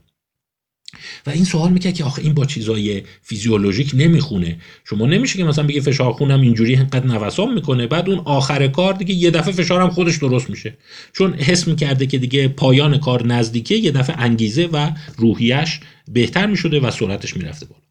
و 1.25 1.29
این 1.29 1.43
سوال 1.43 1.71
می‌کرد 1.71 1.93
که 1.93 2.03
آخه 2.03 2.21
این 2.21 2.33
با 2.33 2.45
چیزای 2.45 3.03
فیزیولوژیک 3.21 3.91
نمی‌خونه. 3.93 4.57
شما 4.89 5.05
نمیشه 5.05 5.37
که 5.37 5.43
مثلا 5.43 5.67
بگه 5.67 5.81
فشار 5.81 6.13
خونم 6.13 6.41
اینجوری 6.41 6.75
اینقدر 6.75 7.05
نوسان 7.05 7.53
می‌کنه 7.53 7.87
بعد 7.87 8.09
اون 8.09 8.19
آخر 8.25 8.67
کار 8.67 8.93
دیگه 8.93 9.13
یه 9.13 9.31
دفعه 9.31 9.53
فشارم 9.53 9.89
خودش 9.89 10.17
درست 10.17 10.49
میشه. 10.49 10.77
چون 11.13 11.33
حس 11.33 11.67
می‌کرده 11.67 12.05
که 12.05 12.17
دیگه 12.17 12.47
پایان 12.47 12.97
کار 12.97 13.27
نزدیکه 13.27 13.75
یه 13.75 13.91
دفعه 13.91 14.15
انگیزه 14.19 14.65
و 14.65 14.91
روحیش 15.17 15.79
بهتر 16.07 16.45
می‌شده 16.45 16.79
و 16.79 16.91
سرعتش 16.91 17.37
می‌رفته 17.37 17.65
بالا. 17.65 17.81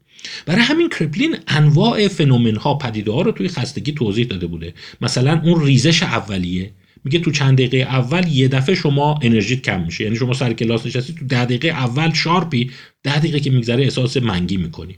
برای 0.47 0.61
همین 0.61 0.89
کرپلین 0.89 1.37
انواع 1.49 2.09
فنومن 2.09 2.57
ها 2.57 2.75
پدیده 2.75 3.13
ها 3.13 3.23
رو 3.23 3.33
توی 3.33 3.49
خستگی 3.49 3.93
توضیح 3.93 4.27
داده 4.27 4.47
بوده. 4.47 4.75
مثلا 5.01 5.41
اون 5.45 5.67
ریزش 5.67 6.03
اولیه. 6.03 6.71
میگه 7.05 7.19
تو 7.19 7.31
چند 7.31 7.59
دقیقه 7.59 7.77
اول 7.77 8.29
یه 8.29 8.49
دفعه 8.49 8.75
شما 8.75 9.19
انرژیت 9.23 9.63
کم 9.63 9.81
میشه. 9.81 10.05
یعنی 10.05 10.17
شما 10.17 10.33
سر 10.33 10.53
کلاس 10.53 10.87
نشستی 10.87 11.15
تو 11.19 11.27
ده 11.27 11.45
دقیقه 11.45 11.69
اول 11.69 12.13
sharpی 12.13 12.71
ده 13.03 13.19
دقیقه 13.19 13.41
که 13.41 13.51
میگذره 13.51 13.85
احساس 13.85 14.17
منگی 14.17 14.57
می‌کنی. 14.57 14.97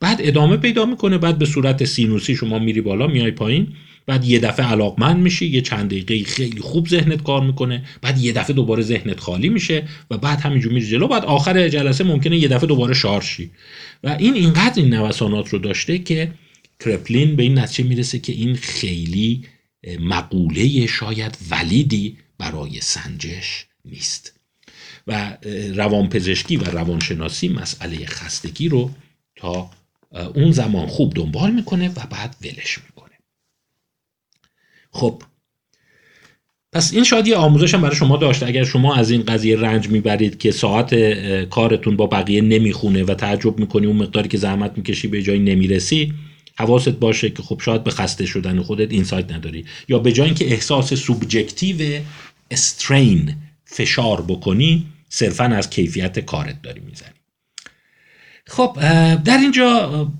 بعد 0.00 0.18
ادامه 0.20 0.56
پیدا 0.56 0.86
می‌کنه 0.86 1.18
بعد 1.18 1.38
به 1.38 1.46
صورت 1.46 1.84
سینوسی 1.84 2.36
شما 2.36 2.58
میری 2.58 2.80
بالا 2.80 3.06
میای 3.06 3.30
پایین 3.30 3.68
بعد 4.06 4.24
یه 4.24 4.38
دفعه 4.38 4.66
علاقمند 4.66 5.16
میشی 5.16 5.46
یه 5.46 5.60
چند 5.60 5.86
دقیقه 5.90 6.24
خیلی 6.24 6.60
خوب 6.60 6.88
ذهنت 6.88 7.22
کار 7.22 7.46
می‌کنه 7.46 7.84
بعد 8.02 8.18
یه 8.18 8.32
دفعه 8.32 8.56
دوباره 8.56 8.82
ذهنت 8.82 9.20
خالی 9.20 9.48
میشه 9.48 9.88
و 10.10 10.18
بعد 10.18 10.40
همینجور 10.40 10.72
میری 10.72 10.86
جلو 10.86 11.08
بعد 11.08 11.24
آخر 11.24 11.68
جلسه 11.68 12.04
ممکنه 12.04 12.36
یه 12.36 12.48
دفعه 12.48 12.66
دوباره 12.66 12.94
sharpی 12.94 13.50
و 14.04 14.16
این 14.18 14.34
اینقدر 14.34 14.82
این 14.82 14.94
نوسانات 14.94 15.48
رو 15.48 15.58
داشته 15.58 15.98
که 15.98 16.32
کرپلین 16.84 17.36
به 17.36 17.42
این 17.42 17.58
نتیجه 17.58 17.88
می‌رسه 17.88 18.18
که 18.18 18.32
این 18.32 18.54
خیلی 18.56 19.42
مقوله 20.00 20.86
شاید 20.86 21.38
ولیدی 21.50 22.18
برای 22.38 22.80
سنجش 22.80 23.66
نیست. 23.84 24.32
و 25.06 25.36
روانپزشکی 25.74 26.56
و 26.56 26.64
روانشناسی 26.64 27.48
مسئله 27.48 28.06
خستگی 28.06 28.68
رو 28.68 28.90
تا 29.36 29.70
اون 30.34 30.52
زمان 30.52 30.86
خوب 30.86 31.12
دنبال 31.14 31.50
می‌کنه 31.50 31.88
و 31.88 32.06
بعد 32.10 32.36
ولش 32.42 32.78
می‌کنه. 32.78 33.14
خب 34.90 35.22
پس 36.72 36.92
این 36.92 37.04
شاید 37.04 37.26
یه 37.26 37.36
آموزش 37.36 37.74
هم 37.74 37.82
برای 37.82 37.96
شما 37.96 38.16
داشته. 38.16 38.46
اگر 38.46 38.64
شما 38.64 38.94
از 38.94 39.10
این 39.10 39.22
قضیه 39.22 39.56
رنج 39.56 39.88
می‌برید 39.88 40.38
که 40.38 40.50
ساعت 40.50 40.94
کارتون 41.44 41.96
با 41.96 42.06
بقیه 42.06 42.40
نمی‌خونه 42.40 43.04
و 43.04 43.14
تعجب 43.14 43.58
می‌کنی 43.58 43.86
اون 43.86 43.96
مقداری 43.96 44.28
که 44.28 44.38
زحمت 44.38 44.72
می‌کشی 44.76 45.08
به 45.08 45.22
جایی 45.22 45.40
نمی‌رسی 45.40 46.14
حواست 46.58 46.88
باشه 46.88 47.30
که 47.30 47.42
خب 47.42 47.60
شاید 47.64 47.84
به 47.84 47.90
خسته 47.90 48.26
شدن 48.26 48.62
خودت 48.62 48.92
insight 48.92 49.32
نداری. 49.32 49.64
یا 49.88 49.98
به 49.98 50.12
جای 50.12 50.26
اینکه 50.26 50.52
احساس 50.52 50.94
subjective 50.94 52.02
strain 52.50 53.34
فشار 53.64 54.22
بکنی 54.22 54.86
صرفا 55.08 55.44
از 55.44 55.70
کیفیت 55.70 56.18
کارت 56.18 56.62
داری 56.62 56.80
می‌زنی. 56.80 57.08
خب 58.46 58.78
در 59.24 59.38
اینجا 59.38 60.12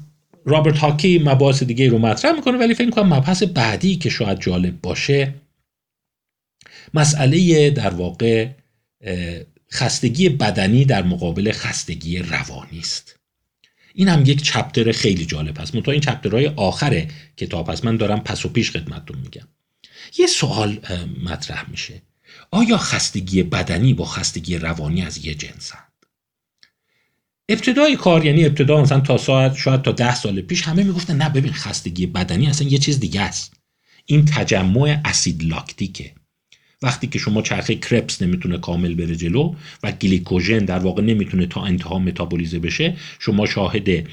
رابرت 0.44 0.79
هاکی 0.79 1.18
مباحث 1.18 1.62
دیگه 1.62 1.88
رو 1.88 1.99
مطرح 1.99 2.33
می‌کنه 2.33 2.59
ولی 2.59 2.75
فکر 2.75 2.90
کنم 2.90 3.14
مبحث 3.14 3.42
بعدی 3.42 3.96
که 3.96 4.11
شاید 4.11 4.40
جالب 4.40 4.81
باشه 4.81 5.35
مسئله 6.94 7.70
در 7.70 7.94
واقع 7.94 8.49
خستگی 9.72 10.29
بدنی 10.29 10.85
در 10.85 11.03
مقابل 11.03 11.53
خستگی 11.53 12.18
روانی 12.18 12.79
است. 12.79 13.16
این 13.97 14.09
هم 14.09 14.23
یک 14.27 14.43
چپتر 14.43 14.93
خیلی 14.93 15.27
جالب 15.27 15.61
هست. 15.61 15.75
منتها 15.75 15.93
این 15.93 16.01
چپترهای 16.01 16.47
آخر 16.47 17.07
کتاب 17.37 17.71
هست. 17.71 17.85
من 17.85 17.97
دارم 17.97 18.21
پس 18.21 18.45
و 18.45 18.49
پیش 18.49 18.71
خدمتتون 18.71 19.19
میگم. 19.19 19.49
یه 20.19 20.27
سوال 20.27 20.79
مطرح 21.25 21.71
میشه. 21.71 22.03
آیا 22.51 22.79
خستگی 22.79 23.43
بدنی 23.43 23.95
با 23.95 24.05
خستگی 24.05 24.59
روانی 24.59 25.03
از 25.03 25.25
یه 25.25 25.35
جنسند 25.35 25.93
ابتدای 27.49 27.97
کار 27.97 28.27
یعنی 28.27 28.45
ابتدا 28.45 28.83
مثلا 28.83 29.01
تا 29.01 29.19
ساعت 29.19 29.57
شاید 29.57 29.83
تا 29.83 29.93
ده 29.93 30.15
سال 30.15 30.41
پیش 30.41 30.63
همه 30.63 30.83
می‌گفتن 30.83 31.17
نه 31.17 31.29
ببین 31.29 31.53
خستگی 31.53 32.07
بدنی 32.07 32.47
اصلا 32.47 32.69
یه 32.69 32.79
چیز 32.79 33.01
دیگه 33.01 33.21
است. 33.21 33.55
این 34.07 34.25
تجمع 34.25 35.01
اسید 35.05 35.45
لاکتیکه 35.45 36.15
وقتی 36.83 37.07
که 37.07 37.19
شما 37.19 37.43
چرخه 37.43 37.75
کرپس 37.75 38.23
نمی‌تونه 38.23 38.59
کامل 38.59 38.95
بره 38.95 39.17
جلو 39.17 39.55
و 39.83 39.93
گلیکوژن 39.93 40.59
در 40.59 40.79
واقع 40.79 41.03
نمی‌تونه 41.03 41.47
تا 41.47 41.65
انتها 41.65 41.99
متابولیزه 41.99 42.59
بشه 42.59 42.97
شما 43.19 43.47
شاهد 43.47 44.09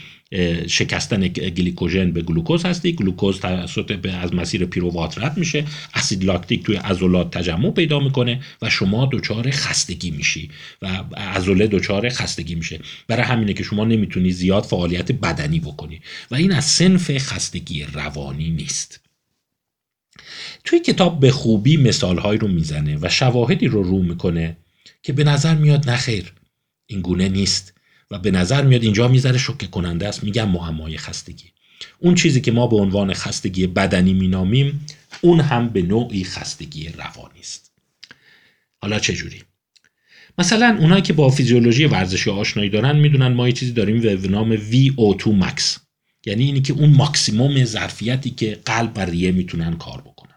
شکستن 0.68 1.28
گلیکوژن 1.28 2.12
به 2.12 2.22
گلوکوز 2.22 2.66
هستی. 2.66 2.92
گلوکوز 2.92 3.40
توسط 3.40 4.06
از 4.06 4.34
مسیر 4.34 4.66
پیروات 4.66 5.18
رد 5.18 5.38
میشه. 5.38 5.66
اسید 5.94 6.24
لاکتیک 6.24 6.64
توی 6.64 6.76
عضلات 6.76 7.38
تجمع 7.38 7.72
پیدا 7.72 8.00
می‌کنه 8.00 8.42
و 8.62 8.70
شما 8.70 9.10
دچار 9.12 9.52
خستگی 9.52 10.12
میشی 10.12 10.50
و 10.82 10.88
عضله 11.18 11.68
دچار 11.68 12.10
خستگی 12.10 12.56
میشه. 12.56 12.80
برای 13.08 13.24
همینه 13.24 13.54
که 13.54 13.64
شما 13.64 13.86
نمی‌تونی 13.86 14.32
زیاد 14.32 14.64
فعالیت 14.64 15.12
بدنی 15.12 15.60
بکنی 15.60 16.02
و 16.32 16.36
این 16.36 16.52
از 16.52 16.66
سنف 16.66 17.18
خستگی 17.18 17.84
روانی 17.84 18.50
نیست. 18.50 19.03
توی 20.64 20.80
کتاب 20.80 21.20
به 21.20 21.32
خوبی 21.32 21.78
مثالهایی 21.78 22.40
رو 22.40 22.48
می‌زنه 22.48 22.98
و 23.02 23.10
شواهدی 23.10 23.68
رو 23.68 23.84
رو 23.84 24.04
می‌کنه 24.04 24.58
که 25.04 25.14
به 25.14 25.24
نظر 25.24 25.56
میاد 25.56 25.90
نخیر 25.90 26.34
این 26.88 27.02
گونه 27.02 27.30
نیست 27.30 27.74
و 28.12 28.20
به 28.20 28.32
نظر 28.32 28.62
میاد 28.62 28.84
اینجا 28.84 29.08
می‌ذاره 29.08 29.38
شوکه 29.38 29.68
کننده 29.68 30.08
است 30.08 30.24
میگم 30.24 30.50
معمای 30.50 30.98
خستگی. 30.98 31.46
اون 32.00 32.16
چیزی 32.16 32.42
که 32.42 32.52
ما 32.52 32.68
به 32.68 32.76
عنوان 32.76 33.14
خستگی 33.14 33.68
بدنی 33.68 34.14
مینامیم 34.14 34.86
اون 35.22 35.40
هم 35.40 35.70
به 35.70 35.82
نوعی 35.82 36.24
خستگی 36.24 36.90
روانی 36.90 37.40
است. 37.40 37.72
حالا 38.82 39.00
چه 39.00 39.14
جوری؟ 39.14 39.44
مثلا 40.38 40.78
اونایی 40.80 41.02
که 41.02 41.14
با 41.14 41.30
فیزیولوژی 41.30 41.86
ورزشی 41.86 42.30
آشنایی 42.30 42.70
دارن 42.70 43.00
می‌دونن 43.00 43.28
ما 43.28 43.48
یه 43.48 43.54
چیزی 43.54 43.72
داریم 43.72 44.02
به 44.02 44.28
نام 44.28 44.58
VO2 44.58 45.44
max. 45.44 45.80
یعنی 46.26 46.44
اینی 46.44 46.62
که 46.62 46.74
اون 46.74 46.90
ماکسیموم 46.90 47.64
ظرفیتی 47.66 48.30
که 48.30 48.60
قلب 48.66 48.92
و 48.96 49.00
ریه 49.00 49.32
می‌تونن 49.32 49.78
کار 49.78 50.02
بکنن. 50.02 50.36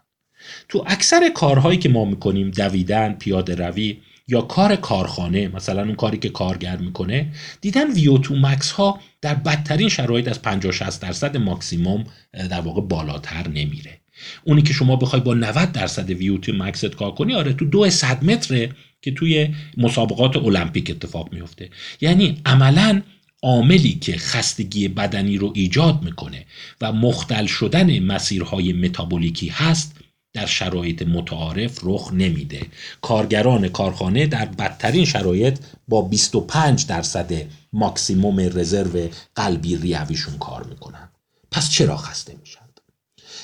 تو 0.69 0.83
اکثر 0.87 1.29
کارهایی 1.35 1.77
که 1.77 1.89
ما 1.89 2.05
می‌کنیم 2.05 2.51
دویدن 2.51 3.13
پیاده 3.13 3.55
روی 3.55 3.97
یا 4.27 4.41
کار 4.41 4.75
کارخانه 4.75 5.47
مثلا 5.47 5.81
اون 5.81 5.95
کاری 5.95 6.17
که 6.17 6.29
کارگر 6.29 6.77
می‌کنه 6.77 7.31
دیدن 7.61 7.93
ویو 7.93 8.19
مکس 8.31 8.71
ها 8.71 8.99
در 9.21 9.35
بدترین 9.35 9.89
شرایط 9.89 10.27
از 10.27 10.41
50 10.41 10.71
60 10.71 11.01
درصد 11.01 11.37
ماکسیموم 11.37 12.03
در 12.33 12.61
واقع 12.61 12.81
بالاتر 12.81 13.47
نمیره. 13.47 14.01
اونی 14.43 14.61
که 14.61 14.73
شما 14.73 14.95
بخوای 14.95 15.21
با 15.21 15.33
90 15.33 15.71
درصد 15.71 16.09
ویو 16.09 16.39
مکست 16.47 16.95
کار 16.95 17.11
کنی 17.11 17.33
آره 17.33 17.53
تو 17.53 17.65
دو 17.65 17.89
صد 17.89 18.23
متره 18.23 18.69
که 19.01 19.11
توی 19.11 19.55
مسابقات 19.77 20.35
المپیک 20.35 20.89
اتفاق 20.89 21.33
میفته 21.33 21.69
یعنی 22.01 22.41
عملا 22.45 23.01
عاملی 23.43 23.93
که 23.93 24.17
خستگی 24.17 24.87
بدنی 24.87 25.37
رو 25.37 25.51
ایجاد 25.55 26.01
می‌کنه 26.03 26.45
و 26.81 26.91
مختل 26.91 27.45
شدن 27.45 27.99
مسیرهای 27.99 28.73
متابولیکی 28.73 29.47
هست 29.47 29.95
در 30.33 30.45
شرایط 30.45 31.01
متعارف 31.01 31.79
رخ 31.83 32.13
نمیده. 32.13 32.61
کارگران 33.01 33.69
کارخانه 33.69 34.27
در 34.27 34.45
بدترین 34.45 35.05
شرایط 35.05 35.59
با 35.87 36.01
25 36.01 36.85
درصد 36.85 37.33
ماکسیموم 37.73 38.39
رزرو 38.39 39.09
قلبی 39.35 39.77
ریویشون 39.77 40.37
کار 40.37 40.63
می‌کنن. 40.63 41.09
پس 41.51 41.69
چرا 41.69 41.97
خسته 41.97 42.35
میشند 42.39 42.81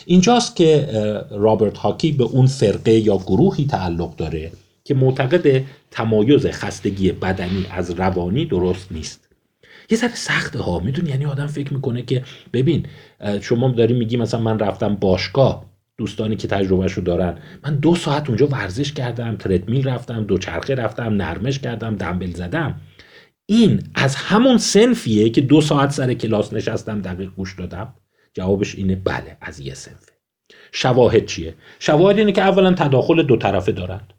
اینجاست 0.05 0.55
که 0.55 0.87
رابرت 1.31 1.77
هاکی 1.77 2.11
به 2.11 2.23
اون 2.23 2.47
فرقه 2.47 2.91
یا 2.91 3.17
گروهی 3.17 3.65
تعلق 3.65 4.15
داره 4.15 4.51
که 4.83 4.93
معتقد 4.93 5.65
تمایز 5.91 6.45
خستگی 6.45 7.11
بدنی 7.11 7.65
از 7.71 7.91
روانی 7.91 8.45
درست 8.45 8.91
نیست. 8.91 9.32
یه 9.89 9.97
ذره 9.97 10.15
سخته 10.15 10.59
ها. 10.59 10.79
می‌دونی؟ 10.79 11.09
یعنی 11.09 11.25
آدم 11.25 11.47
فکر 11.47 11.73
می‌کنه 11.73 12.01
که 12.01 12.23
ببین 12.53 12.85
شما 13.41 13.71
داری 13.71 13.93
میگی 13.93 14.17
مثلا 14.17 14.39
من 14.39 14.59
رفتم 14.59 14.95
باشگاه 14.95 15.73
دوستانی 15.97 16.35
که 16.35 16.47
تجربهش 16.47 16.93
رو 16.93 17.03
دارن. 17.03 17.37
من 17.63 17.75
دو 17.75 17.95
ساعت 17.95 18.27
اونجا 18.29 18.47
ورزش 18.47 18.93
کردم 18.93 19.35
تردمیل 19.35 19.87
رفتم 19.87 20.23
دو 20.23 20.37
چرخه 20.37 20.75
رفتم 20.75 21.13
نرمش 21.13 21.59
کردم 21.59 21.95
دنبل 21.95 22.31
زدم. 22.31 22.81
این 23.45 23.83
از 23.95 24.15
همون 24.15 24.57
سنفیه 24.57 25.29
که 25.29 25.41
دو 25.41 25.61
ساعت 25.61 25.91
سر 25.91 26.13
کلاس 26.13 26.53
نشستم 26.53 27.01
دقیق 27.01 27.29
گوش 27.29 27.55
دادم. 27.55 27.93
جوابش 28.33 28.75
اینه 28.75 28.95
بله 28.95 29.37
از 29.41 29.59
یه 29.59 29.73
سنفه. 29.73 30.11
شواهد 30.71 31.25
چیه؟ 31.25 31.55
شواهد 31.79 32.17
اینه 32.17 32.31
که 32.31 32.41
اولا 32.41 32.73
تداخل 32.73 33.23
دو 33.23 33.37
طرفه 33.37 33.71
دارند 33.71 34.12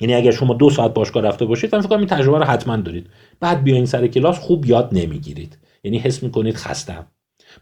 یعنی 0.00 0.14
اگر 0.14 0.30
شما 0.30 0.54
دو 0.54 0.70
ساعت 0.70 0.94
باشگاه 0.94 1.22
رفته 1.22 1.44
باشید 1.44 1.74
من 1.74 1.80
فکر 1.80 1.96
این 1.96 2.06
تجربه 2.06 2.38
رو 2.38 2.44
حتما 2.44 2.76
دارید. 2.76 3.06
بعد 3.40 3.64
بیاین 3.64 3.86
سر 3.86 4.06
کلاس 4.06 4.38
خوب 4.38 4.66
یاد 4.66 4.88
نمی‌گیرید. 4.92 5.58
یعنی 5.84 5.98
حس 5.98 6.22
می‌کنید 6.22 6.56
خستم. 6.56 7.06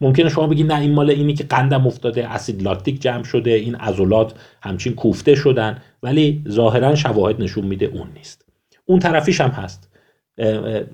ممکنه 0.00 0.28
شما 0.28 0.46
بگید 0.46 0.72
نه 0.72 0.80
این 0.80 0.92
مال 0.92 1.10
اینی 1.10 1.34
که 1.34 1.44
قندم 1.44 1.86
افتاده 1.86 2.28
اسید 2.28 2.62
لاکتیک 2.62 3.00
جمع 3.00 3.24
شده 3.24 3.50
این 3.50 3.74
عضلات 3.74 4.34
همچین 4.62 4.94
کوفته 4.94 5.34
شدن. 5.34 5.78
ولی 6.02 6.44
ظاهرا 6.48 6.94
شواهد 6.94 7.42
نشون 7.42 7.64
میده 7.64 7.86
اون 7.86 8.08
نیست. 8.16 8.48
اون 8.84 8.98
طرفیش 8.98 9.40
هم 9.40 9.50
هست. 9.50 9.88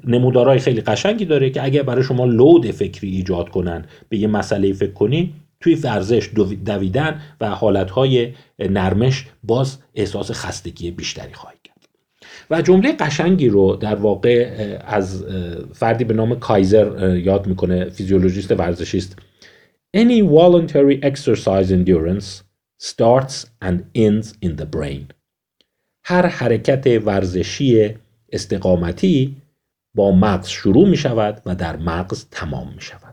نمودارهای 0.04 0.58
خیلی 0.58 0.80
قشنگی 0.80 1.24
داره 1.24 1.50
که 1.50 1.64
اگر 1.64 1.82
برای 1.82 2.02
شما 2.02 2.24
لود 2.24 2.70
فکری 2.70 3.10
ایجاد 3.10 3.48
کنن 3.48 3.84
به 4.08 4.18
یه 4.18 4.26
مسئله 4.26 4.72
فکر 4.72 4.92
کنی 4.92 5.34
توی 5.60 5.74
ورزش 5.74 6.30
دویدن 6.64 7.20
و 7.40 7.48
حالتهای 7.50 8.34
نرمش 8.58 9.26
باز 9.42 9.78
احساس 9.94 10.30
خستگی 10.30 10.90
بیشتری 10.90 11.32
خواهی 11.32 11.56
کرد. 11.64 11.88
و 12.50 12.62
جمله 12.62 12.92
قشنگی 12.92 13.48
رو 13.48 13.76
در 13.76 13.94
واقع 13.94 14.78
از 14.86 15.24
فردی 15.72 16.04
به 16.04 16.14
نام 16.14 16.38
کایزر 16.38 17.16
یاد 17.16 17.46
می‌کنه 17.46 17.90
فیزیولوژیست 17.90 18.50
ورزشیست. 18.50 19.16
Any 19.96 20.22
voluntary 20.22 21.00
exercise 21.10 21.70
endurance 21.72 22.42
starts 22.78 23.46
and 23.64 23.76
ends 23.94 24.26
in 24.44 24.56
the 24.60 24.66
brain. 24.76 25.12
هر 26.04 26.26
حرکت 26.26 26.86
ورزشی 26.86 27.94
استقامتی 28.32 29.36
با 29.94 30.12
مغز 30.12 30.48
شروع 30.48 30.88
می 30.88 30.96
شود 30.96 31.42
و 31.46 31.54
در 31.54 31.76
مغز 31.76 32.26
تمام 32.30 32.74
می 32.74 32.80
شود 32.80 33.07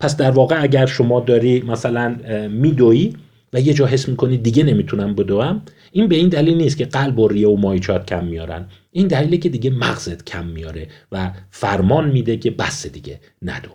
پس 0.00 0.16
در 0.16 0.30
واقع 0.30 0.62
اگر 0.62 0.86
شما 0.86 1.20
داری 1.20 1.62
مثلا 1.62 2.16
میدویی 2.48 3.16
و 3.52 3.60
یه 3.60 3.74
جا 3.74 3.86
حس 3.86 4.08
می‌کنی 4.08 4.36
دیگه 4.36 4.62
نمی‌تونم 4.64 5.14
بدوم 5.14 5.62
این 5.92 6.08
به 6.08 6.16
این 6.16 6.28
دلیل 6.28 6.56
نیست 6.56 6.78
که 6.78 6.84
قلب 6.84 7.18
و 7.18 7.28
ریه 7.28 7.48
و 7.48 7.56
مایچات 7.56 8.06
کم 8.06 8.24
میارن. 8.24 8.66
این 8.90 9.06
دلیله 9.06 9.36
که 9.36 9.48
دیگه 9.48 9.70
مغزت 9.70 10.24
کم 10.24 10.46
میاره 10.46 10.88
و 11.12 11.30
فرمان 11.50 12.10
میده 12.10 12.36
که 12.36 12.50
بس 12.50 12.86
دیگه 12.86 13.20
ندو. 13.42 13.70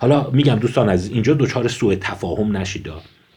حالا 0.00 0.30
میگم 0.30 0.54
دوستان 0.54 0.88
عزیز 0.88 1.12
اینجا 1.12 1.34
دچار 1.34 1.68
سوء 1.68 1.94
تفاهم 1.94 2.56
نشید. 2.56 2.88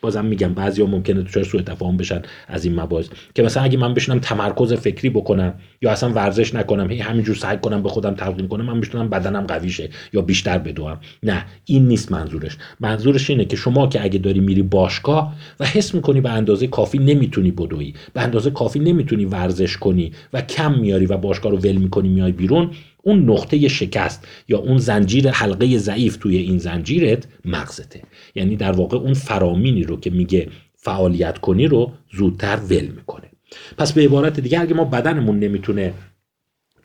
بازم 0.06 0.26
میگم 0.26 0.54
بعضیا 0.54 0.86
ممکنه 0.86 1.22
دچار 1.22 1.44
سوء 1.44 1.62
تفاهم 1.62 1.98
بشن 1.98 2.22
از 2.48 2.66
این 2.66 2.80
مباحث. 2.80 3.08
که 3.36 3.44
مثلا 3.44 3.64
اگه 3.64 3.78
من 3.78 3.94
بشینم 3.94 4.20
تمرکز 4.20 4.74
فکری 4.74 5.10
بکنم 5.10 5.54
یا 5.82 5.92
اصلا 5.92 6.10
ورزش 6.10 6.56
نکنم 6.56 6.92
هی 6.92 7.00
همینجور 7.00 7.36
سعی 7.36 7.58
کنم 7.58 7.84
به 7.84 7.90
خودم 7.90 8.14
تلقین 8.14 8.48
کنم 8.48 8.66
من 8.66 8.78
می‌تونم 8.78 9.10
بدنم 9.10 9.42
قوی 9.42 9.70
شه 9.70 9.90
یا 10.14 10.22
بیشتر 10.22 10.58
بدوم. 10.58 10.98
نه 11.24 11.46
این 11.66 11.88
نیست 11.88 12.12
منظورش. 12.12 12.58
منظورش 12.80 13.30
اینه 13.30 13.46
که 13.46 13.56
شما 13.56 13.88
که 13.88 14.04
اگه 14.04 14.20
داری 14.20 14.40
میری 14.40 14.62
باشگاه 14.62 15.36
و 15.60 15.66
حس 15.66 15.96
می‌کنی 15.96 16.22
به 16.22 16.30
اندازه 16.30 16.68
کافی 16.68 16.98
نمی‌تونی 16.98 17.52
بدوی 17.52 17.94
به 18.14 18.22
اندازه 18.22 18.52
کافی 18.52 18.80
نمی‌تونی 18.80 19.26
ورزش 19.26 19.78
کنی 19.78 20.12
و 20.34 20.42
کم 20.42 20.80
میاری 20.80 21.06
و 21.06 21.18
باشگاه 21.18 21.52
رو 21.52 21.58
ول 21.58 21.76
می‌کنی 21.76 22.10
میای 22.10 22.32
بیرون 22.32 22.70
اون 23.08 23.30
نقطه 23.30 23.68
شکست 23.68 24.28
یا 24.48 24.58
اون 24.58 24.78
زنجیر 24.78 25.30
حلقه 25.30 25.78
ضعیف 25.78 26.18
توی 26.18 26.38
این 26.38 26.58
زنجیرت 26.58 27.28
مغزته. 27.46 28.02
یعنی 28.36 28.56
در 28.56 28.72
واقع 28.72 28.98
اون 28.98 29.14
فرامینی 29.14 29.84
رو 29.84 30.00
که 30.00 30.10
میگه 30.10 30.48
فعالیت 30.76 31.38
کنی 31.38 31.68
رو 31.68 31.92
زودتر 32.12 32.56
ول 32.56 32.86
می‌کنه. 32.86 33.32
پس 33.78 33.94
به 33.94 34.02
عبارت 34.02 34.40
دیگه 34.40 34.62
اگه 34.62 34.74
ما 34.74 34.86
بدنمون 34.86 35.40
نمی‌تونه 35.40 35.94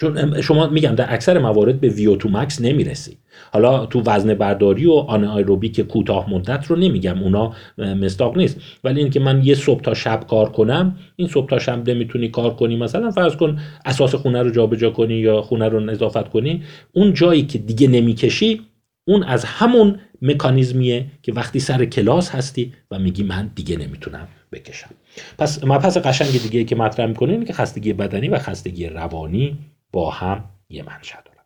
چون 0.01 0.41
شما 0.41 0.67
میگم 0.67 0.95
در 0.95 1.15
اکثر 1.15 1.39
موارد 1.39 1.81
به 1.81 1.89
ویو 1.89 2.17
تو 2.17 2.29
مکس 2.29 2.61
نمی‌رسی. 2.61 3.17
حالا 3.53 3.87
تو 3.87 4.03
وزن 4.07 4.35
برداری 4.35 4.87
و 4.87 4.93
آن 4.93 5.61
که 5.73 5.83
کوتاه 5.83 6.31
مدت 6.31 6.67
رو 6.67 6.77
نمیگم 6.77 7.23
اونا 7.23 7.55
مستاق 7.79 8.37
نیست. 8.37 8.61
ولی 8.85 9.01
اینکه 9.01 9.21
من 9.21 9.45
یه 9.45 9.55
صبح 9.55 9.81
تا 9.81 9.95
شب 9.95 10.25
کار 10.31 10.49
کنم 10.49 10.97
این 11.17 11.29
صبح 11.29 11.49
تا 11.49 11.59
شب 11.59 11.91
نمی‌تونی 11.91 12.29
کار 12.29 12.55
کنی 12.55 12.77
مثلا 12.77 13.11
فرض 13.11 13.37
کن 13.37 13.59
اساس 13.85 14.15
خونه 14.15 14.43
رو 14.43 14.51
جابجا 14.51 14.91
کنی 14.91 15.15
یا 15.15 15.43
خونه 15.43 15.69
رو 15.69 15.81
نظافت 15.81 16.29
کنی 16.29 16.63
اون 16.93 17.15
جایی 17.15 17.43
که 17.43 17.59
دیگه 17.59 17.89
نمی‌کشی 17.89 18.61
اون 19.09 19.23
از 19.23 19.45
همون 19.45 19.99
مکانیزمیه 20.23 21.07
که 21.23 21.33
وقتی 21.33 21.61
سر 21.61 21.85
کلاس 21.85 22.31
هستی 22.31 22.73
و 22.91 22.99
میگی 22.99 23.23
من 23.23 23.51
دیگه 23.55 23.77
نمی‌تونم 23.77 24.29
بکشم. 24.53 24.91
پس 25.39 25.65
مبحث 25.65 25.97
قشنگ 25.97 26.43
دیگه 26.43 26.65
که 26.65 26.77
مطرح 26.77 27.07
می‌کنه 27.07 27.33
اینه 27.33 27.45
که 27.45 27.53
خستگی 27.53 27.93
بدنی 27.93 28.29
و 28.29 28.39
خستگی 28.39 28.87
روانی 28.87 29.59
با 29.93 30.11
هم 30.11 30.45
یه 30.69 30.83
منشأ 30.83 31.23
دارن 31.25 31.41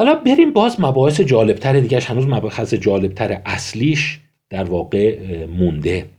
حالا 0.00 0.14
بریم 0.14 0.52
باز 0.52 0.80
مباحث 0.80 1.20
جالبتر 1.20 1.80
دیگه 1.80 2.00
هنوز 2.00 2.26
مباحث 2.26 2.74
جالبتر 2.74 3.42
اصلیش 3.46 4.20
در 4.50 4.64
واقع 4.64 5.44
مونده. 5.46 6.10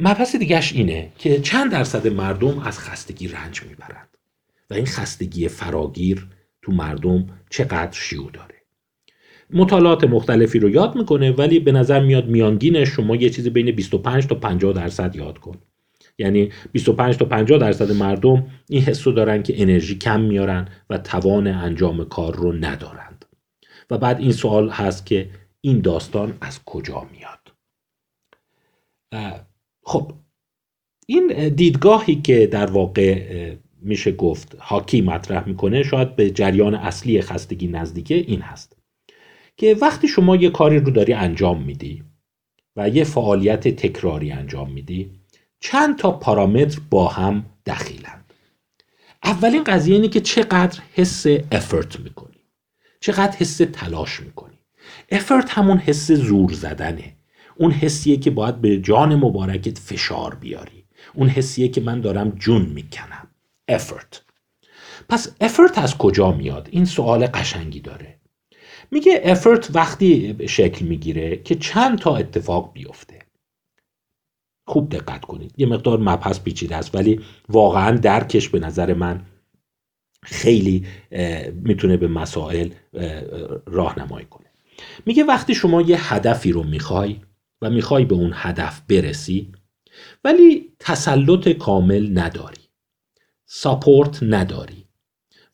مبحث 0.00 0.36
دیگهش 0.36 0.72
اینه 0.72 1.12
که 1.18 1.40
چند 1.40 1.72
درصد 1.72 2.08
مردم 2.08 2.58
از 2.58 2.78
خستگی 2.78 3.28
رنج 3.28 3.62
می‌برند 3.62 4.08
و 4.70 4.74
این 4.74 4.86
خستگی 4.86 5.48
فراگیر 5.48 6.26
تو 6.62 6.72
مردم 6.72 7.26
چقدر 7.50 7.92
شیوع 7.92 8.30
داره. 8.30 8.54
مطالعات 9.50 10.04
مختلفی 10.04 10.58
رو 10.58 10.68
یاد 10.70 10.96
می‌کنه 10.96 11.32
ولی 11.32 11.60
به 11.60 11.72
نظر 11.72 12.00
میاد 12.00 12.28
میانگینش 12.28 12.88
شما 12.88 13.16
یه 13.16 13.30
چیزی 13.30 13.50
بین 13.50 13.70
25 13.70 14.26
تا 14.26 14.34
50 14.34 14.72
درصد 14.72 15.16
یاد 15.16 15.38
کن. 15.38 15.58
یعنی 16.22 16.50
25 16.72 17.16
تا 17.16 17.24
50 17.24 17.58
درصد 17.58 17.92
مردم 17.92 18.46
این 18.68 18.82
حس 18.82 19.04
دارن 19.04 19.42
که 19.42 19.62
انرژی 19.62 19.98
کم 19.98 20.20
میارن 20.20 20.68
و 20.90 20.98
توان 20.98 21.46
انجام 21.46 22.04
کار 22.04 22.36
رو 22.36 22.52
ندارند. 22.52 23.24
و 23.90 23.98
بعد 23.98 24.20
این 24.20 24.32
سوال 24.32 24.70
هست 24.70 25.06
که 25.06 25.30
این 25.60 25.80
داستان 25.80 26.38
از 26.40 26.64
کجا 26.64 27.06
میاد؟ 27.12 27.38
خب 29.84 30.12
این 31.06 31.48
دیدگاهی 31.48 32.14
که 32.14 32.46
در 32.46 32.70
واقع 32.70 33.22
میشه 33.80 34.12
گفت 34.12 34.54
هاکی 34.54 35.00
مطرح 35.00 35.48
می‌کنه 35.48 35.82
شاید 35.82 36.16
به 36.16 36.30
جریان 36.30 36.74
اصلی 36.74 37.20
خستگی 37.20 37.68
نزدیکه 37.68 38.14
این 38.14 38.40
هست 38.40 38.76
که 39.56 39.76
وقتی 39.80 40.08
شما 40.08 40.36
یه 40.36 40.50
کاری 40.50 40.78
رو 40.78 40.90
داری 40.90 41.12
انجام 41.12 41.62
میدی 41.62 42.02
و 42.76 42.88
یه 42.88 43.04
فعالیت 43.04 43.68
تکراری 43.68 44.32
انجام 44.32 44.72
میدی 44.72 45.21
چند 45.64 45.98
تا 45.98 46.10
پارامتر 46.10 46.80
با 46.90 47.08
هم 47.08 47.44
دخیلند. 47.66 48.32
اولین 49.24 49.64
قضیه 49.64 49.94
اینه 49.94 50.08
که 50.08 50.20
چقدر 50.20 50.80
حس 50.94 51.26
افرت 51.52 52.00
می‌کنی. 52.00 52.40
چقدر 53.00 53.36
حس 53.36 53.56
تلاش 53.72 54.20
می‌کنی. 54.20 54.58
افرت 55.10 55.50
همون 55.50 55.78
حس 55.78 56.12
زور 56.12 56.52
زدنه. 56.52 57.16
اون 57.56 57.70
حسیه 57.70 58.16
که 58.16 58.30
باید 58.30 58.60
به 58.60 58.78
جان 58.78 59.16
مبارکت 59.16 59.78
فشار 59.78 60.34
بیاری. 60.34 60.84
اون 61.14 61.28
حسیه 61.28 61.68
که 61.68 61.80
من 61.80 62.00
دارم 62.00 62.30
جون 62.30 62.62
می‌کنم. 62.62 63.28
افرت 63.68 64.22
پس 65.08 65.34
افرت 65.40 65.78
از 65.78 65.98
کجا 65.98 66.32
میاد؟ 66.32 66.68
این 66.70 66.84
سوال 66.84 67.26
قشنگی 67.26 67.80
داره. 67.80 68.18
میگه 68.90 69.20
افرت 69.24 69.76
وقتی 69.76 70.36
شکل 70.48 70.84
می‌گیره 70.84 71.36
که 71.36 71.54
چند 71.54 71.98
تا 71.98 72.16
اتفاق 72.16 72.72
بیفته. 72.72 73.21
خوب 74.72 74.88
دقت 74.88 75.20
کنید. 75.24 75.54
یه 75.56 75.66
مقدار 75.66 75.98
مبحث 75.98 76.40
پیچیده 76.40 76.76
است 76.76 76.94
ولی 76.94 77.20
واقعا 77.48 77.96
درکش 77.96 78.48
به 78.48 78.60
نظر 78.60 78.94
من 78.94 79.20
خیلی 80.22 80.86
می‌تونه 81.54 81.96
به 81.96 82.08
مسائل 82.08 82.70
راهنمایی 83.66 84.26
کنه. 84.26 84.46
میگه 85.06 85.24
وقتی 85.24 85.54
شما 85.54 85.82
یه 85.82 86.14
هدفی 86.14 86.52
رو 86.52 86.62
می‌خوای 86.62 87.16
و 87.62 87.70
می‌خوای 87.70 88.04
به 88.04 88.14
اون 88.14 88.32
هدف 88.34 88.82
برسی 88.88 89.52
ولی 90.24 90.72
تسلط 90.78 91.48
کامل 91.48 92.18
نداری 92.18 92.62
ساپورت 93.46 94.22
نداری 94.22 94.84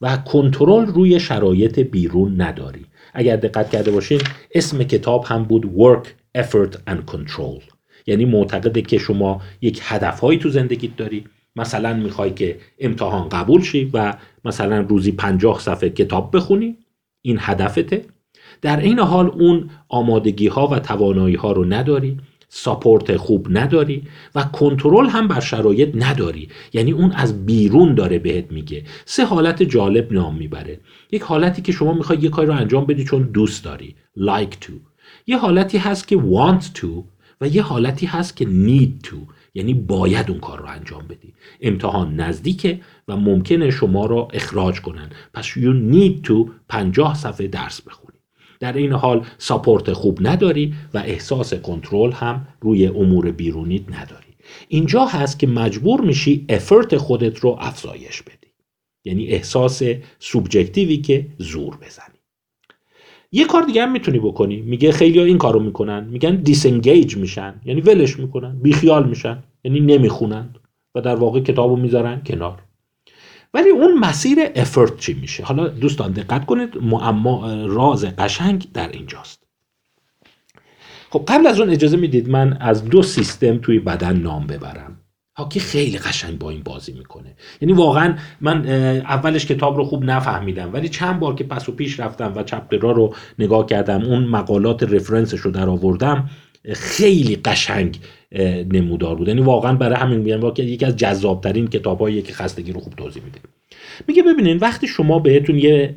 و 0.01 0.17
کنترل 0.17 0.87
روی 0.87 1.21
شرایط 1.21 1.79
بیرون 1.79 2.41
نداری. 2.41 2.87
اگر 3.15 3.37
دقت 3.37 3.71
کرده 3.71 3.91
باشین 3.91 4.21
اسم 4.55 4.83
کتاب 4.83 5.25
هم 5.25 5.45
بود 5.45 5.65
Work, 5.77 6.07
Effort 6.39 6.77
and 6.91 7.15
Control. 7.15 7.78
یعنی 8.09 8.25
معتقده 8.25 8.83
که 8.83 8.99
شما 8.99 9.40
یک 9.61 9.81
هدفهایی 9.83 10.38
تو 10.38 10.49
زندگیت 10.49 10.97
داری. 10.97 11.25
مثلا 11.57 11.94
می‌خوای 11.94 12.31
که 12.31 12.59
امتحان 12.79 13.29
قبول 13.29 13.62
شی 13.62 13.90
و 13.94 14.14
مثلا 14.44 14.81
روزی 14.81 15.12
پنجاه 15.12 15.61
صفحه 15.61 15.90
کتاب 15.90 16.37
بخونی. 16.37 16.77
این 17.23 17.38
هدفته. 17.40 18.05
در 18.62 18.81
این 18.81 18.99
حال 18.99 19.27
اون 19.27 19.71
آمادگی 19.88 20.49
ها 20.49 20.66
و 20.66 20.79
توانایی 20.79 21.35
ها 21.35 21.53
رو 21.53 21.64
نداری. 21.64 22.16
ساپورت 22.49 23.16
خوب 23.16 23.47
نداری 23.51 24.03
و 24.35 24.42
کنترل 24.42 25.07
هم 25.09 25.29
بر 25.29 25.40
شرایط 25.40 25.88
نداری. 25.94 26.49
یعنی 26.73 26.92
اون 26.92 27.12
از 27.12 27.47
بیرون 27.47 27.94
داره 27.94 28.18
بهت 28.18 28.53
میگه. 28.53 28.85
سه 29.05 29.25
حالت 29.25 29.62
جالب 29.62 30.12
نام 30.12 30.35
می‌بره. 30.35 30.81
یک 31.12 31.23
حالتی 31.23 31.62
که 31.62 31.73
شما 31.73 31.92
می‌خوای 31.92 32.18
یه 32.18 32.29
کاری 32.29 32.49
رو 32.49 32.55
انجام 32.55 32.85
بدی 32.85 33.05
چون 33.05 33.23
دوست 33.23 33.64
داری. 33.64 33.94
Like 34.18 34.64
to. 34.64 34.73
یه 35.27 35.38
حالتی 35.38 35.79
هست 35.79 36.09
که 36.09 36.16
want 36.16 36.62
to. 36.79 37.18
و 37.40 37.48
یه 37.48 37.62
حالتی 37.62 38.07
هست 38.07 38.37
که 38.37 38.44
need 38.44 39.07
to 39.07 39.16
یعنی 39.55 39.74
باید 39.74 40.31
اون 40.31 40.40
کار 40.40 40.59
رو 40.59 40.66
انجام 40.66 41.07
بدی. 41.09 41.35
امتحان 41.61 42.20
نزدیکه 42.20 42.81
و 43.09 43.16
ممکنه 43.16 43.70
شما 43.70 44.07
را 44.07 44.29
اخراج 44.33 44.81
کنن. 44.81 45.11
پس 45.35 45.46
you 45.48 45.94
need 45.94 46.29
to 46.29 46.51
پنجاه 46.68 47.14
صفحه 47.14 47.46
درس 47.46 47.83
بخونی. 47.83 48.18
در 48.61 48.72
این 48.72 48.92
حال 48.92 49.27
ساپورت 49.38 49.92
خوب 49.92 50.27
نداری 50.27 50.74
و 50.94 50.98
احساس 50.98 51.55
کنترل 51.55 52.12
هم 52.12 52.48
روی 52.61 52.87
امور 52.87 53.31
بیرونیت 53.31 53.92
نداری. 53.92 54.35
اینجا 54.68 55.05
هست 55.05 55.38
که 55.38 55.46
مجبور 55.46 56.01
میشی 56.01 56.46
افرت 56.48 56.96
خودت 56.96 57.38
رو 57.38 57.57
افزایش 57.61 58.22
بدی. 58.22 58.48
یعنی 59.05 59.27
احساس 59.27 59.83
سوبجکتیوی 60.18 60.96
که 60.96 61.27
زور 61.38 61.77
بزنی 61.77 62.08
یه 63.33 63.45
کار 63.45 63.62
دیگه 63.62 63.83
هم 63.83 63.93
می‌تونی 63.93 64.19
بکنی. 64.19 64.57
میگه 64.57 64.93
خیلی 64.93 65.19
ها 65.19 65.25
این 65.25 65.38
کارو 65.38 65.61
می‌کنن. 65.61 66.05
میگن 66.05 66.37
دیسنگیج 66.37 67.17
میشن. 67.17 67.61
یعنی 67.64 67.81
ولش 67.81 68.19
می‌کنن. 68.19 68.59
بیخیال 68.59 69.09
میشن. 69.09 69.38
یعنی 69.64 69.81
نمی‌خونن. 69.81 70.55
و 70.95 71.01
در 71.01 71.14
واقع 71.14 71.41
کتابو 71.41 71.77
می‌ذارن 71.77 72.23
کنار. 72.27 72.62
ولی 73.55 73.69
اون 73.71 73.99
مسیر 73.99 74.38
افرت 74.57 74.99
چی 74.99 75.14
میشه؟ 75.14 75.45
حالا 75.45 75.69
دوستان 75.69 76.12
دقت 76.12 76.47
کنید. 76.47 76.79
معما 76.83 77.64
راز 77.67 78.05
قشنگ 78.05 78.67
در 78.75 78.88
اینجاست. 78.88 79.47
خب 81.11 81.25
قبل 81.29 81.47
از 81.47 81.61
اون 81.61 81.71
اجازه 81.71 81.97
می‌دید 81.97 82.29
من 82.29 82.57
از 82.61 82.85
دو 82.85 83.03
سیستم 83.03 83.59
توی 83.59 83.79
بدن 83.79 84.17
نام 84.17 84.47
ببرم. 84.47 84.98
هاکی 85.38 85.61
خیلی 85.61 85.98
قشنگ 85.98 86.38
با 86.38 86.51
این 86.51 86.62
بازی 86.62 86.92
می‌کنه. 86.92 87.35
یعنی 87.61 87.72
واقعا 87.72 88.16
من 88.40 88.68
اولش 88.98 89.46
کتاب 89.46 89.77
رو 89.77 89.85
خوب 89.85 90.05
نفهمیدم 90.05 90.72
ولی 90.72 90.88
چند 90.88 91.20
بار 91.20 91.35
که 91.35 91.44
پس 91.44 91.68
و 91.68 91.72
پیش 91.72 92.01
رفتم 92.01 92.33
و 92.37 92.42
چپترا 92.42 92.92
رو 92.92 93.14
نگاه 93.38 93.66
کردم 93.66 94.03
اون 94.03 94.24
مقالات 94.24 94.83
رفرنسش 94.83 95.38
رو 95.38 95.51
در 95.51 95.68
آوردم 95.68 96.31
خیلی 96.72 97.37
قشنگ 97.37 97.98
نمودار 98.72 99.14
بود. 99.14 99.29
یعنی 99.29 99.40
واقعا 99.40 99.72
برای 99.72 99.96
همین 99.96 100.18
میگم 100.18 100.51
که 100.51 100.62
یکی 100.62 100.85
از 100.85 100.96
جذابترین 100.96 101.68
کتابایی 101.68 102.22
که 102.22 102.33
خستگی 102.33 102.72
رو 102.72 102.81
خوب 102.81 102.94
توضیح 102.94 103.22
میده. 103.22 103.38
میگه 104.09 104.22
ببینین 104.22 104.57
وقتی 104.57 104.87
شما 104.87 105.18
بهتون 105.18 105.59
یه 105.59 105.96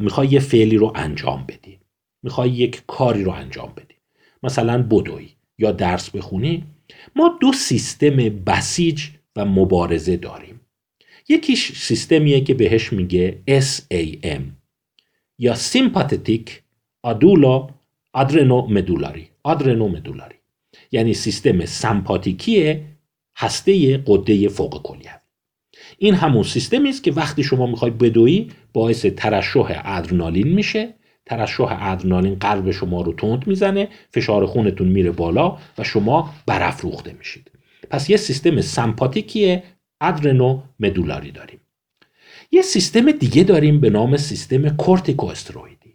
می‌خوای 0.00 0.28
یه 0.28 0.40
فعلی 0.40 0.76
رو 0.76 0.92
انجام 0.94 1.44
بدی 1.48 1.78
می‌خوای 2.22 2.50
یک 2.50 2.82
کاری 2.86 3.24
رو 3.24 3.30
انجام 3.32 3.72
بدی 3.76 3.94
مثلا 4.42 4.82
بدوی 4.82 5.28
یا 5.58 5.72
درس 5.72 6.10
بخونی 6.10 6.64
ما 7.16 7.38
دو 7.40 7.52
سیستم 7.52 8.16
بسیج 8.16 9.08
و 9.36 9.44
مبارزه 9.44 10.16
داریم. 10.16 10.60
یکیش 11.28 11.72
سیستمیه 11.72 12.40
که 12.40 12.54
بهش 12.54 12.92
میگه 12.92 13.42
SAM 13.48 14.42
یا 15.38 15.54
سیمپاتیک 15.54 16.62
آدولا 17.02 17.68
آدرنو 18.12 18.66
مدولاری 18.66 19.28
آدرنو 19.42 19.88
مدولاری 19.88 20.34
یعنی 20.92 21.14
سیستم 21.14 21.64
سمپاتیکی 21.64 22.80
هسته 23.36 23.96
قده 24.06 24.48
فوق 24.48 24.82
کلیوی 24.82 25.10
این 25.98 26.14
همون 26.14 26.42
سیستمی 26.42 26.88
است 26.88 27.04
که 27.04 27.12
وقتی 27.12 27.42
شما 27.42 27.66
می‌خوای 27.66 27.90
بدویی 27.90 28.52
باعث 28.72 29.06
ترشح 29.06 29.80
ادرنالین 29.84 30.48
میشه 30.48 30.94
ترشح 31.26 31.78
ادرنالین 31.80 32.34
قلب 32.34 32.70
شما 32.70 33.02
رو 33.02 33.12
تند 33.12 33.46
می‌زنه 33.46 33.88
فشار 34.10 34.46
خونتون 34.46 34.88
میره 34.88 35.10
بالا 35.10 35.58
و 35.78 35.84
شما 35.84 36.34
برافروخته 36.46 37.12
میشید. 37.18 37.50
پس 37.90 38.10
یه 38.10 38.16
سیستم 38.16 38.60
سمپاتیکی 38.60 39.62
adrenomedullary 40.00 40.60
ای 40.80 41.30
داریم. 41.30 41.60
یه 42.52 42.62
سیستم 42.62 43.10
دیگه 43.10 43.44
داریم 43.44 43.80
به 43.80 43.90
نام 43.90 44.16
سیستم 44.16 44.68
کورتیکوسترویدی 44.68 45.94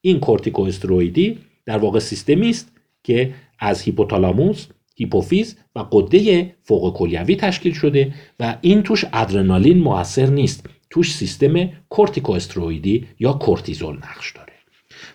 این 0.00 0.20
کورتیکوسترویدی 0.20 1.38
در 1.66 1.78
واقع 1.78 1.98
سیستمی 1.98 2.50
است 2.50 2.72
که 3.02 3.34
از 3.58 3.82
هیپوتالاموس 3.82 4.66
هیپوفیز 4.96 5.56
و 5.76 5.80
غده 5.92 6.54
فوق 6.62 6.96
کلیوی 6.96 7.36
تشکیل 7.36 7.72
شده 7.72 8.14
و 8.40 8.56
این 8.60 8.82
توش 8.82 9.04
ادرنالین 9.12 9.78
موثر 9.78 10.26
نیست. 10.26 10.66
توش 10.94 11.14
سیستم 11.14 11.54
کورتیکوسترویدی 11.88 13.06
یا 13.18 13.32
کورتیزول 13.32 13.96
نقش 13.96 14.32
داره. 14.32 14.52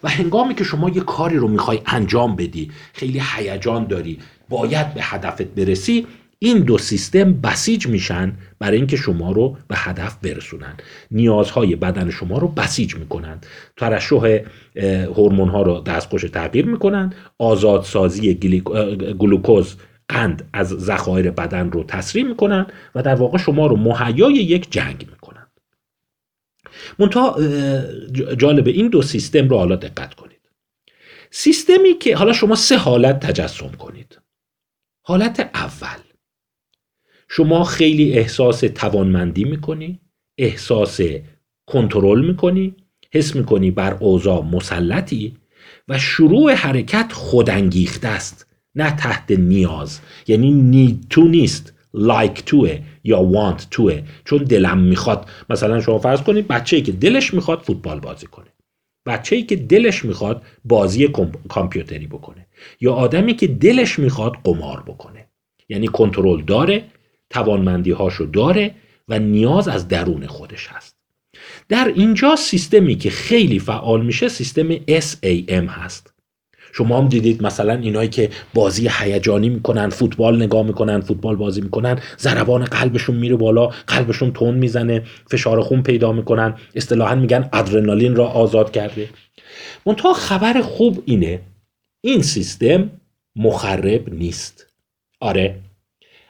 و 0.04 0.10
هنگامی 0.10 0.56
که 0.56 0.64
شما 0.64 0.90
یه 0.90 1.02
کاری 1.02 1.38
رو 1.38 1.48
می‌خوای 1.48 1.80
انجام 1.86 2.36
بدی 2.36 2.72
خیلی 2.94 3.22
هیجان 3.36 3.86
داری 3.86 4.20
باید 4.50 4.94
به 4.94 5.02
هدفت 5.04 5.42
برسی 5.42 6.08
این 6.40 6.60
دو 6.60 6.78
سیستم 6.78 7.34
بسیج 7.34 7.88
میشن 7.88 8.34
برای 8.60 8.78
اینکه 8.78 8.96
شما 8.96 9.32
رو 9.32 9.58
به 9.68 9.76
هدف 9.78 10.18
برسونن. 10.18 10.78
نیازهای 11.12 11.76
بدن 11.76 12.10
شما 12.10 12.38
رو 12.38 12.48
بسیج 12.48 12.96
می‌کنن. 12.96 13.38
ترشح 13.78 14.40
هورمون 15.16 15.50
ها 15.50 15.62
رو 15.62 15.80
دستخوش 15.80 16.22
تغییر 16.22 16.66
می‌کنن. 16.66 17.14
آزادسازی 17.38 18.34
گلوکوز 19.20 19.76
قند 20.10 20.50
از 20.54 20.68
ذخایر 20.68 21.32
بدن 21.32 21.72
رو 21.72 21.84
تسریع 21.84 22.26
می‌کنن 22.26 22.66
و 22.96 23.02
در 23.02 23.16
واقع 23.16 23.38
شما 23.38 23.68
رو 23.68 23.76
مهیای 23.76 24.34
یک 24.34 24.72
جنگ 24.72 25.08
می‌کنن. 25.12 25.39
منتها 27.00 27.38
جالب 28.38 28.68
این 28.68 28.88
دو 28.88 29.02
سیستم 29.02 29.48
رو 29.50 29.58
حالا 29.58 29.76
دقت 29.76 30.14
کنید. 30.14 30.40
سیستمی 31.32 31.94
که 32.00 32.16
حالا 32.16 32.34
شما 32.34 32.56
سه 32.56 32.78
حالت 32.78 33.20
تجسم 33.20 33.68
کنید. 33.68 34.20
حالت 35.02 35.50
اول. 35.54 36.00
شما 37.30 37.64
خیلی 37.64 38.14
احساس 38.14 38.60
توانمندی 38.60 39.44
می‌کنی 39.44 40.00
احساس 40.38 41.00
کنترل 41.66 42.26
می‌کنی 42.26 42.76
حس 43.12 43.36
می‌کنی 43.36 43.72
بر 43.72 43.94
اوضاع 43.94 44.44
مسلطی 44.44 45.38
و 45.88 46.00
شروع 46.00 46.54
حرکت 46.54 47.12
خودانگیخته 47.14 48.08
است 48.08 48.48
نه 48.76 48.96
تحت 48.96 49.32
نیاز. 49.32 50.00
یعنی 50.28 50.52
نید 50.52 51.08
تو 51.10 51.28
نیست 51.28 51.74
لایک 51.94 52.46
توه 52.46 52.80
یا 53.10 53.22
وانت 53.22 53.68
توه. 53.72 54.02
چون 54.26 54.44
دلم 54.44 54.78
می‌خواد. 54.78 55.30
مثلا 55.50 55.82
شما 55.82 56.00
فرض 56.00 56.22
کنید 56.22 56.48
بچه 56.48 56.76
ای 56.76 56.82
که 56.82 56.92
دلش 56.92 57.34
می‌خواد 57.34 57.60
فوتبال 57.60 58.00
بازی 58.00 58.28
کنه. 58.28 58.48
بچه 59.06 59.36
ای 59.36 59.44
که 59.44 59.56
دلش 59.56 60.06
می‌خواد 60.06 60.44
بازی 60.66 61.08
کامپیوتری 61.50 62.08
بکنه. 62.08 62.48
یا 62.82 62.94
آدمی 62.94 63.34
که 63.34 63.48
دلش 63.48 64.00
می‌خواد 64.00 64.34
قمار 64.44 64.84
بکنه. 64.88 65.26
یعنی 65.70 65.88
کنترل 65.88 66.42
داره 66.42 66.84
توانمندی 67.30 67.92
هاشو 67.92 68.26
داره 68.26 68.76
و 69.08 69.20
نیاز 69.20 69.68
از 69.68 69.88
درون 69.88 70.28
خودش 70.28 70.68
هست. 70.68 70.96
در 71.70 71.92
اینجا 71.96 72.36
سیستمی 72.36 72.96
که 72.96 73.10
خیلی 73.10 73.60
فعال 73.60 74.06
میشه 74.06 74.30
سیستم 74.30 74.76
SAM 74.78 75.68
هست. 75.70 76.14
شما 76.72 76.98
هم 76.98 77.08
دیدید 77.08 77.44
مثلا 77.44 77.74
اینایی 77.74 78.10
که 78.10 78.30
بازی 78.54 78.90
هیجانی 79.00 79.50
می‌کنن 79.50 79.90
فوتبال 79.90 80.44
نگاه 80.44 80.64
می‌کنن 80.64 81.02
فوتبال 81.02 81.36
بازی 81.36 81.62
می‌کنن 81.62 82.00
ضربان 82.20 82.64
قلبشون 82.64 83.16
میره 83.16 83.36
بالا 83.36 83.68
قلبشون 83.88 84.34
تون 84.34 84.56
می‌زنه 84.56 85.04
فشار 85.32 85.62
خون 85.62 85.84
پیدا 85.84 86.12
می‌کنن 86.12 86.56
اصطلاحا 86.76 87.16
میگن 87.16 87.50
ادرنالین 87.54 88.16
را 88.16 88.28
آزاد 88.28 88.72
کرده. 88.72 89.10
منتها 89.86 90.14
خبر 90.14 90.62
خوب 90.62 91.04
اینه 91.06 91.40
این 92.02 92.22
سیستم 92.22 92.90
مخرب 93.36 94.14
نیست. 94.14 94.66
آره. 95.20 95.60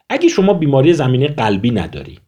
اگه 0.09 0.29
شما 0.29 0.53
بیماری 0.53 0.93
زمینه 0.93 1.27
قلبی 1.27 1.71
نداری 1.71 2.19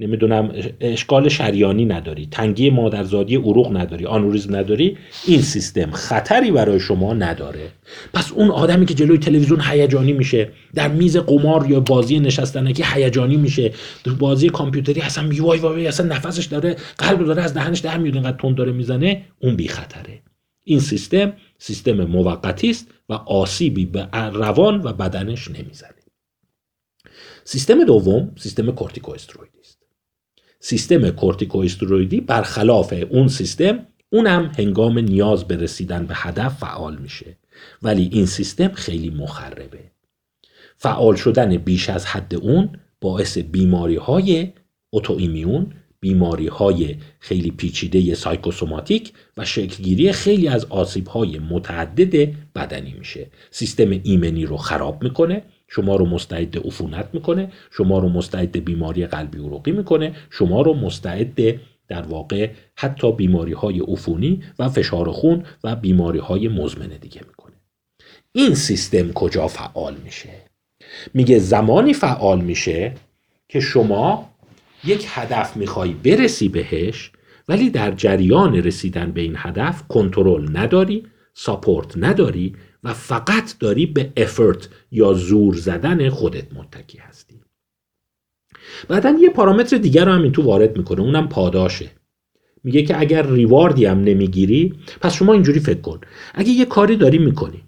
نمی‌دونم 0.00 0.52
اشکال 0.80 1.28
شریانی 1.28 1.84
نداری 1.84 2.28
تنگی 2.30 2.70
مادرزادی 2.70 3.36
عروق 3.36 3.76
نداری 3.76 4.06
آنوریزم 4.06 4.56
نداری 4.56 4.98
این 5.26 5.42
سیستم 5.42 5.90
خطری 5.90 6.50
برای 6.50 6.80
شما 6.80 7.14
نداره. 7.14 7.68
پس 8.12 8.32
اون 8.32 8.50
آدمی 8.50 8.86
که 8.86 8.94
جلوی 8.94 9.18
تلویزیون 9.18 9.60
هیجانی 9.60 10.12
میشه 10.12 10.52
در 10.74 10.88
میز 10.88 11.16
قمار 11.16 11.70
یا 11.70 11.80
بازی 11.80 12.20
نشستنکی 12.20 12.84
هیجانی 12.86 13.36
میشه 13.36 13.72
در 14.04 14.12
بازی 14.12 14.48
کامپیوتری 14.48 15.00
اصلا 15.00 15.30
وای 15.38 15.58
وای 15.58 15.86
اصلا 15.86 16.06
نفسش 16.06 16.44
داره 16.44 16.76
قلب 16.98 17.24
داره 17.26 17.42
از 17.42 17.54
دهنش 17.54 17.78
در 17.78 17.98
میاد 17.98 18.14
اینقدر 18.14 18.36
تند 18.36 18.54
داره 18.54 18.72
می‌زنه 18.72 19.24
اون 19.38 19.56
بی 19.56 19.68
خطره 19.68 20.22
این 20.64 20.80
سیستم 20.80 21.32
سیستم 21.58 22.04
موقتی 22.04 22.70
است 22.70 22.90
و 23.08 23.12
آسیبی 23.12 23.86
به 23.86 24.08
روان 24.12 24.80
و 24.82 24.92
بدنش 24.92 25.48
نمی‌زنه. 25.48 25.90
سیستم 27.44 27.84
دوم 27.84 28.32
سیستم 28.36 28.70
کورتیکواستروئیدی 28.70 29.58
است. 29.60 29.75
سیستم 30.68 31.10
کورتیکواستروئیدی 31.10 32.20
برخلاف 32.20 32.94
اون 33.10 33.28
سیستم 33.28 33.86
اونم 34.10 34.52
هنگام 34.58 34.98
نیاز 34.98 35.44
به 35.44 35.56
رسیدن 35.56 36.06
به 36.06 36.14
هدف 36.16 36.58
فعال 36.58 36.96
میشه. 36.96 37.36
ولی 37.82 38.08
این 38.12 38.26
سیستم 38.26 38.68
خیلی 38.68 39.10
مخربه. 39.10 39.78
فعال 40.76 41.16
شدن 41.16 41.56
بیش 41.56 41.90
از 41.90 42.06
حد 42.06 42.34
اون 42.34 42.68
باعث 43.00 43.38
بیماری 43.38 43.96
های 43.96 44.52
ایمیون 45.08 45.72
بیماری 46.00 46.46
های 46.46 46.96
خیلی 47.18 47.50
پیچیده 47.50 48.14
سایکوسوماتیک 48.14 49.12
و 49.36 49.44
شکلگیری 49.44 50.12
خیلی 50.12 50.48
از 50.48 50.64
آسیب 50.64 51.06
های 51.06 51.38
متعدد 51.38 52.34
بدنی 52.54 52.94
میشه. 52.98 53.26
سیستم 53.50 54.00
ایمنی 54.02 54.46
رو 54.46 54.56
خراب 54.56 55.02
می‌کنه 55.02 55.42
شما 55.68 55.96
رو 55.96 56.06
مستعد 56.06 56.66
عفونت 56.66 57.08
می‌کنه 57.12 57.52
شما 57.70 57.98
رو 57.98 58.08
مستعد 58.08 58.64
بیماری 58.64 59.06
قلبی 59.06 59.38
عروقی 59.38 59.72
می‌کنه 59.72 60.14
شما 60.30 60.62
رو 60.62 60.74
مستعد 60.74 61.60
در 61.88 62.02
واقع 62.02 62.50
حتی 62.76 63.12
بیماری 63.12 63.52
های 63.52 63.80
عفونی 63.80 64.42
و 64.58 64.68
فشار 64.68 65.12
خون 65.12 65.44
و 65.64 65.76
بیماری 65.76 66.18
های 66.18 66.48
مزمن 66.48 66.88
دیگه 67.00 67.20
می‌کنه. 67.28 67.54
این 68.32 68.54
سیستم 68.54 69.12
کجا 69.12 69.48
فعال 69.48 69.96
میشه؟ 70.04 70.30
میگه 71.14 71.38
زمانی 71.38 71.94
فعال 71.94 72.40
میشه 72.40 72.94
که 73.48 73.60
شما 73.60 74.30
یک 74.84 75.06
هدف 75.08 75.56
می‌خوای 75.56 75.90
برسی 75.90 76.48
بهش 76.48 77.10
ولی 77.48 77.70
در 77.70 77.90
جریان 77.90 78.54
رسیدن 78.54 79.12
به 79.12 79.20
این 79.20 79.34
هدف 79.36 79.82
کنترل 79.88 80.56
نداری 80.58 81.06
ساپورت 81.34 81.92
نداری 81.96 82.56
و 82.86 82.92
فقط 82.92 83.58
داری 83.58 83.86
به 83.86 84.12
افرت 84.16 84.68
یا 84.90 85.12
زور 85.12 85.54
زدن 85.54 86.08
خودت 86.08 86.52
متکی 86.52 86.98
هستی. 86.98 87.40
بعدا 88.88 89.16
یه 89.20 89.30
پارامتر 89.30 89.76
دیگر 89.76 90.04
رو 90.04 90.12
هم 90.12 90.22
این 90.22 90.32
تو 90.32 90.42
وارد 90.42 90.76
می‌کنه 90.78 91.00
اونم 91.00 91.28
پاداشه. 91.28 91.90
میگه 92.64 92.82
که 92.82 93.00
اگر 93.00 93.26
ریواردی 93.26 93.84
هم 93.86 94.00
نمی‌گیری 94.00 94.74
پس 95.00 95.14
شما 95.14 95.32
اینجوری 95.32 95.60
فکر 95.60 95.80
کن. 95.80 96.00
اگه 96.34 96.50
یه 96.50 96.64
کاری 96.64 96.96
داری 96.96 97.18
می‌کنی 97.18 97.62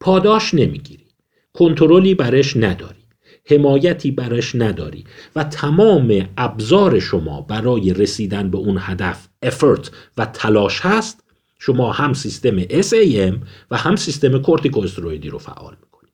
پاداش 0.00 0.54
نمی‌گیری. 0.54 1.06
کنترلی 1.52 2.14
برش 2.14 2.56
نداری. 2.56 3.04
حمایتی 3.50 4.10
برش 4.10 4.54
نداری. 4.54 5.04
و 5.36 5.44
تمام 5.44 6.28
ابزار 6.36 6.98
شما 6.98 7.40
برای 7.40 7.94
رسیدن 7.94 8.50
به 8.50 8.58
اون 8.58 8.78
هدف 8.80 9.28
افرت 9.42 9.90
و 10.16 10.26
تلاش 10.26 10.80
هست 10.80 11.23
شما 11.66 11.92
هم 11.92 12.12
سیستم 12.12 12.62
SAM 12.62 13.34
و 13.70 13.76
هم 13.76 13.96
سیستم 13.96 14.38
کورتیکوسترویدی 14.38 15.28
رو 15.28 15.38
فعال 15.38 15.76
می‌کنید 15.82 16.12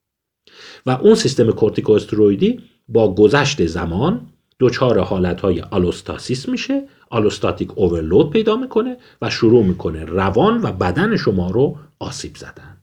و 0.86 0.90
اون 0.90 1.14
سیستم 1.14 1.50
کورتیکوسترویدی 1.50 2.60
با 2.88 3.14
گذشت 3.14 3.66
زمان 3.66 4.20
دچار 4.60 4.98
حالتهای 4.98 5.60
آلوستاسیس 5.60 6.48
میشه 6.48 6.88
آلوستاتیک 7.10 7.78
اوورلود 7.78 8.30
پیدا 8.30 8.56
می‌کنه 8.56 8.96
و 9.22 9.30
شروع 9.30 9.64
می‌کنه 9.64 10.04
روان 10.04 10.62
و 10.62 10.72
بدن 10.72 11.16
شما 11.16 11.50
رو 11.50 11.78
آسیب 11.98 12.36
زدن. 12.36 12.76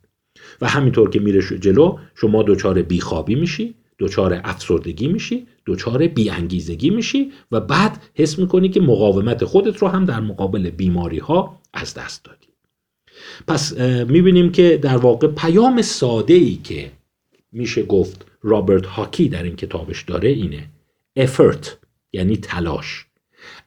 و 0.61 0.67
همینطور 0.67 1.09
که 1.09 1.19
میره 1.19 1.41
جلو 1.41 1.97
شما 2.15 2.43
دچار 2.43 2.81
بیخوابی 2.81 3.35
میشی 3.35 3.75
دچار 3.99 4.41
افسردگی 4.43 5.07
میشی 5.07 5.47
دچار 5.65 6.07
بیانگیزگی 6.07 6.89
میشی 6.89 7.31
و 7.51 7.59
بعد 7.59 8.03
حس 8.13 8.39
می‌کنی 8.39 8.69
که 8.69 8.81
مقاومت 8.81 9.45
خودت 9.45 9.77
رو 9.77 9.87
هم 9.87 10.05
در 10.05 10.19
مقابل 10.19 10.69
بیماری 10.69 11.19
ها 11.19 11.59
از 11.73 11.93
دست 11.93 12.25
دادی. 12.25 12.46
پس 13.47 13.77
می‌بینیم 14.07 14.51
که 14.51 14.77
در 14.77 14.97
واقع 14.97 15.27
پیام 15.27 15.81
ساده 15.81 16.33
ای 16.33 16.55
که 16.55 16.91
میشه 17.51 17.83
گفت 17.83 18.25
رابرت 18.41 18.85
هاکی 18.85 19.29
در 19.29 19.43
این 19.43 19.55
کتابش 19.55 20.03
داره 20.03 20.29
اینه. 20.29 20.69
افرت 21.15 21.77
یعنی 22.13 22.37
تلاش. 22.37 23.05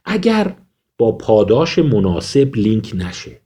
اگر 0.05 0.57
با 0.99 1.13
پاداش 1.13 1.79
مناسب 1.79 2.57
لینک 2.57 2.93
نشه 2.95 3.41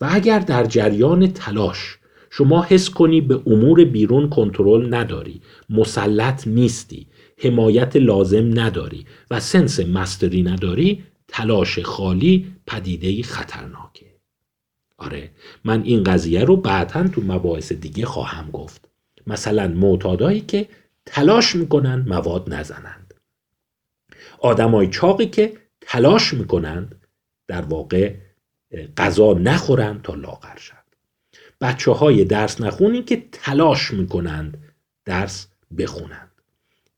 و 0.00 0.08
اگر 0.10 0.38
در 0.38 0.64
جریان 0.64 1.26
تلاش 1.26 1.98
شما 2.30 2.62
حس 2.62 2.90
کنی 2.90 3.20
به 3.20 3.40
امور 3.46 3.84
بیرون 3.84 4.28
کنترل 4.28 4.94
نداری 4.94 5.40
مسلط 5.70 6.46
نیستی 6.46 7.06
حمایت 7.38 7.96
لازم 7.96 8.60
نداری 8.60 9.06
و 9.30 9.40
سنس 9.40 9.80
مستری 9.80 10.42
نداری 10.42 11.04
تلاش 11.28 11.78
خالی 11.78 12.46
پدیده 12.66 13.22
خطرناکه. 13.22 14.13
آره 14.98 15.30
من 15.64 15.82
این 15.82 16.04
قضیه 16.04 16.44
رو 16.44 16.56
بعدا 16.56 17.08
تو 17.08 17.20
مباحث 17.20 17.72
دیگه 17.72 18.06
خواهم 18.06 18.50
گفت. 18.50 18.88
مثلا 19.26 19.68
معتادایی 19.68 20.40
که 20.40 20.68
تلاش 21.06 21.56
می‌کنن 21.56 22.04
مواد 22.08 22.54
نزنند. 22.54 23.14
آدمای 24.38 24.86
چاقی 24.86 25.26
که 25.26 25.52
تلاش 25.80 26.34
می‌کنند 26.34 26.94
در 27.46 27.62
واقع 27.62 28.14
غذا 28.96 29.32
نخورند 29.32 30.02
تا 30.02 30.14
لاغر 30.14 30.56
شد 30.56 30.74
بچه 31.60 31.92
های 31.92 32.24
درس 32.24 32.60
نخونی 32.60 33.02
که 33.02 33.24
تلاش 33.32 33.90
می‌کنند 33.90 34.58
درس 35.04 35.48
بخونند. 35.78 36.30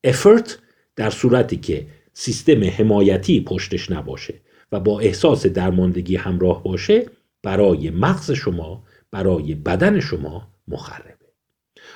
افرت 0.05 0.59
در 0.97 1.11
صورتی 1.11 1.57
که 1.57 1.87
سیستم 2.13 2.65
حمایتی 2.65 3.41
پشتش 3.41 3.91
نباشه 3.91 4.35
و 4.73 4.81
با 4.81 5.01
احساس 5.01 5.47
درماندگی 5.47 6.17
همراه 6.17 6.63
باشه 6.63 7.07
برای 7.47 7.91
مغز 7.91 8.31
شما 8.31 8.85
برای 9.11 9.55
بدن 9.55 10.01
شما 10.01 10.49
مخربه. 10.69 11.15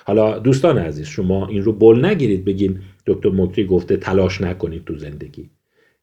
حالا 0.06 0.38
دوستان 0.38 0.78
عزیز 0.78 1.06
شما 1.06 1.46
این 1.46 1.62
رو 1.62 1.72
بل 1.72 2.04
نگیرید 2.04 2.44
بگین 2.44 2.80
دکتر 3.06 3.28
مکری 3.28 3.66
گفته 3.66 3.96
تلاش 3.96 4.40
نکنید 4.40 4.84
تو 4.84 4.98
زندگی. 4.98 5.50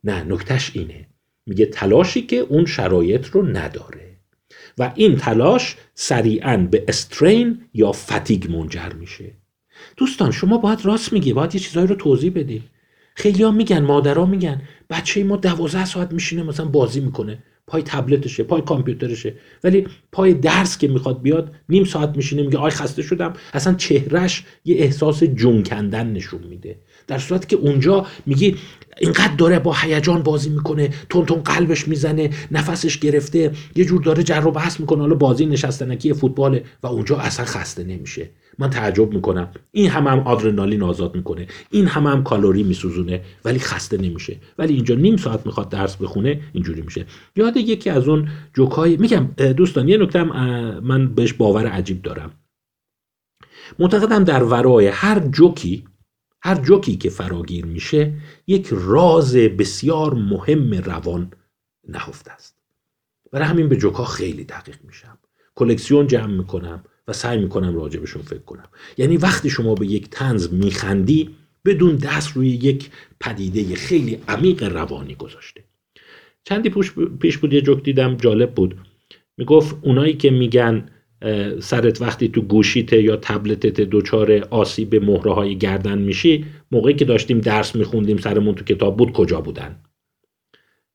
نه 0.04 0.24
نکتش 0.24 0.72
اینه. 0.76 1.08
میگه 1.45 1.66
تلاشی 1.66 2.22
که 2.22 2.36
اون 2.36 2.66
شرایط 2.66 3.26
رو 3.26 3.48
نداره. 3.48 4.18
و 4.78 4.91
این 4.95 5.16
تلاش 5.16 5.76
سریعا 5.95 6.68
به 6.72 6.84
استرین 6.88 7.62
یا 7.74 7.91
فتیگ 7.91 8.52
منجر 8.52 8.93
میشه. 9.00 9.34
دوستان 9.98 10.32
شما 10.32 10.58
باید 10.58 10.86
راست 10.86 11.14
میگی 11.14 11.34
باید 11.34 11.56
یه 11.56 11.62
چیزایی 11.62 11.88
رو 11.88 11.95
توضیح 11.95 12.32
بدید 12.36 12.64
خیلی 13.16 13.43
ها 13.43 13.52
میگن 13.52 13.80
مادرها 13.80 14.26
میگن 14.26 14.62
بچه 14.89 15.24
ما 15.24 15.38
دوازده 15.38 15.86
ساعت 15.86 16.12
میشینه 16.12 16.43
مثلا 16.43 16.66
بازی 16.66 17.00
می‌کنه. 17.00 17.43
پای 17.68 17.84
تبلتشه 17.84 18.43
پای 18.43 18.61
کامپیوترشه. 18.61 19.34
ولی 19.63 19.88
پای 20.11 20.34
درس 20.34 20.78
که 20.78 20.88
می‌خواد 20.88 21.22
بیاد 21.22 21.55
نیم 21.70 21.84
ساعت 21.84 22.18
میشینه 22.18 22.43
میگه 22.43 22.57
آی 22.57 22.72
خسته 22.72 23.01
شدم. 23.01 23.34
اصلا 23.53 23.74
چهرش 23.74 24.43
یه 24.65 24.76
احساس 24.78 25.24
جون 25.24 25.63
کندن 25.63 26.11
نشون 26.13 26.43
میده. 26.49 26.76
در 27.07 27.18
صورتی 27.18 27.47
که 27.47 27.55
اونجا 27.55 28.05
میگی 28.26 28.55
اینقدر 28.99 29.36
داره 29.36 29.59
با 29.59 29.74
هیجان 29.74 30.24
بازی 30.24 30.49
می‌کنه 30.49 30.89
تون 31.09 31.26
تون 31.26 31.39
قلبش 31.39 31.88
می‌زنه 31.88 32.30
نفسش 32.51 32.99
گرفته 32.99 33.51
یه 33.76 33.86
جور 33.86 34.01
داره 34.01 34.24
جر 34.24 34.47
و 34.47 34.51
بحث 34.51 34.80
می‌کنه. 34.80 34.99
حالا 34.99 35.15
بازی 35.15 35.45
نشستنکی 35.45 36.13
فوتباله 36.13 36.63
و 36.84 36.88
اونجا 36.88 37.18
اصلا 37.18 37.45
خسته 37.45 37.84
نمیشه. 37.84 38.30
من 38.60 38.70
تعجب 38.70 39.14
می‌کنم. 39.14 39.51
این 39.72 39.89
هم 39.89 40.08
هم 40.08 40.20
آدرنالین 40.20 40.84
آزاد 40.84 41.16
می‌کنه. 41.16 41.47
این 41.70 41.88
هم 41.88 42.08
هم 42.08 42.24
کالری 42.24 42.64
میسوزونه 42.64 43.22
ولی 43.45 43.60
خسته 43.60 43.97
نمیشه. 43.97 44.38
ولی 44.58 44.74
اینجا 44.74 44.95
نیم 44.95 45.18
ساعت 45.18 45.45
می‌خواد 45.45 45.70
درس 45.70 45.95
بخونه 45.95 46.41
اینجوری 46.53 46.82
میشه. 46.82 47.05
یاد 47.36 47.58
یکی 47.58 47.89
از 47.89 48.08
اون 48.08 48.30
جوکای 48.53 48.97
میگم 48.97 49.28
دوستان 49.58 49.89
یه 49.89 49.97
نکته 49.97 50.24
من 50.80 51.16
بهش 51.16 51.34
باور 51.34 51.68
عجیب 51.68 52.01
دارم. 52.01 52.32
معتقدم 53.80 54.24
در 54.24 54.43
ورای 54.43 54.88
هر 54.88 55.20
جوکی 55.20 55.86
هر 56.41 56.55
جوکی 56.55 56.95
که 56.95 57.10
فراگیر 57.10 57.66
میشه 57.66 58.14
یک 58.47 58.68
راز 58.72 59.36
بسیار 59.36 60.14
مهم 60.14 60.74
روان 60.74 61.32
نهفته 61.88 62.32
است. 62.32 62.58
برای 63.32 63.47
همین 63.47 63.70
به 63.70 63.76
جوکا 63.76 64.05
خیلی 64.05 64.43
دقیق 64.43 64.78
میشم. 64.84 65.18
کلکسیون 65.55 66.08
جمع 66.08 66.34
می‌کنم. 66.38 66.84
و 67.08 67.14
سعی 67.14 67.38
می‌کنم 67.38 67.76
راجبشون 67.76 68.22
فکر 68.22 68.39
کنم. 68.39 68.68
یعنی 68.97 69.18
وقتی 69.18 69.49
شما 69.49 69.76
به 69.76 69.86
یک 69.86 70.10
تنز 70.10 70.53
میخندی 70.53 71.30
بدون 71.66 71.95
دست 71.95 72.32
روی 72.32 72.49
یک 72.49 72.89
پدیده 73.20 73.76
خیلی 73.76 74.20
عمیق 74.28 74.64
روانی 74.64 75.16
گذاشته. 75.16 75.64
چندی 76.43 76.70
پیش 77.20 77.38
بود 77.38 77.53
یه 77.53 77.62
جوک 77.62 77.84
دیدم 77.84 78.18
جالب 78.18 78.53
بود. 78.53 78.76
می‌گفت 79.38 79.76
اونایی 79.82 80.14
که 80.14 80.32
میگن 80.32 80.89
سرت 81.60 82.01
وقتی 82.01 82.28
تو 82.28 82.41
گوشیت 82.41 82.93
یا 82.93 83.16
تبلتت 83.16 83.82
دوچار 83.82 84.47
آسیب 84.49 84.95
مهره 84.95 85.34
های 85.34 85.58
گردن 85.58 85.97
میشی 85.97 86.45
موقعی 86.72 86.93
که 86.93 87.05
داشتیم 87.05 87.39
درس 87.39 87.76
میخوندیم 87.76 88.18
سرمون 88.18 88.55
تو 88.55 88.64
کتاب 88.64 88.97
بود 88.97 89.12
کجا 89.12 89.41
بودن؟ 89.41 89.76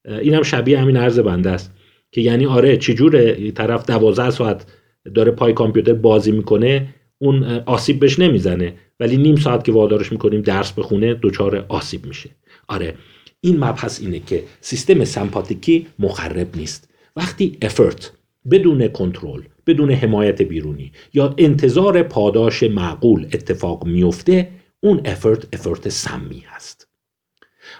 اینم 0.04 0.42
شبیه 0.42 0.80
همین 0.80 0.96
عرض 0.96 1.18
بنده 1.18 1.50
است 1.50 1.72
که 2.12 2.20
یعنی 2.20 2.46
آره 2.46 2.76
چجوره؟ 2.76 3.50
طرف 3.50 3.86
12 3.86 4.30
ساعت 4.30 4.66
داره 5.14 5.32
پای 5.32 5.52
کامپیوتر 5.52 5.92
بازی 5.92 6.32
می‌کنه 6.32 6.94
اون 7.18 7.44
آسیب 7.44 8.00
بهش 8.00 8.18
نمی‌زنه. 8.18 8.74
ولی 9.00 9.16
نیم 9.16 9.36
ساعت 9.36 9.64
که 9.64 9.72
وادارش 9.72 10.12
می‌کنیم 10.12 10.42
درس 10.42 10.72
بخونه 10.72 11.14
دچار 11.22 11.66
آسیب 11.68 12.06
میشه. 12.06 12.30
آره 12.68 12.94
این 13.40 13.64
مبحث 13.64 14.00
اینه 14.00 14.20
که 14.20 14.44
سیستم 14.60 15.04
سمپاتیکی 15.04 15.86
مخرب 15.98 16.56
نیست. 16.56 16.88
وقتی 17.16 17.58
افرت 17.62 18.12
بدون 18.50 18.88
کنترل 18.88 19.42
بدون 19.66 19.90
حمایت 19.90 20.42
بیرونی 20.42 20.92
یا 21.14 21.34
انتظار 21.38 22.02
پاداش 22.02 22.62
معقول 22.62 23.24
اتفاق 23.24 23.86
میفته 23.86 24.48
اون 24.80 25.00
افرت 25.04 25.54
افرت 25.54 25.88
سمی 25.88 26.44
هست. 26.46 26.88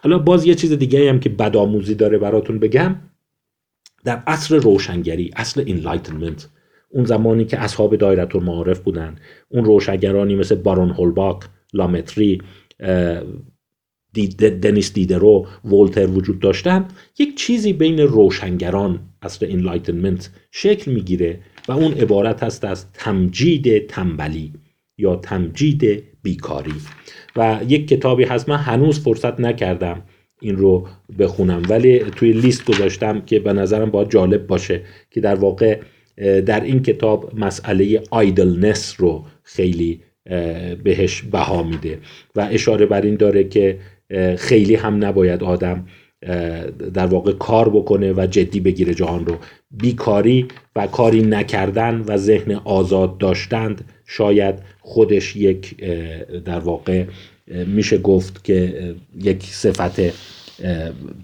حالا 0.03 0.19
باز 0.19 0.47
یه 0.47 0.55
چیز 0.55 0.73
دیگه 0.73 1.09
هم 1.09 1.21
که 1.21 1.29
بدآموزی 1.29 1.95
داره 1.95 2.19
براتون 2.19 2.59
بگم. 2.59 2.97
در 4.05 4.23
عصر 4.27 4.57
روشنگری 4.57 5.31
اصل 5.37 5.65
enlightenment 5.67 6.49
اون 6.93 7.05
زمانی 7.05 7.45
که 7.45 7.59
اصحاب 7.59 7.97
دایره‌المعارف 7.97 8.81
بودن. 8.81 9.17
اون 9.49 9.65
روشنگرانی 9.65 10.35
مثل 10.35 10.55
بارون 10.55 10.91
هولباک 10.91 11.43
لامتری 11.73 12.41
دنیس 14.63 14.93
دیدرو 14.93 15.47
ولتر 15.65 16.07
وجود 16.07 16.41
داشتن 16.41 16.89
یک 17.19 17.37
چیزی 17.37 17.73
بین 17.73 17.99
روشنگران 17.99 19.01
اصل 19.23 19.47
enlightenment 19.51 20.31
شکل 20.51 20.93
می‌گیره 20.93 21.41
و 21.69 21.73
اون 21.73 21.93
عبارت 21.93 22.43
هست 22.43 22.65
از 22.65 22.93
تمجید 22.93 23.87
تنبلی 23.87 24.53
یا 24.99 25.17
تمجید 25.17 26.03
بیکاری. 26.23 26.75
و 27.37 27.61
یک 27.69 27.89
کتابی 27.89 28.25
هست 28.25 28.49
من 28.49 28.57
هنوز 28.57 29.01
فرصت 29.01 29.41
نکردم 29.41 30.03
این 30.41 30.57
رو 30.57 30.89
بخونم 31.19 31.63
ولی 31.69 31.99
توی 31.99 32.33
لیست 32.33 32.65
گذاشتم 32.65 33.21
که 33.21 33.39
به 33.41 33.53
نظرم 33.53 33.91
باید 33.91 34.11
جالب 34.11 34.47
باشه 34.47 34.83
که 35.11 35.21
در 35.21 35.35
واقع 35.35 35.81
در 36.17 36.61
این 36.61 36.83
کتاب 36.83 37.33
مسئله 37.39 38.03
آیدلنس 38.11 38.95
رو 38.99 39.25
خیلی 39.43 40.01
بهش 40.85 41.23
بها 41.23 41.63
میده 41.63 41.99
و 42.37 42.49
اشاره 42.51 42.87
بر 42.87 43.01
این 43.01 43.17
داره 43.17 43.45
که 43.45 43.79
خیلی 44.39 44.75
هم 44.75 45.05
نباید 45.05 45.43
آدم 45.43 45.87
در 46.95 47.07
واقع 47.07 47.33
کار 47.33 47.69
بکنه 47.69 48.13
و 48.13 48.27
جدی 48.31 48.61
بگیره 48.61 48.95
جهان 48.95 49.27
رو. 49.27 49.37
بیکاری 49.71 50.49
و 50.77 50.87
کاری 50.87 51.23
نکردن 51.23 52.05
و 52.07 52.17
ذهن 52.17 52.53
آزاد 52.53 53.19
داشتند 53.19 53.85
شاید 54.07 54.55
خودش 54.81 55.37
یک 55.37 55.85
در 56.45 56.59
واقع 56.59 57.05
میشه 57.67 57.99
گفت 57.99 58.45
که 58.45 58.95
یک 59.21 59.45
صفت 59.45 60.01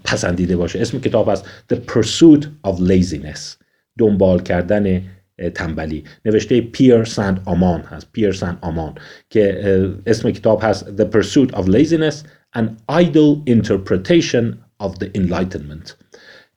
پسندیده 0.03 0.57
باشه. 0.57 0.79
اسم 0.79 0.99
کتاب 0.99 1.29
است 1.29 1.45
The 1.73 1.75
Pursuit 1.75 2.45
of 2.67 2.79
Laziness. 2.79 3.68
دنبال 3.99 4.41
کردن 4.41 5.01
تنبلی. 5.55 6.03
نوشته 6.25 6.61
پیر 6.61 7.03
سند 7.03 7.41
آمان 7.45 7.81
هست 7.81 8.07
پیر 8.11 8.31
سند 8.31 8.57
آمان 8.61 8.95
که 9.29 9.61
اسم 10.05 10.31
کتاب 10.31 10.59
هست 10.63 10.85
The 10.97 11.05
Pursuit 11.15 11.51
of 11.51 11.65
Laziness 11.65 12.15
An 12.57 12.65
Idle 12.91 13.31
Interpretation 13.55 14.45
of 14.83 14.91
the 14.99 15.07
Enlightenment. 15.17 15.93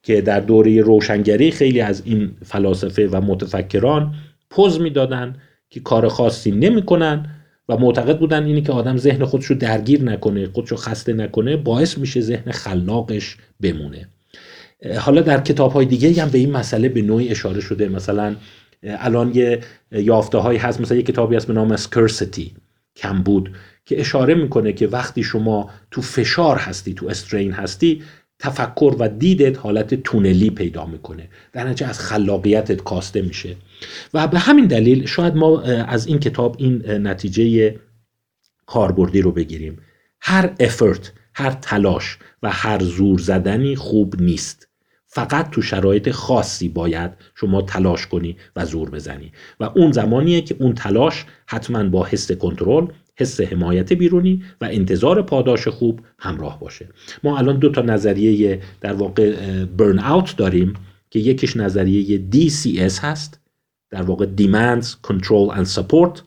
که 0.02 0.20
در 0.20 0.40
دوره 0.40 0.80
روشنگری 0.80 1.50
خیلی 1.50 1.80
از 1.80 2.02
این 2.04 2.30
فلاسفه 2.44 3.08
و 3.08 3.20
متفکران 3.20 4.14
پوز 4.50 4.80
می‌دادن 4.80 5.36
که 5.70 5.80
کار 5.80 6.08
خاصی 6.08 6.50
نمی‌کنن 6.50 7.26
و 7.68 7.76
معتقد 7.76 8.18
بودن 8.18 8.44
اینه 8.44 8.60
که 8.60 8.72
آدم 8.72 8.96
ذهن 8.96 9.24
خودش 9.24 9.44
رو 9.44 9.56
درگیر 9.56 10.02
نکنه 10.02 10.46
خودش 10.46 10.70
رو 10.70 10.76
خسته 10.76 11.12
نکنه 11.12 11.56
باعث 11.56 11.98
میشه 11.98 12.20
ذهن 12.20 12.52
خلاقش 12.52 13.36
بمونه. 13.60 14.08
حالا 15.00 15.20
در 15.20 15.40
کتاب 15.40 15.72
های 15.72 15.86
دیگه 15.86 16.22
هم 16.22 16.28
به 16.28 16.38
این 16.38 16.50
مسئله 16.50 16.88
به 16.88 17.02
نوعی 17.02 17.28
اشاره 17.28 17.60
شده. 17.60 17.88
مثلا 17.88 18.36
الان 18.82 19.34
یه 19.34 19.60
یافته 19.92 20.38
هایی 20.38 20.58
هست. 20.58 20.80
مثلا 20.80 20.96
یه 20.96 21.02
کتابی 21.02 21.36
هست 21.36 21.46
به 21.46 21.52
نام 21.52 21.76
سکرسیتی 21.76 22.52
کم 22.96 23.22
بود 23.22 23.54
که 23.84 24.00
اشاره 24.00 24.34
می‌کنه 24.34 24.72
که 24.72 24.86
وقتی 24.86 25.22
شما 25.22 25.70
تو 25.90 26.02
فشار 26.02 26.56
هستی 26.56 26.94
تو 26.94 27.08
استرین 27.08 27.52
هستی 27.52 28.02
تفکر 28.38 28.96
و 28.98 29.08
دیدت 29.08 29.58
حالت 29.58 29.94
تونلی 29.94 30.50
پیدا 30.50 30.86
می‌کنه. 30.86 31.28
در 31.52 31.64
نتیجه 31.64 31.86
از 31.86 31.98
خلاقیتت 31.98 32.82
کاسته 32.82 33.22
میشه. 33.22 33.56
و 34.14 34.28
به 34.28 34.38
همین 34.38 34.66
دلیل 34.66 35.06
شاید 35.06 35.34
ما 35.34 35.62
از 35.62 36.06
این 36.06 36.18
کتاب 36.18 36.56
این 36.58 36.82
نتیجه 36.86 37.74
کاربردی 38.66 39.22
رو 39.22 39.32
بگیریم. 39.32 39.78
هر 40.20 40.54
افرت 40.60 41.12
هر 41.34 41.50
تلاش 41.50 42.18
و 42.42 42.50
هر 42.50 42.82
زور 42.82 43.18
زدنی 43.18 43.76
خوب 43.76 44.22
نیست. 44.22 44.68
فقط 45.14 45.50
تو 45.50 45.62
شرایط 45.62 46.10
خاصی 46.10 46.68
باید 46.68 47.10
شما 47.34 47.62
تلاش 47.62 48.06
کنی 48.06 48.36
و 48.56 48.66
زور 48.66 48.90
بزنی. 48.90 49.32
و 49.60 49.64
اون 49.64 49.92
زمانیه 49.92 50.40
که 50.40 50.56
اون 50.58 50.74
تلاش 50.74 51.24
حتما 51.46 51.84
با 51.84 52.04
حس 52.04 52.32
کنترل 52.32 52.86
حس 53.16 53.40
حمایت 53.40 53.92
بیرونی 53.92 54.42
و 54.60 54.68
انتظار 54.70 55.22
پاداش 55.22 55.68
خوب 55.68 56.00
همراه 56.18 56.60
باشه. 56.60 56.88
ما 57.24 57.38
الان 57.38 57.58
دو 57.58 57.68
تا 57.68 57.82
نظریه 57.82 58.62
در 58.80 58.92
واقع 58.92 59.64
برن 59.64 59.98
اوت 59.98 60.36
داریم 60.36 60.74
که 61.10 61.18
یکیش 61.18 61.56
نظریه 61.56 62.24
DCS 62.32 62.98
هست. 62.98 63.40
در 63.90 64.02
واقع 64.02 64.26
Demands, 64.38 64.86
Control 64.86 65.56
and 65.56 65.68
Support. 65.74 66.20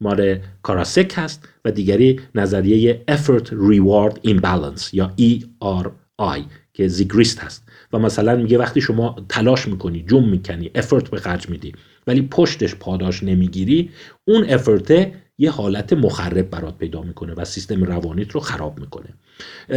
مال 0.00 0.38
کاراسک 0.62 1.12
هست 1.16 1.48
و 1.64 1.70
دیگری 1.70 2.20
نظریه 2.34 3.04
Effort 3.10 3.46
Reward 3.46 4.28
Imbalance 4.28 4.94
یا 4.94 5.12
ERI 5.20 6.40
که 6.72 6.88
زیگریست 6.88 7.38
هست. 7.38 7.67
و 7.92 7.98
مثلا 7.98 8.36
میگه 8.36 8.58
وقتی 8.58 8.80
شما 8.80 9.16
تلاش 9.28 9.68
می‌کنی 9.68 10.02
جوم 10.02 10.28
می‌کنی 10.28 10.70
افرت 10.74 11.10
به 11.10 11.16
خرج 11.16 11.48
میدی 11.48 11.72
ولی 12.06 12.22
پشتش 12.22 12.74
پاداش 12.74 13.22
نمی‌گیری 13.22 13.90
اون 14.24 14.44
افرته 14.50 15.14
یه 15.38 15.50
حالت 15.50 15.92
مخرب 15.92 16.50
برات 16.50 16.78
پیدا 16.78 17.02
می‌کنه 17.02 17.34
و 17.34 17.44
سیستم 17.44 17.84
روانیت 17.84 18.30
رو 18.30 18.40
خراب 18.40 18.80
می‌کنه. 18.80 19.14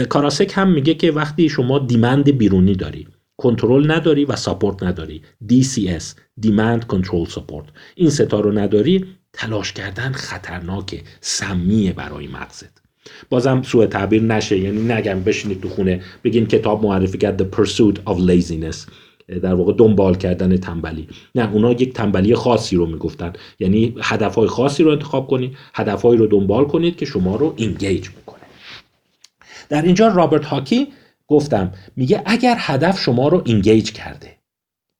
کاراسک 0.10 0.52
هم 0.56 0.72
میگه 0.72 0.94
که 0.94 1.12
وقتی 1.12 1.50
شما 1.50 1.80
دیمند 1.80 2.38
بیرونی 2.38 2.76
داری 2.76 3.08
کنترل 3.38 3.92
نداری 3.92 4.26
و 4.26 4.36
ساپورت 4.36 4.84
نداری 4.84 5.22
DCS 5.52 6.04
دیمند 6.40 6.88
کنترل 6.88 7.26
ساپورت 7.26 7.66
این 7.96 8.10
ستا 8.10 8.40
رو 8.40 8.60
نداری 8.60 9.06
تلاش 9.34 9.74
کردن 9.74 10.12
خطرناکه 10.12 11.04
سمیه 11.22 11.94
برای 11.94 12.28
مغزت. 12.28 12.81
بازم 13.30 13.62
سوء 13.62 13.86
تعبیر 13.86 14.22
نشه. 14.22 14.58
یعنی 14.58 14.94
نگم 14.94 15.24
بشینید 15.24 15.62
تو 15.62 15.70
خونه 15.70 16.02
بگین 16.24 16.46
کتاب 16.46 16.84
معرفی 16.84 17.18
کرد 17.18 17.42
The 17.42 17.56
Pursuit 17.56 18.14
of 18.14 18.18
Laziness. 18.18 18.78
در 19.42 19.54
واقع 19.54 19.74
دنبال 19.78 20.16
کردن 20.16 20.58
تنبلی. 20.58 21.08
نه 21.36 21.54
اونا 21.54 21.72
یک 21.72 21.94
تنبلی 21.94 22.36
خاصی 22.36 22.76
رو 22.76 22.86
می‌گفتن. 22.86 23.34
یعنی 23.60 23.96
هدفهای 24.02 24.48
خاصی 24.48 24.84
رو 24.84 24.92
انتخاب 24.92 25.28
کنید 25.28 25.58
هدفهایی 25.74 26.18
رو 26.18 26.28
دنبال 26.28 26.66
کنید 26.66 26.96
که 26.96 27.06
شما 27.06 27.36
رو 27.36 27.54
اینگیج 27.56 28.08
می‌کنه 28.18 28.42
در 29.70 29.82
اینجا 29.82 30.08
رابرت 30.08 30.46
هاکی 30.46 30.88
گفتم 31.28 31.72
میگه 31.96 32.22
اگر 32.26 32.56
هدف 32.60 33.00
شما 33.00 33.28
رو 33.28 33.42
engage 33.46 33.92
کرده 33.92 34.41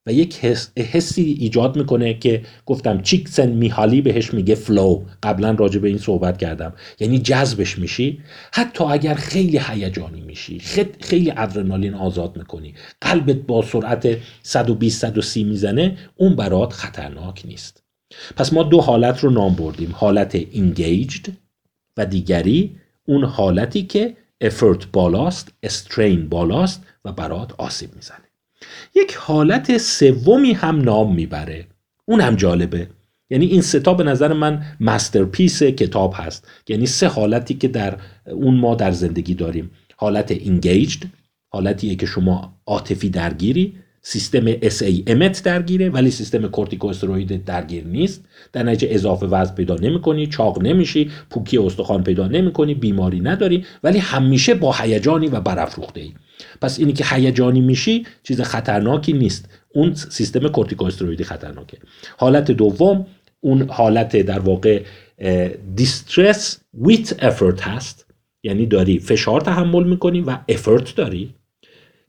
و 0.06 0.14
یک 0.14 0.46
حسی 0.78 1.38
ایجاد 1.40 1.78
می‌کنه 1.78 2.14
که 2.14 2.42
گفتم 2.66 3.02
چیکسن 3.02 3.50
میهالی 3.50 4.02
بهش 4.02 4.34
میگه 4.34 4.56
flow 4.56 5.04
قبلا 5.24 5.52
راجع 5.52 5.80
به 5.80 5.88
این 5.88 5.98
صحبت 5.98 6.38
کردم. 6.38 6.74
یعنی 7.00 7.20
جذبش 7.20 7.80
میشی. 7.80 8.20
حتی 8.54 8.84
اگر 8.84 9.14
خیلی 9.14 9.60
هیجانی 9.68 10.22
میشی 10.22 10.60
خیلی 11.00 11.32
ادرنالین 11.32 11.94
آزاد 11.94 12.38
می‌کنی. 12.38 12.74
قلبت 13.02 13.36
با 13.36 13.62
سرعت 13.62 14.18
120 14.44 15.02
130 15.02 15.44
می‌زنه 15.44 15.98
اون 16.16 16.36
برات 16.36 16.74
خطرناک 16.74 17.42
نیست. 17.46 17.84
پس 18.36 18.54
ما 18.54 18.64
دو 18.64 18.82
حالت 18.82 19.20
رو 19.20 19.30
نام 19.30 19.56
بردیم. 19.56 19.92
حالت 19.94 20.42
engaged 20.42 21.32
و 21.98 22.06
دیگری 22.06 22.76
اون 23.06 23.24
حالتی 23.24 23.84
که 23.84 24.18
effort 24.44 24.86
بالاست 24.94 25.54
strain 25.64 26.30
بالاست 26.30 26.84
و 27.06 27.12
برات 27.12 27.54
آسیب 27.58 27.96
می‌زنه. 27.96 28.31
یک 28.96 29.16
حالت 29.16 29.78
سومی 29.78 30.54
هم 30.54 30.82
نام 30.82 31.16
می‌بره. 31.16 31.68
اون 32.06 32.22
هم 32.22 32.36
جالبه. 32.36 32.88
یعنی 33.30 33.46
این 33.46 33.62
سه 33.62 33.83
تا 33.83 33.94
به 33.94 34.04
نظر 34.04 34.34
من 34.34 34.64
masterpiece 34.80 35.64
کتاب 35.64 36.14
هست. 36.18 36.48
یعنی 36.68 36.86
سه 36.86 37.08
حالتی 37.08 37.54
که 37.54 37.68
در 37.68 37.98
اون 38.26 38.58
ما 38.58 38.76
در 38.76 38.92
زندگی 38.92 39.34
داریم. 39.34 39.72
حالت 39.96 40.34
engaged 40.34 41.06
حالتیه 41.54 41.96
که 41.96 42.06
شما 42.06 42.54
عاطفی 42.66 43.10
درگیری 43.10 43.78
سیستم 44.02 44.54
SAM 44.54 45.21
ت 45.21 45.44
درگیره 45.44 45.90
ولی 45.90 46.12
سیستم 46.12 46.48
کورتیکوستروید 46.48 47.46
درگیر 47.46 47.84
نیست. 47.84 48.26
در 48.54 48.64
نتیجه 48.64 48.94
اضافه 48.96 49.26
وزن 49.26 49.56
پیدا 49.56 49.76
نمی‌کنی 49.76 50.28
چاق 50.28 50.62
نمیشی 50.62 51.12
پوکی 51.30 51.58
استخوان 51.58 52.04
پیدا 52.04 52.28
نمی‌کنی 52.28 52.74
بیماری 52.74 53.20
نداری 53.20 53.66
ولی 53.84 53.98
همیشه 53.98 54.54
با 54.54 54.74
هیجانی 54.74 55.28
و 55.28 55.40
برافروخته 55.40 56.02
ای 56.02 56.14
پس 56.62 56.80
اینی 56.80 56.94
که 56.94 57.06
هیجانی 57.08 57.62
میشی 57.62 58.06
چیز 58.24 58.42
خطرناکی 58.42 59.14
نیست. 59.14 59.50
اون 59.74 59.94
سیستم 59.94 60.48
کورتیکوسترویدی 60.48 61.24
خطرناکه. 61.24 61.78
حالت 62.18 62.52
دوم 62.52 63.06
اون 63.40 63.70
حالت 63.70 64.18
در 64.18 64.40
واقع 64.40 64.84
دیسترس 65.76 66.60
ویت 66.74 67.24
افورت 67.24 67.62
هست. 67.62 68.06
یعنی 68.44 68.66
داری 68.66 69.00
فشار 69.00 69.42
تحمل 69.42 69.84
می‌کنی 69.84 70.22
و 70.22 70.38
افورت 70.50 70.96
داری 70.96 71.34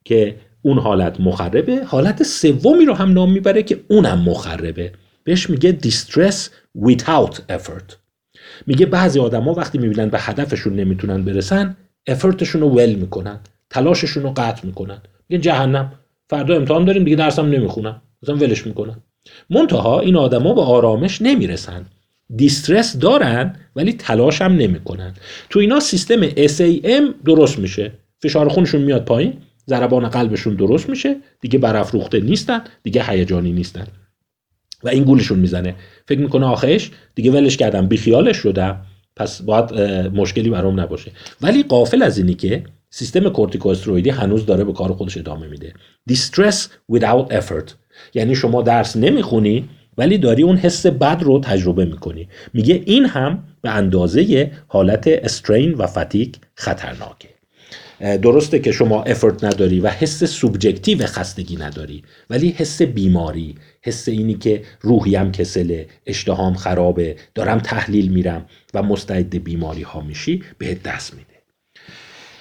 که 0.05 0.36
اون 0.62 0.78
حالت 0.78 1.20
مخربه 1.20 1.84
حالت 1.84 2.22
سومی 2.22 2.84
رو 2.84 2.94
هم 2.94 3.12
نام 3.12 3.32
می‌بره 3.32 3.62
که 3.62 3.80
اونم 3.88 4.18
مخربه. 4.18 4.92
بهش 5.24 5.50
میگه 5.50 5.78
distress 5.84 6.36
without 6.78 7.34
effort. 7.50 7.94
میگه 8.66 8.86
بعضی 8.86 9.20
آدما 9.20 9.54
وقتی 9.54 9.78
می‌بینن 9.78 10.08
به 10.08 10.18
هدفشون 10.20 10.76
نمی‌تونن 10.76 11.24
برسن 11.24 11.76
افرتشون 12.06 12.60
رو 12.60 12.68
ول 12.68 12.94
می‌کنن 12.94 13.40
تلاششون 13.70 14.22
رو 14.22 14.32
قطع 14.36 14.66
می‌کنن. 14.66 14.98
میگن 15.28 15.42
جهنم 15.42 15.92
فردا 16.30 16.56
امتحان 16.56 16.84
داریم 16.84 17.04
دیگه 17.04 17.16
درسم 17.16 17.46
نمی‌خونم. 17.46 18.02
مثلا 18.22 18.36
ولش 18.36 18.66
می‌کنن. 18.66 18.96
منتها 19.50 20.00
این 20.00 20.16
آدما 20.16 20.54
به 20.54 20.60
آرامش 20.60 21.22
نمی‌رسن. 21.22 21.86
دیسترس 22.36 22.96
دارن 22.96 23.56
ولی 23.76 23.92
تلاش 23.92 24.42
هم 24.42 24.52
نمی‌کنن. 24.52 25.14
تو 25.50 25.58
اینا 25.58 25.80
سیستم 25.80 26.28
SAM 26.30 27.24
درست 27.24 27.58
میشه. 27.58 27.92
فشار 28.22 28.48
خونشون 28.48 28.80
میاد 28.80 29.04
پایین. 29.04 29.32
ضربان 29.68 30.08
قلبشون 30.08 30.54
درست 30.54 30.88
میشه 30.88 31.16
دیگه 31.40 31.58
برافروخته 31.58 32.20
نیستن 32.20 32.60
دیگه 32.82 33.02
هیجانی 33.10 33.52
نیستن. 33.52 33.86
و 34.84 34.88
این 34.88 35.04
گولشون 35.04 35.38
می‌زنه. 35.38 35.74
فکر 36.06 36.18
می‌کنه 36.18 36.46
آخرش 36.46 36.90
دیگه 37.14 37.30
ولش 37.30 37.56
کردم 37.56 37.86
بیخیالش 37.86 38.36
شدم 38.36 38.86
پس 39.16 39.42
باید 39.42 39.74
مشکلی 40.14 40.50
برام 40.50 40.80
نباشه. 40.80 41.12
ولی 41.40 41.62
غافل 41.62 42.03
از 42.02 42.18
اینی 42.18 42.34
که 42.34 42.64
سیستم 42.90 43.28
کورتیکوسترویدی 43.28 44.10
هنوز 44.10 44.46
داره 44.46 44.64
به 44.64 44.72
کار 44.72 44.92
خودش 44.92 45.16
ادامه 45.16 45.46
میده. 45.46 45.74
Distress 46.10 46.56
without 46.92 47.32
effort. 47.32 47.72
یعنی 48.14 48.34
شما 48.34 48.62
درس 48.62 48.96
نمی‌خونی 48.96 49.68
ولی 49.98 50.18
داری 50.18 50.42
اون 50.42 50.56
حس 50.56 50.86
بد 50.86 51.22
رو 51.22 51.40
تجربه 51.40 51.84
می‌کنی. 51.84 52.28
میگه 52.52 52.82
این 52.86 53.06
هم 53.06 53.44
به 53.62 53.70
اندازه 53.70 54.52
حالت 54.68 55.08
strain 55.09 55.74
و 55.74 55.86
fatigue 55.86 56.38
خطرناکه. 56.54 57.28
درسته 58.03 58.59
که 58.59 58.72
شما 58.72 59.03
effort 59.03 59.44
نداری 59.44 59.80
و 59.80 59.88
حس 59.88 60.24
subjective 60.24 61.07
خستگی 61.07 61.57
نداری 61.57 62.03
ولی 62.30 62.48
حس 62.48 62.82
بیماری 62.82 63.55
حس 63.82 64.09
اینی 64.09 64.34
که 64.34 64.62
روحیم 64.80 65.32
کسله 65.32 65.86
اشتهام 66.07 66.55
خرابه 66.55 67.16
دارم 67.34 67.59
تحلیل 67.59 68.12
میرم 68.12 68.46
و 68.74 68.82
مستعد 68.82 69.44
بیماری 69.44 69.82
ها 69.82 70.00
میشی 70.00 70.42
به 70.59 70.74
دست 70.74 71.14
میده. 71.14 71.26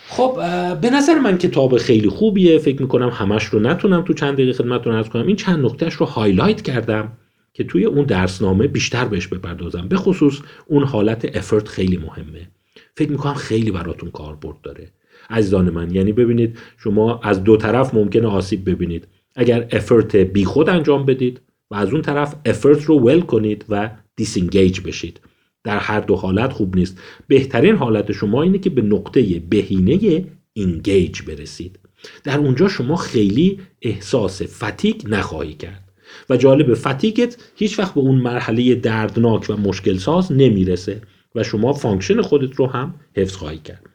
خب 0.08 0.38
به 0.82 0.90
نظر 0.90 1.20
من 1.20 1.38
کتاب 1.38 1.78
خیلی 1.78 2.10
خوبیه 2.10 2.58
فکر 2.58 2.82
می‌کنم 2.82 3.10
همش 3.10 3.46
رو 3.46 3.60
نتونم 3.60 4.02
تو 4.02 4.14
چند 4.14 4.34
دقیقه 4.34 4.54
خدمتتون 4.54 4.96
ارز 4.96 5.10
کنم. 5.10 5.28
این 5.28 5.36
چند 5.36 5.66
نکتهش 5.66 5.94
رو 5.94 6.06
هایلایت 6.06 6.62
کردم 6.62 7.12
که 7.54 7.64
توی 7.64 7.86
اون 7.86 8.06
درسنامه 8.06 8.68
بیشتر 8.68 9.06
بهش 9.06 9.28
بپردازم. 9.28 9.88
به 9.88 9.98
خصوص 9.98 10.40
اون 10.66 10.84
حالت 10.84 11.38
افرت 11.38 11.68
خیلی 11.68 11.98
مهمه. 11.98 12.48
فکر 12.96 13.12
می‌کنم 13.12 13.34
خیلی 13.34 13.72
براتون 13.72 14.12
کاربرد 14.12 14.62
داره. 14.64 14.92
عزیزان 15.32 15.70
من. 15.70 15.96
یعنی 15.96 16.12
ببینید 16.12 16.58
شما 16.78 17.20
از 17.24 17.44
دو 17.44 17.58
طرف 17.58 17.94
ممکنه 17.94 18.28
آسیب 18.28 18.70
ببینید. 18.70 19.08
اگر 19.36 19.68
effort 19.72 20.16
بیخود 20.16 20.70
انجام 20.70 21.06
بدید 21.06 21.42
و 21.72 21.76
از 21.76 21.92
اون 21.92 22.02
طرف 22.02 22.36
effort 22.46 22.84
رو 22.84 23.00
ول 23.00 23.22
کنید 23.22 23.66
و 23.70 23.90
disengage 24.16 24.80
بشید. 24.80 25.20
در 25.64 25.78
هر 25.78 26.00
دو 26.00 26.16
حالت 26.16 26.54
خوب 26.54 26.76
نیست. 26.76 27.02
بهترین 27.28 27.76
حالت 27.76 28.12
شما 28.12 28.44
اینه 28.44 28.58
که 28.58 28.70
به 28.70 28.82
نقطه 28.82 29.40
بهینه 29.40 30.26
engage 30.54 31.22
برسید. 31.22 31.80
در 32.24 32.38
اونجا 32.38 32.68
شما 32.68 32.96
خیلی 32.96 33.60
احساس 33.82 34.42
fatigue 34.42 35.04
نخواهی 35.08 35.54
کرد. 35.54 35.92
و 36.30 36.38
جالب 36.38 36.74
فتیکت 36.74 37.38
هیچ 37.56 37.80
وقت 37.80 37.94
به 37.94 38.02
اون 38.02 38.16
مرحله 38.16 38.76
دردناک 38.76 39.50
و 39.50 39.58
مشکل 39.58 39.98
ساز 39.98 40.32
نمی‌رسه 40.32 41.02
و 41.36 41.44
شما 41.44 41.74
function 41.74 42.22
خودت 42.22 42.56
رو 42.56 42.68
هم 42.68 42.96
حفظ 43.18 43.36
خواهی 43.36 43.58
کرد. 43.58 43.91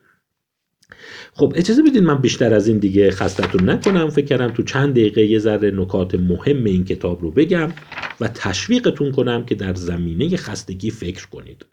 خب 1.38 1.52
اجازه 1.56 1.82
بدید 1.82 2.02
من 2.02 2.18
بیشتر 2.18 2.54
از 2.54 2.68
این 2.68 2.78
دیگه 2.78 3.10
خستتون 3.10 3.70
نکنم. 3.70 4.10
فکر 4.10 4.26
کردم 4.26 4.48
تو 4.48 4.62
چند 4.62 4.90
دقیقه 4.90 5.26
یه 5.26 5.38
ذره 5.38 5.70
نکات 5.70 6.14
مهم 6.14 6.64
این 6.64 6.84
کتاب 6.84 7.22
رو 7.22 7.30
بگم 7.30 7.72
و 8.20 8.28
تشویقتون 8.28 9.12
کنم 9.12 9.44
که 9.44 9.54
در 9.54 9.74
زمینه 9.74 10.36
خستگی 10.36 10.90
فکر 10.90 11.26
کنید. 11.26 11.66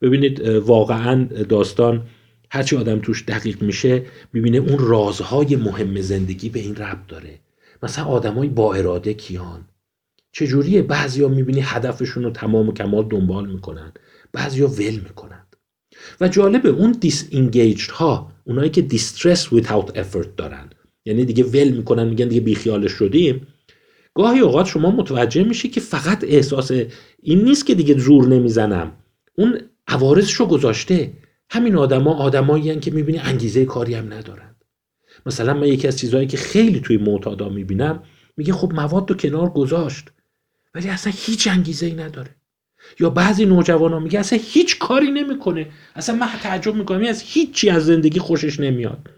ببینید 0.00 0.40
واقعا 0.48 1.24
داستان 1.48 2.02
هرچی 2.50 2.76
آدم 2.76 2.98
توش 2.98 3.24
دقیق 3.28 3.62
میشه 3.62 4.02
می‌بینه 4.32 4.58
اون 4.58 4.78
رازهای 4.78 5.56
مهم 5.56 6.00
زندگی 6.00 6.48
به 6.48 6.60
این 6.60 6.76
ربط 6.76 7.06
داره. 7.08 7.38
مثلا 7.82 8.04
آدمای 8.04 8.48
با 8.48 8.74
اراده 8.74 9.14
کیان؟ 9.14 9.64
چجوریه؟ 10.32 10.82
بعضیا 10.82 11.28
می‌بینی 11.28 11.60
هدفشون 11.60 12.24
رو 12.24 12.30
تمام 12.30 12.68
و 12.68 12.72
کمال 12.72 13.08
دنبال 13.08 13.48
می‌کنن. 13.48 13.92
بعضیا 14.32 14.66
ول 14.66 14.94
می‌کنن. 14.94 15.46
و 16.20 16.28
جالبه 16.28 16.68
اون 16.68 16.92
دیس 16.92 17.28
ها 17.90 18.32
اونایی 18.50 18.70
که 18.70 18.82
دیسترس 18.82 19.54
without 19.54 19.90
effort 19.94 20.28
دارن. 20.36 20.70
یعنی 21.04 21.24
دیگه 21.24 21.44
ول 21.44 21.68
می‌کنن 21.68 22.08
میگن 22.08 22.28
دیگه 22.28 22.40
بیخیالش 22.40 22.92
شدیم. 22.92 23.46
گاهی 24.14 24.40
اوقات 24.40 24.66
شما 24.66 24.90
متوجه 24.90 25.44
میشی 25.44 25.68
که 25.68 25.80
فقط 25.80 26.24
احساس 26.24 26.70
این 27.22 27.44
نیست 27.44 27.66
که 27.66 27.74
دیگه 27.74 27.98
زور 27.98 28.28
نمی‌زنم. 28.28 28.92
اون 29.38 29.60
عوارضشو 29.88 30.46
گذاشته. 30.46 31.12
همین 31.50 31.76
آدما 31.76 32.14
آدمایی 32.14 32.80
که 32.80 32.90
می‌بینی 32.90 33.18
انگیزه 33.18 33.64
کاری 33.64 33.94
هم 33.94 34.12
ندارن. 34.12 34.56
مثلا 35.26 35.54
من 35.54 35.66
یکی 35.66 35.88
از 35.88 35.98
چیزهایی 35.98 36.26
که 36.26 36.36
خیلی 36.36 36.80
توی 36.80 36.96
معتادا 36.96 37.48
می‌بینم 37.48 38.02
میگه 38.36 38.52
خب 38.52 38.72
مواد 38.72 39.10
رو 39.10 39.16
کنار 39.16 39.50
گذاشت 39.50 40.10
ولی 40.74 40.88
اصلا 40.88 41.12
هیچ 41.16 41.48
انگیزه 41.48 41.86
ای 41.86 41.94
نداره. 41.94 42.39
یا 43.00 43.10
بعضی 43.10 43.46
نوجوان 43.46 43.92
ها 43.92 43.98
میگه 43.98 44.20
اصلا 44.20 44.38
هیچ 44.42 44.78
کاری 44.78 45.10
نمی‌کنه. 45.10 45.66
اصلا 45.96 46.14
من 46.16 46.28
تعجب 46.42 46.74
می‌کنم. 46.74 47.04
از 47.08 47.22
هیچی 47.22 47.70
از 47.70 47.86
زندگی 47.86 48.18
خوشش 48.18 48.60
نمیاد. 48.60 49.10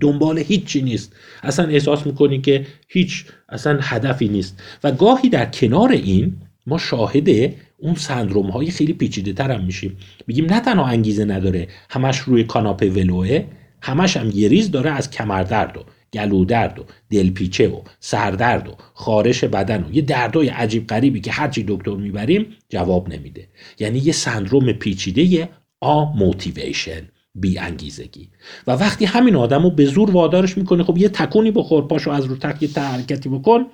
دنبال 0.00 0.38
هیچی 0.38 0.82
نیست. 0.82 1.16
اصلا 1.42 1.66
احساس 1.66 2.06
می‌کنی 2.06 2.40
که 2.40 2.66
هیچ 2.88 3.24
اصلا 3.48 3.78
هدفی 3.82 4.28
نیست. 4.28 4.62
و 4.84 4.92
گاهی 4.92 5.28
در 5.28 5.46
کنار 5.46 5.92
این 5.92 6.36
ما 6.66 6.78
شاهد 6.78 7.54
اون 7.78 7.94
سندروم 7.94 8.50
های 8.50 8.70
خیلی 8.70 8.92
پیچیده 8.92 9.32
تر 9.32 9.50
هم 9.50 9.64
میشیم. 9.64 9.96
میگیم 10.26 10.44
نه 10.44 10.60
تنها 10.60 10.86
انگیزه 10.86 11.24
نداره 11.24 11.68
همش 11.90 12.18
روی 12.18 12.44
کاناپه 12.44 12.90
ولوه 12.90 13.44
همش 13.82 14.16
هم 14.16 14.30
یه 14.34 14.48
ریز 14.48 14.70
داره 14.70 14.90
از 14.90 15.10
کمردرد. 15.10 15.76
و 15.76 15.84
گلودرد 16.14 16.78
و 16.78 16.84
دلپیچه 17.10 17.68
و 17.68 17.80
سردرد 18.00 18.68
و 18.68 18.72
خارش 18.94 19.44
بدن 19.44 19.84
و 19.84 19.92
یه 19.92 20.02
دردای 20.02 20.48
عجیب 20.48 20.86
غریبی 20.86 21.20
که 21.20 21.32
هرچی 21.32 21.64
دکتر 21.68 21.94
می‌بریم 21.94 22.46
جواب 22.68 23.08
نمیده. 23.08 23.48
یعنی 23.78 23.98
یه 23.98 24.12
سندروم 24.12 24.72
پیچیده 24.72 25.48
آ 25.80 26.04
موتیویشن 26.04 27.08
بی 27.34 27.58
انگیزگی. 27.58 28.30
و 28.66 28.72
وقتی 28.72 29.04
همین 29.04 29.36
آدم 29.36 29.62
رو 29.62 29.70
به 29.70 29.84
زور 29.84 30.10
وادارش 30.10 30.58
می‌کنه 30.58 30.84
خب 30.84 30.98
یه 30.98 31.08
تکونی 31.08 31.50
بخور 31.50 31.88
پاشو 31.88 32.10
از 32.10 32.24
رو 32.24 32.36
تک 32.36 32.62
یه 32.62 32.82
حرکتی 32.82 33.28
بکن 33.28 33.66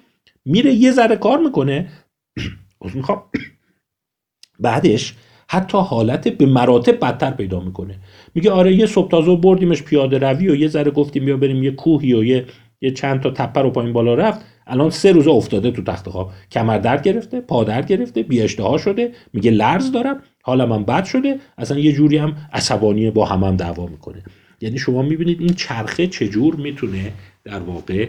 میره 0.45 0.75
یه 0.75 0.93
ذره 0.93 1.17
کار 1.17 1.39
می‌کنه. 1.39 1.93
می‌خوام. 2.95 3.23
بعدش 4.61 5.15
حتی 5.51 5.79
حالت 5.79 6.29
به 6.29 6.47
مراتب 6.47 7.01
بدتر 7.01 7.31
پیدا 7.31 7.61
می‌کنه. 7.61 7.99
میگه 8.35 8.51
آره 8.51 8.75
یه 8.75 8.87
صبح 8.87 9.11
تازه 9.11 9.37
بردیمش 9.37 9.83
پیاده 9.83 10.19
روی 10.19 10.49
و 10.49 10.55
یه 10.55 10.69
ذره 10.69 10.91
گفتیم 10.91 11.25
بیا 11.25 11.37
بریم 11.37 11.63
یه 11.63 11.71
کوهی 11.71 12.15
و 12.15 12.25
یه 12.25 12.45
یه 12.81 12.91
چند 12.91 13.21
تا 13.21 13.31
تپه 13.31 13.61
رو 13.61 13.71
پایین 13.71 13.93
بالا 13.93 14.15
رفت. 14.15 14.41
الان 14.67 14.91
سه 14.91 15.13
روزه 15.13 15.31
افتاده 15.31 15.71
تو 15.71 15.83
تخت 15.83 16.09
خواب. 16.09 16.31
کمر 16.51 16.79
درد 16.79 17.03
گرفته 17.03 17.41
پا 17.41 17.65
درد 17.65 17.87
گرفته 17.87 18.23
بی 18.23 18.43
اشتها 18.43 18.79
شده. 18.79 19.13
میگه 19.33 19.51
لرز 19.51 19.93
دارم 19.93 20.23
حالا 20.43 20.67
من 20.67 20.85
بد 20.85 21.05
شده. 21.05 21.39
اصلا 21.59 21.79
یه 21.79 21.93
جوری 21.93 22.17
هم 22.17 22.37
عصبانی 22.53 23.11
با 23.11 23.25
هم 23.25 23.45
هم 23.45 23.57
دعوا 23.57 23.87
می‌کنه. 23.87 24.23
یعنی 24.61 24.79
شما 24.79 25.03
می‌بینید 25.03 25.41
این 25.41 25.55
چرخه 25.55 26.07
چجور 26.07 26.57
می‌تونه 26.57 27.13
در 27.45 27.61
واقع 27.61 28.09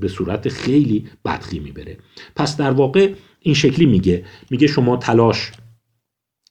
به 0.00 0.08
صورت 0.08 0.48
خیلی 0.48 1.04
بدخی 1.24 1.58
می‌بره. 1.58 1.96
پس 2.36 2.56
در 2.56 2.70
واقع 2.70 3.10
این 3.40 3.54
شکلی 3.54 3.86
میگه. 3.86 4.24
میگه 4.50 4.66
شما 4.66 4.96
تلاش 4.96 5.52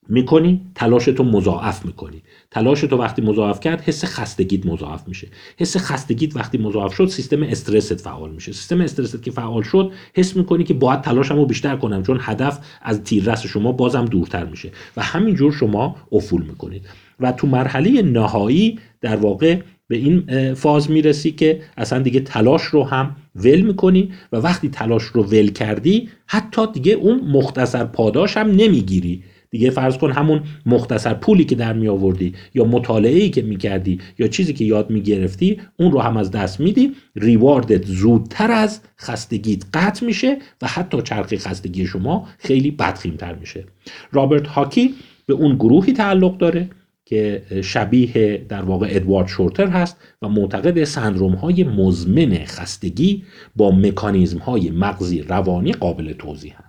می‌کنی 0.10 0.62
تلاش 0.76 1.06
تو 1.06 1.24
مضاعف 1.24 1.86
می‌کنی. 1.86 2.22
تلاش 2.52 2.82
تو 2.82 2.98
وقتی 2.98 3.22
مضاعف 3.22 3.60
کرد 3.60 3.82
حس 3.82 4.06
خستگیت 4.06 4.66
مضاعف 4.66 5.08
میشه. 5.08 5.28
حس 5.58 5.78
خستگیت 5.78 6.36
وقتی 6.36 6.58
مضاعف 6.58 6.94
شد 6.94 7.06
سیستم 7.06 7.44
استرست 7.44 8.02
فعال 8.02 8.32
میشه. 8.32 8.52
سیستم 8.52 8.82
استرست 8.82 9.24
که 9.24 9.32
فعال 9.32 9.64
شد 9.64 9.92
حس 10.14 10.36
می‌کنی 10.36 10.64
که 10.64 10.74
باید 10.74 11.02
تلاشم 11.02 11.36
رو 11.36 11.46
بیشتر 11.46 11.76
کنم 11.76 12.04
چون 12.04 12.18
هدف 12.22 12.60
از 12.82 13.04
تیررس 13.04 13.46
شما 13.46 13.72
بازم 13.72 14.06
دورتر 14.06 14.46
میشه 14.46 14.72
و 14.98 15.04
همینجور 15.04 15.52
شما 15.52 15.96
افول 16.12 16.42
می‌کنید. 16.42 16.86
و 17.20 17.32
تو 17.32 17.48
مرحله 17.48 18.02
نهایی 18.02 18.80
در 19.02 19.16
واقع 19.16 19.60
به 19.88 19.98
این 19.98 20.54
فاز 20.54 20.92
می‌رسی 20.92 21.32
که 21.32 21.62
اصلا 21.78 22.00
دیگه 22.00 22.20
تلاش 22.20 22.62
رو 22.62 22.84
هم 22.84 23.16
ول 23.36 23.62
می‌کنی 23.62 24.12
و 24.32 24.38
وقتی 24.38 24.70
تلاش 24.70 25.04
رو 25.04 25.24
ول 25.24 25.48
کردی 25.48 26.10
حتی 26.28 26.62
دیگه 26.74 26.94
اون 26.94 27.20
مختصر 27.32 27.84
پاداش 27.84 28.38
هم 28.38 28.52
نمی‌گیری. 28.52 29.24
دیگه 29.56 29.70
فرض 29.70 29.98
کن 29.98 30.12
همون 30.12 30.42
مختصر 30.66 31.14
پولی 31.14 31.46
که 31.46 31.56
در 31.56 31.74
می 31.74 31.88
آوردی 31.88 32.34
یا 32.54 32.66
مطالعه 32.66 33.20
ای 33.20 33.30
که 33.30 33.42
می 33.42 33.58
کردی 33.58 34.00
یا 34.20 34.28
چیزی 34.28 34.54
که 34.54 34.66
یاد 34.66 34.90
می 34.90 35.02
گرفتی 35.02 35.62
اون 35.80 35.92
رو 35.92 36.00
هم 36.00 36.18
از 36.18 36.32
دست 36.32 36.60
میدی. 36.60 36.92
ریواردت 37.16 37.86
زودتر 37.86 38.52
از 38.52 38.82
خستگیت 39.00 39.64
قطع 39.74 40.06
میشه 40.06 40.38
و 40.62 40.68
حتی 40.68 41.02
چرخی 41.02 41.38
خستگی 41.38 41.86
شما 41.86 42.28
خیلی 42.38 42.72
بدخیمتر 42.72 43.36
میشه. 43.36 43.64
رابرت 44.12 44.48
هاکی 44.48 44.94
به 45.26 45.34
اون 45.34 45.56
گروهی 45.56 45.94
تعلق 45.94 46.38
داره 46.38 46.70
که 47.06 47.44
شبیه 47.64 48.46
در 48.50 48.62
واقع 48.62 48.88
ادوارد 48.90 49.28
شورتر 49.28 49.68
هست 49.68 49.98
و 50.22 50.30
معتقد 50.30 50.84
سندروم 50.84 51.34
های 51.34 51.64
مزمن 51.64 52.46
خستگی 52.46 53.24
با 53.56 53.72
مکانیزم 53.72 54.38
های 54.38 54.70
مغزی 54.70 55.22
روانی 55.22 55.72
قابل 55.72 56.14
توضیحند 56.14 56.66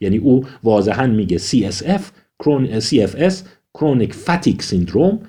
یعنی 0.00 0.16
او 0.16 0.44
واضحا 0.62 1.06
میگه 1.06 1.38
CSF 1.38 2.02
CFS 2.42 3.34
کرونیک 3.74 4.14
فتیک 4.14 4.62
سیندروم 4.62 5.20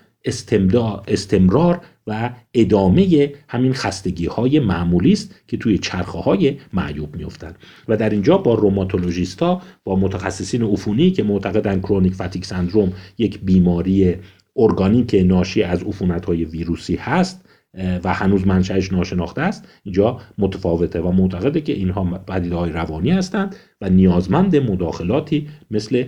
استمرار 1.07 1.81
و 2.07 2.29
ادامه 2.53 3.33
همین 3.47 3.73
خستگی 3.73 4.25
های 4.25 4.59
معمولی 4.59 5.13
است 5.13 5.35
که 5.47 5.57
توی 5.57 5.77
چرخه 5.77 6.19
های 6.19 6.57
معیوب 6.73 7.15
میفتند 7.15 7.55
و 7.87 7.97
در 7.97 8.09
اینجا 8.09 8.37
با 8.37 8.53
روماتولوژیست 8.53 9.41
ها 9.41 9.61
با 9.83 9.95
متخصصین 9.95 10.63
عفونی 10.63 11.11
که 11.11 11.23
معتقدن 11.23 11.79
کرونیک 11.79 12.13
فتیک 12.13 12.45
سندروم 12.45 12.93
یک 13.17 13.39
بیماری 13.39 14.15
ارگانیک 14.57 15.15
ناشی 15.25 15.63
از 15.63 15.83
عفونت 15.83 16.25
های 16.25 16.45
ویروسی 16.45 16.95
هست 16.95 17.45
و 18.03 18.13
هنوز 18.13 18.47
منشأش 18.47 18.91
ناشناخته 18.91 19.41
است 19.41 19.67
اینجا 19.83 20.19
متفاوته 20.37 21.01
و 21.01 21.11
معتقده 21.11 21.61
که 21.61 21.73
اینها 21.73 22.03
پدیده 22.03 22.55
های 22.55 22.71
روانی 22.71 23.11
هستند 23.11 23.55
و 23.81 23.89
نیازمند 23.89 24.55
مداخلاتی 24.55 25.47
مثل 25.71 26.03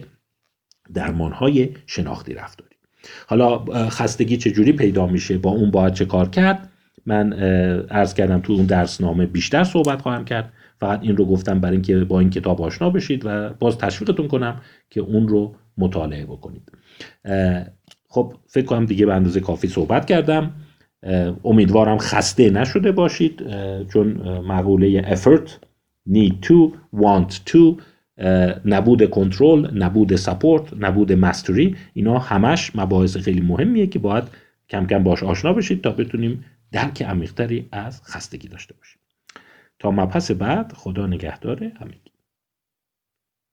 درمان 0.93 1.31
های 1.31 1.69
شناختی 1.85 2.33
رفتاری. 2.33 2.75
حالا 3.27 3.65
خستگی 3.89 4.37
چجوری 4.37 4.71
پیدا 4.71 5.07
میشه؟ 5.07 5.37
با 5.37 5.49
اون 5.49 5.71
باید 5.71 5.93
چه 5.93 6.05
کار 6.05 6.29
کرد؟ 6.29 6.69
من 7.05 7.33
عرض 7.89 8.13
کردم 8.13 8.39
تو 8.39 8.53
اون 8.53 8.65
درسنامه 8.65 9.25
بیشتر 9.25 9.63
صحبت 9.63 10.01
خواهم 10.01 10.25
کرد. 10.25 10.53
فقط 10.79 10.99
این 11.01 11.17
رو 11.17 11.25
گفتم 11.25 11.59
برای 11.59 11.75
اینکه 11.75 11.97
با 11.97 12.19
این 12.19 12.29
کتاب 12.29 12.61
آشنا 12.61 12.89
بشید 12.89 13.21
و 13.25 13.49
باز 13.59 13.77
تشویقتون 13.77 14.27
کنم 14.27 14.61
که 14.89 15.01
اون 15.01 15.27
رو 15.27 15.55
مطالعه 15.77 16.25
بکنید. 16.25 16.71
خب 18.09 18.33
فکر 18.47 18.65
کنم 18.65 18.85
دیگه 18.85 19.05
به 19.05 19.13
اندازه 19.13 19.39
کافی 19.39 19.67
صحبت 19.67 20.05
کردم. 20.05 20.51
امیدوارم 21.43 21.97
خسته 21.97 22.49
نشده 22.49 22.91
باشید. 22.91 23.43
چون 23.87 24.07
مقوله 24.39 25.15
effort 25.15 25.49
need 26.09 26.33
to 26.47 26.71
want 26.95 27.31
to 27.51 27.81
نبود 28.65 29.09
کنترل 29.09 29.77
نبود 29.83 30.15
سپورت 30.15 30.73
نبود 30.79 31.11
مستری 31.11 31.75
اینا 31.93 32.19
همش 32.19 32.75
مباحث 32.75 33.17
خیلی 33.17 33.41
مهمیه 33.41 33.87
که 33.87 33.99
باید 33.99 34.23
کم 34.69 34.87
کم 34.87 35.03
باش 35.03 35.23
آشنا 35.23 35.53
بشید 35.53 35.81
تا 35.81 35.91
بتونیم 35.91 36.45
درک 36.71 37.01
عمیقتری 37.01 37.67
از 37.71 38.01
خستگی 38.03 38.47
داشته 38.47 38.73
باشیم. 38.73 38.99
تا 39.79 39.91
مبحث 39.91 40.31
بعد 40.31 40.73
خدا 40.73 41.07
نگهدار 41.07 41.63
همین 41.63 41.99